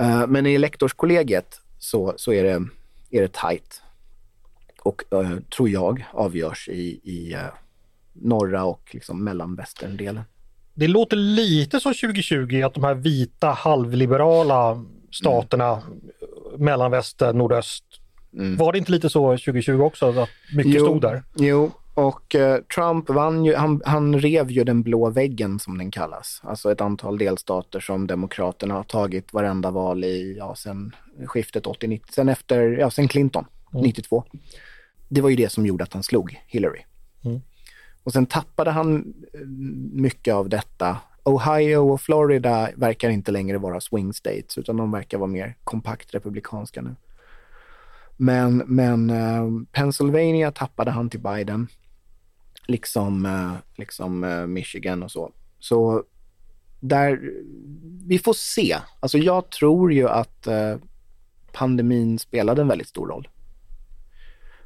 Uh, 0.00 0.26
men 0.26 0.46
i 0.46 0.54
elektorskollegiet 0.54 1.60
så, 1.78 2.14
så 2.16 2.32
är, 2.32 2.44
det, 2.44 2.68
är 3.10 3.22
det 3.22 3.32
tajt. 3.32 3.82
Och 4.82 5.02
uh, 5.14 5.38
tror 5.40 5.68
jag 5.68 6.04
avgörs 6.12 6.68
i, 6.68 7.00
i 7.02 7.34
uh, 7.34 7.40
norra 8.12 8.64
och 8.64 8.90
liksom 8.92 9.24
mellanvästerndelen. 9.24 10.22
Det 10.74 10.88
låter 10.88 11.16
lite 11.16 11.80
som 11.80 11.94
2020 11.94 12.62
att 12.62 12.74
de 12.74 12.84
här 12.84 12.94
vita 12.94 13.50
halvliberala 13.50 14.84
staterna, 15.12 15.82
mellanväster, 16.58 17.32
nordöst. 17.32 17.84
Var 18.58 18.72
det 18.72 18.78
inte 18.78 18.92
lite 18.92 19.10
så 19.10 19.30
2020 19.30 19.80
också? 19.80 20.06
Att 20.06 20.28
mycket 20.56 20.82
stod 20.82 21.00
där? 21.00 21.22
Jo, 21.36 21.70
och 21.94 22.34
eh, 22.34 22.60
Trump 22.74 23.10
vann 23.10 23.44
ju, 23.44 23.54
han, 23.54 23.82
han 23.84 24.20
rev 24.20 24.50
ju 24.50 24.64
den 24.64 24.82
blå 24.82 25.10
väggen 25.10 25.58
som 25.58 25.78
den 25.78 25.90
kallas. 25.90 26.40
Alltså 26.44 26.72
ett 26.72 26.80
antal 26.80 27.18
delstater 27.18 27.80
som 27.80 28.06
Demokraterna 28.06 28.74
har 28.74 28.84
tagit 28.84 29.32
varenda 29.32 29.70
val 29.70 30.04
i, 30.04 30.36
ja, 30.38 30.54
sen 30.56 30.92
skiftet 31.26 31.64
80-90, 31.64 32.00
sen 32.10 32.28
efter, 32.28 32.62
ja, 32.62 32.90
sen 32.90 33.08
Clinton, 33.08 33.44
92. 33.72 34.24
Det 35.08 35.20
var 35.20 35.30
ju 35.30 35.36
det 35.36 35.52
som 35.52 35.66
gjorde 35.66 35.84
att 35.84 35.92
han 35.92 36.02
slog 36.02 36.40
Hillary. 36.46 36.80
Och 38.04 38.12
sen 38.12 38.26
tappade 38.26 38.70
han 38.70 39.14
eh, 39.32 39.40
mycket 39.92 40.34
av 40.34 40.48
detta. 40.48 40.96
Ohio 41.24 41.76
och 41.76 42.00
Florida 42.00 42.68
verkar 42.76 43.10
inte 43.10 43.32
längre 43.32 43.58
vara 43.58 43.80
swing 43.80 44.12
states, 44.12 44.58
utan 44.58 44.76
de 44.76 44.90
verkar 44.90 45.18
vara 45.18 45.30
mer 45.30 45.56
kompakt 45.64 46.14
republikanska 46.14 46.82
nu. 46.82 46.96
Men, 48.16 48.56
men 48.56 49.10
eh, 49.10 49.48
Pennsylvania 49.72 50.52
tappade 50.52 50.90
han 50.90 51.10
till 51.10 51.20
Biden, 51.20 51.68
liksom, 52.66 53.26
eh, 53.26 53.52
liksom 53.76 54.44
Michigan 54.48 55.02
och 55.02 55.10
så. 55.10 55.32
Så 55.58 56.04
där, 56.80 57.32
vi 58.06 58.18
får 58.18 58.32
se. 58.32 58.76
Alltså 59.00 59.18
jag 59.18 59.50
tror 59.50 59.92
ju 59.92 60.08
att 60.08 60.48
pandemin 61.52 62.18
spelade 62.18 62.62
en 62.62 62.68
väldigt 62.68 62.88
stor 62.88 63.08
roll. 63.08 63.28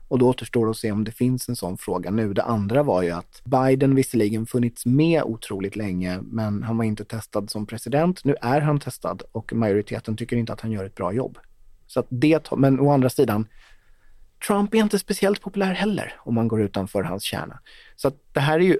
Och 0.09 0.19
då 0.19 0.29
återstår 0.29 0.67
det 0.67 0.71
att 0.71 0.77
se 0.77 0.93
om 0.93 1.05
det 1.05 1.13
finns 1.13 1.49
en 1.49 1.57
sån 1.57 1.79
fråga 1.79 2.11
nu. 2.11 2.35
Det 2.35 2.43
andra 2.43 2.83
var 2.83 3.03
ju 3.03 3.11
att 3.11 3.43
Biden 3.45 3.95
visserligen 3.95 4.47
funnits 4.47 4.87
med 4.87 5.23
otroligt 5.23 5.77
länge, 5.77 6.19
men 6.23 6.63
han 6.63 6.77
var 6.77 6.85
inte 6.85 7.05
testad 7.05 7.51
som 7.51 7.67
president. 7.67 8.25
Nu 8.25 8.37
är 8.41 8.61
han 8.61 8.81
testad 8.81 9.23
och 9.33 9.53
majoriteten 9.53 10.17
tycker 10.17 10.37
inte 10.37 10.53
att 10.53 10.61
han 10.61 10.73
gör 10.73 10.85
ett 10.85 10.95
bra 10.95 11.13
jobb. 11.13 11.39
Så 11.87 12.01
att 12.01 12.07
det, 12.09 12.51
men 12.57 12.81
å 12.81 12.91
andra 12.91 13.11
sidan, 13.11 13.47
Trump 14.47 14.75
är 14.75 14.79
inte 14.79 14.99
speciellt 14.99 15.41
populär 15.41 15.73
heller 15.75 16.15
om 16.19 16.35
man 16.35 16.49
går 16.49 16.63
utanför 16.63 17.03
hans 17.03 17.23
kärna. 17.23 17.59
Så 17.97 18.09
att 18.09 18.15
det 18.33 18.41
här 18.41 18.61
är 18.61 18.65
ju 18.65 18.79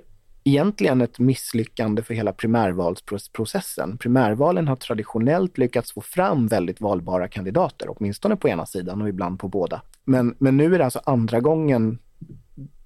egentligen 0.49 1.01
ett 1.01 1.19
misslyckande 1.19 2.03
för 2.03 2.15
hela 2.15 2.33
primärvalsprocessen. 2.33 3.99
Primärvalen 3.99 4.69
har 4.69 4.77
traditionellt 4.77 5.59
lyckats 5.59 5.93
få 5.93 6.01
fram 6.01 6.47
väldigt 6.47 6.81
valbara 6.81 7.29
kandidater, 7.29 7.87
åtminstone 7.89 8.37
på 8.37 8.49
ena 8.49 8.67
sidan 8.67 9.03
och 9.03 9.09
ibland 9.09 9.41
på 9.41 9.49
båda. 9.49 9.83
Men, 10.05 10.35
men 10.39 10.57
nu 10.57 10.75
är 10.75 10.79
det 10.79 10.85
alltså 10.85 11.01
andra 11.05 11.41
gången 11.41 11.99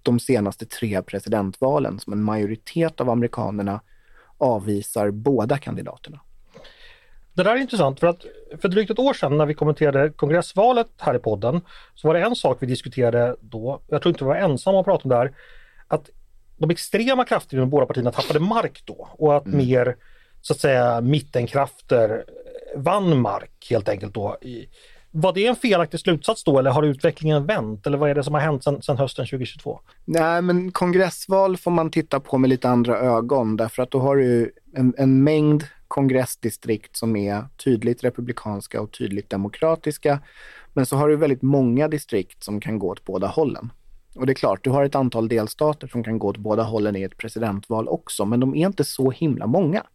de 0.03 0.21
senaste 0.21 0.67
tre 0.67 1.03
presidentvalen 1.03 1.99
som 1.99 2.13
en 2.13 2.23
majoritet 2.23 3.01
av 3.01 3.11
amerikanerna 3.11 3.81
avvisar 4.39 5.11
båda 5.11 5.59
kandidaterna. 5.59 6.21
Det 7.35 7.43
där 7.43 7.57
är 7.57 7.61
intressant 7.61 8.01
för 8.01 8.07
att 8.07 8.25
för 8.61 8.69
drygt 8.69 8.91
ett 8.91 8.99
år 8.99 9.15
sedan 9.15 9.39
när 9.39 9.47
vi 9.47 9.55
kommenterade 9.55 10.11
kongressvalet 10.11 10.89
här 10.99 11.15
i 11.15 11.19
podden 11.19 11.61
så 11.95 12.09
var 12.09 12.15
det 12.15 12.21
en 12.21 12.37
sak 12.37 12.57
vi 12.61 12.67
diskuterade 12.67 13.37
då, 13.41 13.81
jag 13.89 14.03
tror 14.03 14.11
inte 14.11 14.25
vi 14.25 14.29
var 14.29 14.37
ensamma 14.37 14.81
att 14.81 14.87
prata 14.87 15.03
om 15.03 15.09
det 15.09 15.17
här, 15.17 15.33
att 15.89 16.11
de 16.63 16.71
extrema 16.71 17.25
krafterna 17.25 17.59
i 17.59 17.65
de 17.65 17.71
båda 17.71 17.87
partierna 17.87 18.13
tappade 18.13 18.41
mark 18.41 18.83
då 18.85 19.09
och 19.13 19.37
att 19.37 19.47
mer 19.47 19.97
så 20.43 20.53
att 20.53 20.61
säga 20.61 21.01
mittenkrafter 21.01 22.25
vann 22.77 23.21
mark 23.21 23.67
helt 23.71 23.89
enkelt 23.89 24.15
då. 24.15 24.37
I, 24.41 24.69
var 25.11 25.33
det 25.33 25.47
en 25.47 25.57
felaktig 25.57 26.01
slutsats 26.01 26.45
då 26.45 26.59
eller 26.59 26.71
har 26.71 26.83
utvecklingen 26.83 27.47
vänt 27.47 27.87
eller 27.87 27.99
vad 27.99 28.11
är 28.11 28.15
det 28.15 28.25
som 28.25 28.35
har 28.35 28.41
hänt 28.41 28.65
sedan, 28.65 28.83
sedan 28.83 28.97
hösten 28.97 29.27
2022? 29.27 29.81
Nej, 30.05 30.43
men 30.43 30.73
kongressval 30.73 31.57
får 31.57 31.71
man 31.71 31.91
titta 31.91 32.21
på 32.21 32.39
med 32.39 32.51
lite 32.51 32.69
andra 32.69 32.99
ögon 32.99 33.57
därför 33.57 33.83
att 33.83 33.91
då 33.91 34.01
har 34.01 34.17
du 34.17 34.53
en, 34.77 34.95
en 34.99 35.25
mängd 35.25 35.65
kongressdistrikt 35.89 36.97
som 36.97 37.17
är 37.17 37.45
tydligt 37.65 38.05
republikanska 38.05 38.81
och 38.81 38.93
tydligt 38.93 39.31
demokratiska. 39.31 40.21
Men 40.73 40.87
så 40.87 40.97
har 40.97 41.09
du 41.09 41.17
väldigt 41.17 41.43
många 41.43 41.89
distrikt 41.89 42.45
som 42.45 42.61
kan 42.61 42.79
gå 42.79 42.89
åt 42.89 43.05
båda 43.05 43.27
hållen. 43.27 43.71
Och 44.15 44.27
det 44.27 44.33
är 44.33 44.35
klart, 44.35 44.65
du 44.65 44.71
har 44.71 44.85
ett 44.85 44.95
antal 44.95 45.29
delstater 45.29 45.87
som 45.87 46.05
kan 46.05 46.19
gå 46.19 46.29
åt 46.29 46.37
båda 46.37 46.63
hållen 46.63 46.97
i 46.97 47.03
ett 47.03 47.17
presidentval 47.17 47.89
också, 47.89 48.25
men 48.25 48.41
de 48.41 48.55
är 48.55 48.67
inte 48.67 48.85
så 48.85 49.11
himla 49.11 49.47
många. 49.47 49.87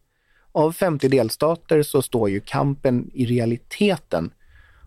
Av 0.52 0.72
50 0.72 1.08
delstater 1.08 1.82
så 1.82 2.02
står 2.02 2.30
ju 2.30 2.40
kampen 2.40 3.10
i 3.14 3.26
realiteten 3.26 4.30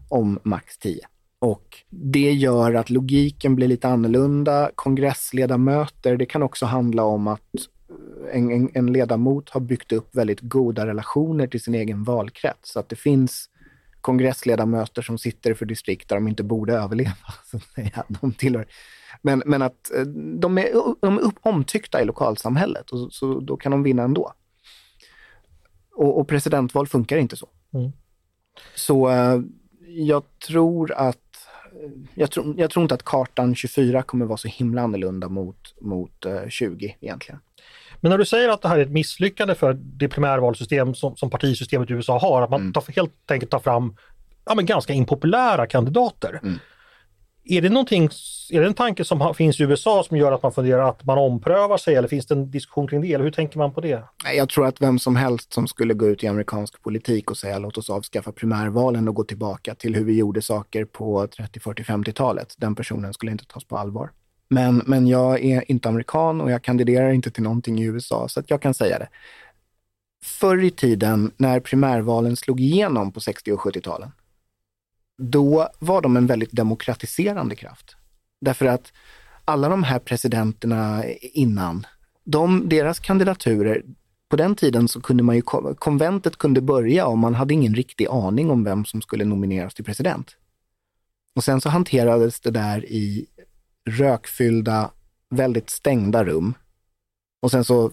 om 0.10 0.40
max 0.44 0.78
10. 0.78 1.00
Och 1.40 1.78
det 1.90 2.32
gör 2.32 2.74
att 2.74 2.90
logiken 2.90 3.56
blir 3.56 3.68
lite 3.68 3.88
annorlunda. 3.88 4.72
Kongressledamöter, 4.76 6.18
det 6.18 6.26
kan 6.26 6.44
också 6.44 6.66
handla 6.66 7.04
om 7.04 7.28
att 7.28 7.56
eh, 7.56 8.38
en, 8.38 8.52
en, 8.52 8.70
en 8.74 8.94
ledamot 8.94 9.50
har 9.50 9.62
byggt 9.62 9.92
upp 9.92 10.16
väldigt 10.16 10.40
goda 10.40 10.88
relationer 10.88 11.48
till 11.48 11.62
sin 11.62 11.76
egen 11.76 12.04
valkrets. 12.04 12.72
Så 12.72 12.80
att 12.80 12.90
det 12.90 12.96
finns 12.96 13.50
kongressledamöter 14.02 15.02
som 15.02 15.18
sitter 15.18 15.54
för 15.54 15.66
distrikt 15.66 16.10
där 16.10 16.16
de 16.16 16.28
inte 16.28 16.44
borde 16.44 16.74
överleva. 16.74 17.12
Så 17.52 17.58
att 17.58 17.64
säga. 17.64 18.04
De 18.08 18.34
tillhör. 18.34 18.66
Men, 19.22 19.44
men 19.46 19.62
att 19.62 19.92
eh, 19.96 20.02
de 20.40 20.58
är, 20.58 20.96
de 21.02 21.18
är 21.18 21.32
omtyckta 21.42 22.02
i 22.02 22.06
lokalsamhället 22.06 22.90
och 22.90 23.14
så, 23.14 23.40
då 23.40 23.58
kan 23.58 23.72
de 23.72 23.84
vinna 23.84 24.04
ändå. 24.04 24.34
Och, 25.96 26.20
och 26.20 26.28
presidentval 26.28 26.88
funkar 26.88 27.18
inte 27.18 27.36
så. 27.36 27.50
Mm. 27.74 27.92
Så 28.76 29.10
eh, 29.10 29.40
jag 29.88 30.24
tror 30.48 30.92
att 30.92 31.18
jag 32.16 32.32
tror, 32.32 32.56
jag 32.58 32.70
tror 32.70 32.84
inte 32.84 32.96
att 32.96 33.04
kartan 33.04 33.56
24 33.56 34.02
kommer 34.02 34.26
vara 34.26 34.38
så 34.38 34.48
himla 34.48 34.82
annorlunda 34.82 35.30
mot, 35.30 35.82
mot 35.82 36.26
eh, 36.26 36.48
20 36.50 36.98
egentligen. 37.02 37.40
Men 38.02 38.10
när 38.10 38.18
du 38.18 38.26
säger 38.26 38.50
att 38.50 38.62
det 38.62 38.68
här 38.68 38.78
är 38.78 38.82
ett 38.82 38.92
misslyckande 38.92 39.56
för 39.56 39.74
det 39.74 40.10
primärvalsystem 40.10 40.96
som, 40.96 41.16
som 41.16 41.30
partisystemet 41.30 41.90
i 41.90 41.94
USA 41.94 42.20
har, 42.20 42.42
att 42.42 42.50
man 42.50 42.74
tar, 42.74 42.84
helt 42.96 43.32
enkelt 43.32 43.52
tar 43.52 43.60
fram 43.60 43.96
ja, 44.46 44.56
men 44.56 44.66
ganska 44.66 44.94
impopulära 44.94 45.68
kandidater. 45.68 46.40
Är 47.44 47.62
det 47.62 47.70
någonting, 47.70 48.10
är 48.52 48.62
det 48.62 48.68
en 48.68 48.74
tanke 48.74 49.06
som 49.06 49.34
finns 49.36 49.60
i 49.60 49.64
USA 49.64 50.04
som 50.04 50.18
gör 50.18 50.32
att 50.32 50.44
man 50.44 50.52
funderar 50.52 50.90
att 50.90 51.06
man 51.06 51.18
omprövar 51.18 51.78
sig 51.78 51.96
eller 51.96 52.08
finns 52.08 52.26
det 52.26 52.34
en 52.34 52.52
diskussion 52.52 52.88
kring 52.88 53.02
det? 53.02 53.14
Eller 53.14 53.24
hur 53.24 53.32
tänker 53.32 53.58
man 53.58 53.74
på 53.74 53.82
det? 53.82 54.04
Jag 54.36 54.50
tror 54.50 54.68
att 54.68 54.82
vem 54.82 55.00
som 55.00 55.16
helst 55.16 55.54
som 55.54 55.68
skulle 55.68 55.94
gå 55.94 56.08
ut 56.08 56.24
i 56.24 56.28
amerikansk 56.28 56.82
politik 56.82 57.32
och 57.32 57.38
säga 57.38 57.60
låt 57.60 57.78
oss 57.78 57.90
avskaffa 57.90 58.32
primärvalen 58.32 59.08
och 59.08 59.16
gå 59.16 59.24
tillbaka 59.24 59.76
till 59.76 59.96
hur 59.96 60.04
vi 60.04 60.18
gjorde 60.18 60.42
saker 60.42 60.86
på 60.86 61.28
30, 61.28 61.60
40, 61.60 61.84
50-talet, 61.84 62.56
den 62.58 62.76
personen 62.76 63.14
skulle 63.14 63.32
inte 63.32 63.46
tas 63.46 63.64
på 63.64 63.78
allvar. 63.78 64.12
Men, 64.48 64.84
men 64.86 65.08
jag 65.08 65.44
är 65.44 65.72
inte 65.72 65.90
amerikan 65.90 66.42
och 66.42 66.52
jag 66.52 66.62
kandiderar 66.62 67.12
inte 67.12 67.32
till 67.32 67.44
någonting 67.44 67.80
i 67.80 67.86
USA, 67.86 68.28
så 68.28 68.40
att 68.40 68.50
jag 68.50 68.62
kan 68.62 68.74
säga 68.74 69.00
det. 69.00 69.10
Förr 70.26 70.64
i 70.64 70.72
tiden 70.72 71.32
när 71.38 71.60
primärvalen 71.60 72.36
slog 72.36 72.62
igenom 72.62 73.12
på 73.12 73.20
60 73.20 73.52
och 73.52 73.60
70-talen, 73.60 74.12
då 75.22 75.70
var 75.80 76.02
de 76.02 76.18
en 76.18 76.28
väldigt 76.28 76.52
demokratiserande 76.52 77.56
kraft. 77.56 77.96
Därför 78.42 78.66
att 78.66 78.94
alla 79.46 79.70
de 79.70 79.84
här 79.84 80.00
presidenterna 80.00 81.04
innan, 81.22 81.86
de, 82.24 82.70
deras 82.70 83.00
kandidaturer, 83.00 83.84
på 84.30 84.36
den 84.36 84.56
tiden 84.56 84.88
så 84.88 85.02
kunde 85.02 85.24
man 85.24 85.36
ju, 85.36 85.42
konventet 85.76 86.38
kunde 86.38 86.62
börja 86.62 87.06
och 87.06 87.18
man 87.18 87.36
hade 87.36 87.54
ingen 87.54 87.76
riktig 87.76 88.08
aning 88.08 88.50
om 88.50 88.64
vem 88.64 88.86
som 88.86 89.02
skulle 89.02 89.26
nomineras 89.26 89.74
till 89.74 89.86
president. 89.86 90.36
Och 91.36 91.44
sen 91.44 91.62
så 91.62 91.70
hanterades 91.70 92.40
det 92.40 92.52
där 92.52 92.86
i 92.86 93.26
rökfyllda, 93.90 94.92
väldigt 95.30 95.70
stängda 95.70 96.24
rum. 96.24 96.54
Och 97.42 97.52
sen 97.52 97.64
så, 97.64 97.92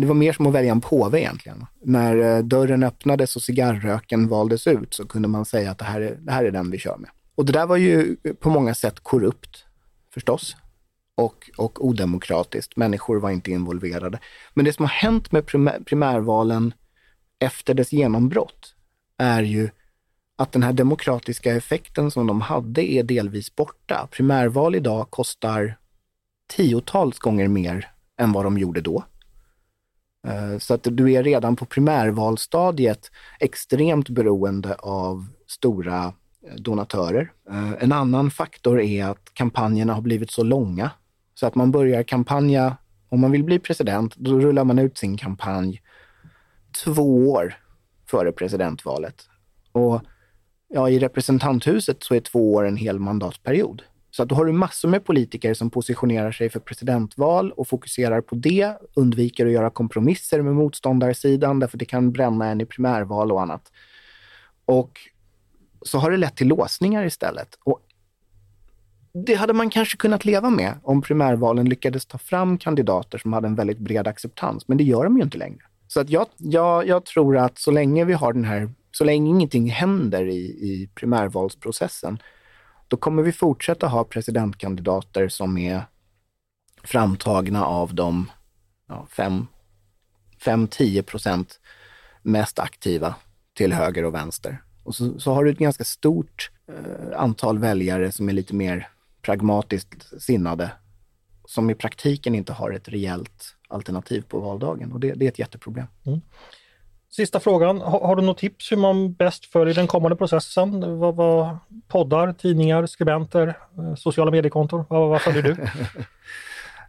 det 0.00 0.06
var 0.06 0.14
mer 0.14 0.32
som 0.32 0.46
att 0.46 0.54
välja 0.54 0.72
en 0.72 0.80
påve 0.80 1.20
egentligen. 1.20 1.66
När 1.82 2.16
eh, 2.16 2.44
dörren 2.44 2.82
öppnades 2.82 3.36
och 3.36 3.42
cigarröken 3.42 4.28
valdes 4.28 4.66
ut 4.66 4.94
så 4.94 5.06
kunde 5.06 5.28
man 5.28 5.44
säga 5.44 5.70
att 5.70 5.78
det 5.78 5.84
här, 5.84 6.00
är, 6.00 6.16
det 6.20 6.32
här 6.32 6.44
är 6.44 6.50
den 6.50 6.70
vi 6.70 6.78
kör 6.78 6.96
med. 6.96 7.10
Och 7.34 7.44
det 7.44 7.52
där 7.52 7.66
var 7.66 7.76
ju 7.76 8.16
eh, 8.24 8.32
på 8.32 8.50
många 8.50 8.74
sätt 8.74 9.00
korrupt, 9.00 9.64
förstås 10.14 10.56
och, 11.14 11.50
och 11.56 11.84
odemokratiskt. 11.84 12.76
Människor 12.76 13.20
var 13.20 13.30
inte 13.30 13.50
involverade. 13.50 14.18
Men 14.54 14.64
det 14.64 14.72
som 14.72 14.84
har 14.84 14.92
hänt 14.92 15.32
med 15.32 15.46
primär, 15.46 15.80
primärvalen 15.80 16.74
efter 17.38 17.74
dess 17.74 17.92
genombrott 17.92 18.74
är 19.18 19.42
ju 19.42 19.70
att 20.36 20.52
den 20.52 20.62
här 20.62 20.72
demokratiska 20.72 21.54
effekten 21.54 22.10
som 22.10 22.26
de 22.26 22.40
hade 22.40 22.92
är 22.92 23.02
delvis 23.02 23.56
borta. 23.56 24.08
Primärval 24.10 24.74
idag 24.74 25.10
kostar 25.10 25.78
tiotals 26.48 27.18
gånger 27.18 27.48
mer 27.48 27.95
än 28.18 28.32
vad 28.32 28.44
de 28.44 28.58
gjorde 28.58 28.80
då. 28.80 29.04
Eh, 30.26 30.58
så 30.58 30.74
att 30.74 30.86
du 30.90 31.12
är 31.12 31.22
redan 31.22 31.56
på 31.56 31.64
primärvalstadiet 31.64 33.10
extremt 33.40 34.08
beroende 34.08 34.74
av 34.74 35.26
stora 35.46 36.04
eh, 36.46 36.54
donatörer. 36.54 37.32
Eh, 37.50 37.72
en 37.78 37.92
annan 37.92 38.30
faktor 38.30 38.80
är 38.80 39.04
att 39.04 39.34
kampanjerna 39.34 39.94
har 39.94 40.02
blivit 40.02 40.30
så 40.30 40.42
långa 40.42 40.90
så 41.34 41.46
att 41.46 41.54
man 41.54 41.70
börjar 41.70 42.02
kampanja, 42.02 42.76
om 43.08 43.20
man 43.20 43.30
vill 43.30 43.44
bli 43.44 43.58
president, 43.58 44.16
då 44.16 44.38
rullar 44.38 44.64
man 44.64 44.78
ut 44.78 44.98
sin 44.98 45.16
kampanj 45.16 45.82
två 46.84 47.30
år 47.30 47.54
före 48.06 48.32
presidentvalet. 48.32 49.28
Och 49.72 50.02
ja, 50.68 50.90
i 50.90 50.98
representanthuset 50.98 52.02
så 52.02 52.14
är 52.14 52.20
två 52.20 52.54
år 52.54 52.66
en 52.66 52.76
hel 52.76 52.98
mandatperiod. 52.98 53.82
Så 54.16 54.22
att 54.22 54.28
då 54.28 54.34
har 54.34 54.44
du 54.44 54.52
massor 54.52 54.88
med 54.88 55.04
politiker 55.04 55.54
som 55.54 55.70
positionerar 55.70 56.32
sig 56.32 56.50
för 56.50 56.60
presidentval 56.60 57.52
och 57.52 57.68
fokuserar 57.68 58.20
på 58.20 58.34
det, 58.34 58.78
undviker 58.94 59.46
att 59.46 59.52
göra 59.52 59.70
kompromisser 59.70 60.42
med 60.42 60.54
motståndarsidan 60.54 61.60
därför 61.60 61.78
det 61.78 61.84
kan 61.84 62.12
bränna 62.12 62.46
en 62.46 62.60
i 62.60 62.66
primärval 62.66 63.32
och 63.32 63.42
annat. 63.42 63.72
Och 64.64 65.00
så 65.82 65.98
har 65.98 66.10
det 66.10 66.16
lett 66.16 66.36
till 66.36 66.48
låsningar 66.48 67.04
istället. 67.04 67.58
Och 67.64 67.80
det 69.12 69.34
hade 69.34 69.52
man 69.52 69.70
kanske 69.70 69.96
kunnat 69.96 70.24
leva 70.24 70.50
med 70.50 70.74
om 70.82 71.02
primärvalen 71.02 71.68
lyckades 71.68 72.06
ta 72.06 72.18
fram 72.18 72.58
kandidater 72.58 73.18
som 73.18 73.32
hade 73.32 73.48
en 73.48 73.54
väldigt 73.54 73.78
bred 73.78 74.06
acceptans, 74.06 74.68
men 74.68 74.78
det 74.78 74.84
gör 74.84 75.04
de 75.04 75.16
ju 75.16 75.22
inte 75.22 75.38
längre. 75.38 75.62
Så 75.88 76.00
att 76.00 76.10
jag, 76.10 76.26
jag, 76.36 76.86
jag 76.86 77.04
tror 77.04 77.36
att 77.36 77.58
så 77.58 77.70
länge 77.70 78.04
vi 78.04 78.12
har 78.12 78.32
den 78.32 78.44
här, 78.44 78.70
så 78.90 79.04
länge 79.04 79.30
ingenting 79.30 79.70
händer 79.70 80.26
i, 80.26 80.44
i 80.44 80.90
primärvalsprocessen, 80.94 82.18
då 82.88 82.96
kommer 82.96 83.22
vi 83.22 83.32
fortsätta 83.32 83.86
ha 83.86 84.04
presidentkandidater 84.04 85.28
som 85.28 85.58
är 85.58 85.84
framtagna 86.82 87.64
av 87.64 87.94
de 87.94 88.30
5-10 90.40 91.02
procent 91.02 91.60
mest 92.22 92.58
aktiva 92.58 93.14
till 93.54 93.72
höger 93.72 94.04
och 94.04 94.14
vänster. 94.14 94.62
Och 94.82 94.94
så, 94.94 95.20
så 95.20 95.32
har 95.32 95.44
du 95.44 95.50
ett 95.50 95.58
ganska 95.58 95.84
stort 95.84 96.50
eh, 96.68 97.20
antal 97.20 97.58
väljare 97.58 98.12
som 98.12 98.28
är 98.28 98.32
lite 98.32 98.54
mer 98.54 98.88
pragmatiskt 99.22 100.22
sinnade, 100.22 100.70
som 101.44 101.70
i 101.70 101.74
praktiken 101.74 102.34
inte 102.34 102.52
har 102.52 102.70
ett 102.70 102.88
rejält 102.88 103.56
alternativ 103.68 104.24
på 104.28 104.40
valdagen. 104.40 104.92
Och 104.92 105.00
det, 105.00 105.12
det 105.12 105.24
är 105.24 105.28
ett 105.28 105.38
jätteproblem. 105.38 105.86
Mm. 106.04 106.20
Sista 107.16 107.40
frågan, 107.40 107.80
har, 107.80 108.00
har 108.00 108.16
du 108.16 108.22
något 108.22 108.38
tips 108.38 108.72
hur 108.72 108.76
man 108.76 109.12
bäst 109.12 109.46
följer 109.46 109.74
den 109.74 109.86
kommande 109.86 110.16
processen? 110.16 110.98
Vad, 110.98 111.16
vad, 111.16 111.58
poddar, 111.88 112.32
tidningar, 112.32 112.86
skribenter, 112.86 113.48
eh, 113.78 113.94
sociala 113.94 114.30
mediekontor? 114.30 114.84
Vad, 114.88 115.08
vad 115.08 115.22
följer 115.22 115.42
du? 115.42 115.56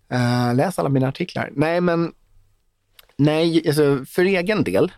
Eh, 0.09 0.55
läs 0.55 0.79
alla 0.79 0.89
mina 0.89 1.07
artiklar. 1.07 1.49
Nej, 1.51 1.81
men 1.81 2.11
nej, 3.17 3.67
alltså, 3.67 4.05
för 4.07 4.25
egen 4.25 4.63
del 4.63 4.91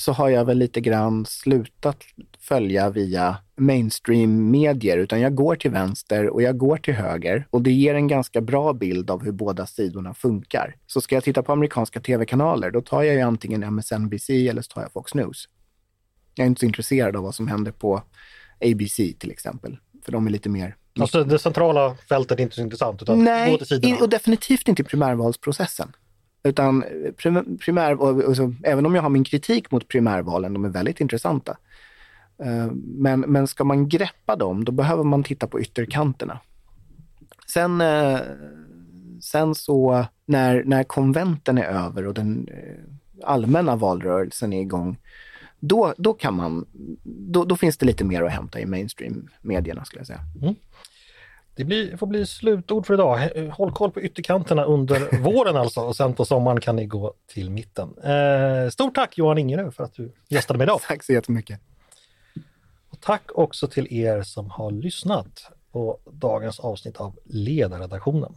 så 0.00 0.12
har 0.12 0.28
jag 0.28 0.44
väl 0.44 0.58
lite 0.58 0.80
grann 0.80 1.26
slutat 1.26 2.04
följa 2.38 2.90
via 2.90 3.36
mainstream-medier, 3.56 4.98
utan 4.98 5.20
jag 5.20 5.34
går 5.34 5.56
till 5.56 5.70
vänster 5.70 6.28
och 6.28 6.42
jag 6.42 6.58
går 6.58 6.76
till 6.76 6.94
höger 6.94 7.46
och 7.50 7.62
det 7.62 7.72
ger 7.72 7.94
en 7.94 8.08
ganska 8.08 8.40
bra 8.40 8.72
bild 8.72 9.10
av 9.10 9.24
hur 9.24 9.32
båda 9.32 9.66
sidorna 9.66 10.14
funkar. 10.14 10.76
Så 10.86 11.00
ska 11.00 11.14
jag 11.14 11.24
titta 11.24 11.42
på 11.42 11.52
amerikanska 11.52 12.00
tv-kanaler, 12.00 12.70
då 12.70 12.80
tar 12.80 13.02
jag 13.02 13.14
ju 13.14 13.20
antingen 13.20 13.62
MSNBC 13.62 14.30
eller 14.30 14.62
så 14.62 14.68
tar 14.68 14.82
jag 14.82 14.92
Fox 14.92 15.14
News. 15.14 15.48
Jag 16.34 16.44
är 16.44 16.48
inte 16.48 16.60
så 16.60 16.66
intresserad 16.66 17.16
av 17.16 17.22
vad 17.22 17.34
som 17.34 17.48
händer 17.48 17.72
på 17.72 18.02
ABC 18.60 18.96
till 18.96 19.30
exempel, 19.30 19.76
för 20.04 20.12
de 20.12 20.26
är 20.26 20.30
lite 20.30 20.48
mer 20.48 20.76
Alltså 21.00 21.24
det 21.24 21.38
centrala 21.38 21.94
fältet 22.08 22.38
är 22.38 22.42
inte 22.42 22.54
så 22.54 22.62
intressant 22.62 23.02
utan 23.02 23.24
Nej, 23.24 23.58
och 24.00 24.08
definitivt 24.08 24.68
inte 24.68 24.82
i 24.82 24.84
primärvalsprocessen. 24.84 25.92
Utan 26.42 26.84
primär, 27.60 27.90
alltså, 28.26 28.54
även 28.62 28.86
om 28.86 28.94
jag 28.94 29.02
har 29.02 29.08
min 29.08 29.24
kritik 29.24 29.70
mot 29.70 29.88
primärvalen, 29.88 30.52
de 30.52 30.64
är 30.64 30.68
väldigt 30.68 31.00
intressanta. 31.00 31.56
Eh, 32.38 32.72
men, 32.84 33.20
men 33.20 33.46
ska 33.46 33.64
man 33.64 33.88
greppa 33.88 34.36
dem, 34.36 34.64
då 34.64 34.72
behöver 34.72 35.04
man 35.04 35.22
titta 35.22 35.46
på 35.46 35.60
ytterkanterna. 35.60 36.38
Sen, 37.46 37.80
eh, 37.80 38.20
sen 39.22 39.54
så 39.54 40.04
när, 40.26 40.64
när 40.64 40.84
konventen 40.84 41.58
är 41.58 41.64
över 41.64 42.06
och 42.06 42.14
den 42.14 42.48
eh, 42.48 43.28
allmänna 43.28 43.76
valrörelsen 43.76 44.52
är 44.52 44.60
igång, 44.60 44.96
då, 45.58 45.94
då, 45.96 46.12
kan 46.12 46.34
man, 46.34 46.66
då, 47.04 47.44
då 47.44 47.56
finns 47.56 47.76
det 47.76 47.86
lite 47.86 48.04
mer 48.04 48.22
att 48.22 48.32
hämta 48.32 48.60
i 48.60 48.66
mainstream-medierna 48.66 49.84
skulle 49.84 50.00
jag 50.00 50.06
säga. 50.06 50.20
Mm. 50.42 50.54
Det 51.54 51.64
blir, 51.64 51.96
får 51.96 52.06
bli 52.06 52.26
slutord 52.26 52.86
för 52.86 52.94
idag. 52.94 53.18
Håll 53.52 53.72
koll 53.72 53.90
på 53.90 54.00
ytterkanterna 54.00 54.64
under 54.64 55.18
våren 55.22 55.56
alltså 55.56 55.80
och 55.80 55.96
sen 55.96 56.14
på 56.14 56.24
sommaren 56.24 56.60
kan 56.60 56.76
ni 56.76 56.86
gå 56.86 57.14
till 57.26 57.50
mitten. 57.50 57.98
Eh, 57.98 58.70
stort 58.70 58.94
tack 58.94 59.18
Johan 59.18 59.38
Ingerö 59.38 59.70
för 59.70 59.84
att 59.84 59.94
du 59.94 60.12
gästade 60.28 60.58
mig 60.58 60.64
idag. 60.64 60.80
Tack 60.88 61.02
så 61.02 61.12
jättemycket. 61.12 61.60
Och 62.90 63.00
tack 63.00 63.30
också 63.34 63.66
till 63.66 63.92
er 63.92 64.22
som 64.22 64.50
har 64.50 64.70
lyssnat 64.70 65.52
på 65.72 65.98
dagens 66.12 66.60
avsnitt 66.60 66.96
av 66.96 67.18
Ledarredaktionen. 67.24 68.34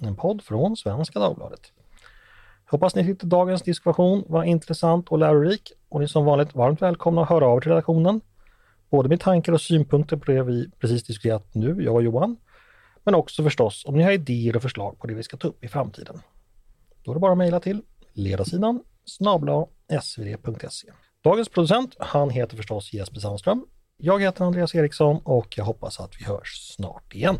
En 0.00 0.16
podd 0.16 0.42
från 0.42 0.76
Svenska 0.76 1.18
Dagbladet. 1.18 1.60
Hoppas 2.70 2.94
ni 2.94 3.06
tyckte 3.06 3.26
dagens 3.26 3.62
diskussion 3.62 4.24
var 4.28 4.44
intressant 4.44 5.08
och 5.08 5.18
lärorik 5.18 5.72
och 5.88 6.00
ni 6.00 6.04
är 6.04 6.08
som 6.08 6.24
vanligt 6.24 6.54
varmt 6.54 6.82
välkomna 6.82 7.22
att 7.22 7.28
höra 7.28 7.46
av 7.46 7.56
er 7.56 7.60
till 7.60 7.70
redaktionen. 7.70 8.20
Både 8.90 9.08
med 9.08 9.20
tankar 9.20 9.52
och 9.52 9.60
synpunkter 9.60 10.16
på 10.16 10.32
det 10.32 10.42
vi 10.42 10.70
precis 10.80 11.02
diskuterat 11.02 11.54
nu, 11.54 11.82
jag 11.82 11.94
och 11.94 12.02
Johan. 12.02 12.36
Men 13.04 13.14
också 13.14 13.42
förstås 13.42 13.84
om 13.86 13.96
ni 13.96 14.02
har 14.02 14.12
idéer 14.12 14.56
och 14.56 14.62
förslag 14.62 14.98
på 14.98 15.06
det 15.06 15.14
vi 15.14 15.22
ska 15.22 15.36
ta 15.36 15.48
upp 15.48 15.64
i 15.64 15.68
framtiden. 15.68 16.20
Då 17.02 17.10
är 17.10 17.14
det 17.14 17.20
bara 17.20 17.32
att 17.32 17.38
mejla 17.38 17.60
till 17.60 17.82
ledarsidan 18.12 18.82
snabla 19.04 19.66
svd.se. 20.02 20.88
Dagens 21.24 21.48
producent, 21.48 21.96
han 21.98 22.30
heter 22.30 22.56
förstås 22.56 22.92
Jesper 22.92 23.20
Sandström. 23.20 23.66
Jag 23.96 24.22
heter 24.22 24.44
Andreas 24.44 24.74
Eriksson 24.74 25.20
och 25.24 25.58
jag 25.58 25.64
hoppas 25.64 26.00
att 26.00 26.20
vi 26.20 26.24
hörs 26.24 26.74
snart 26.74 27.14
igen. 27.14 27.38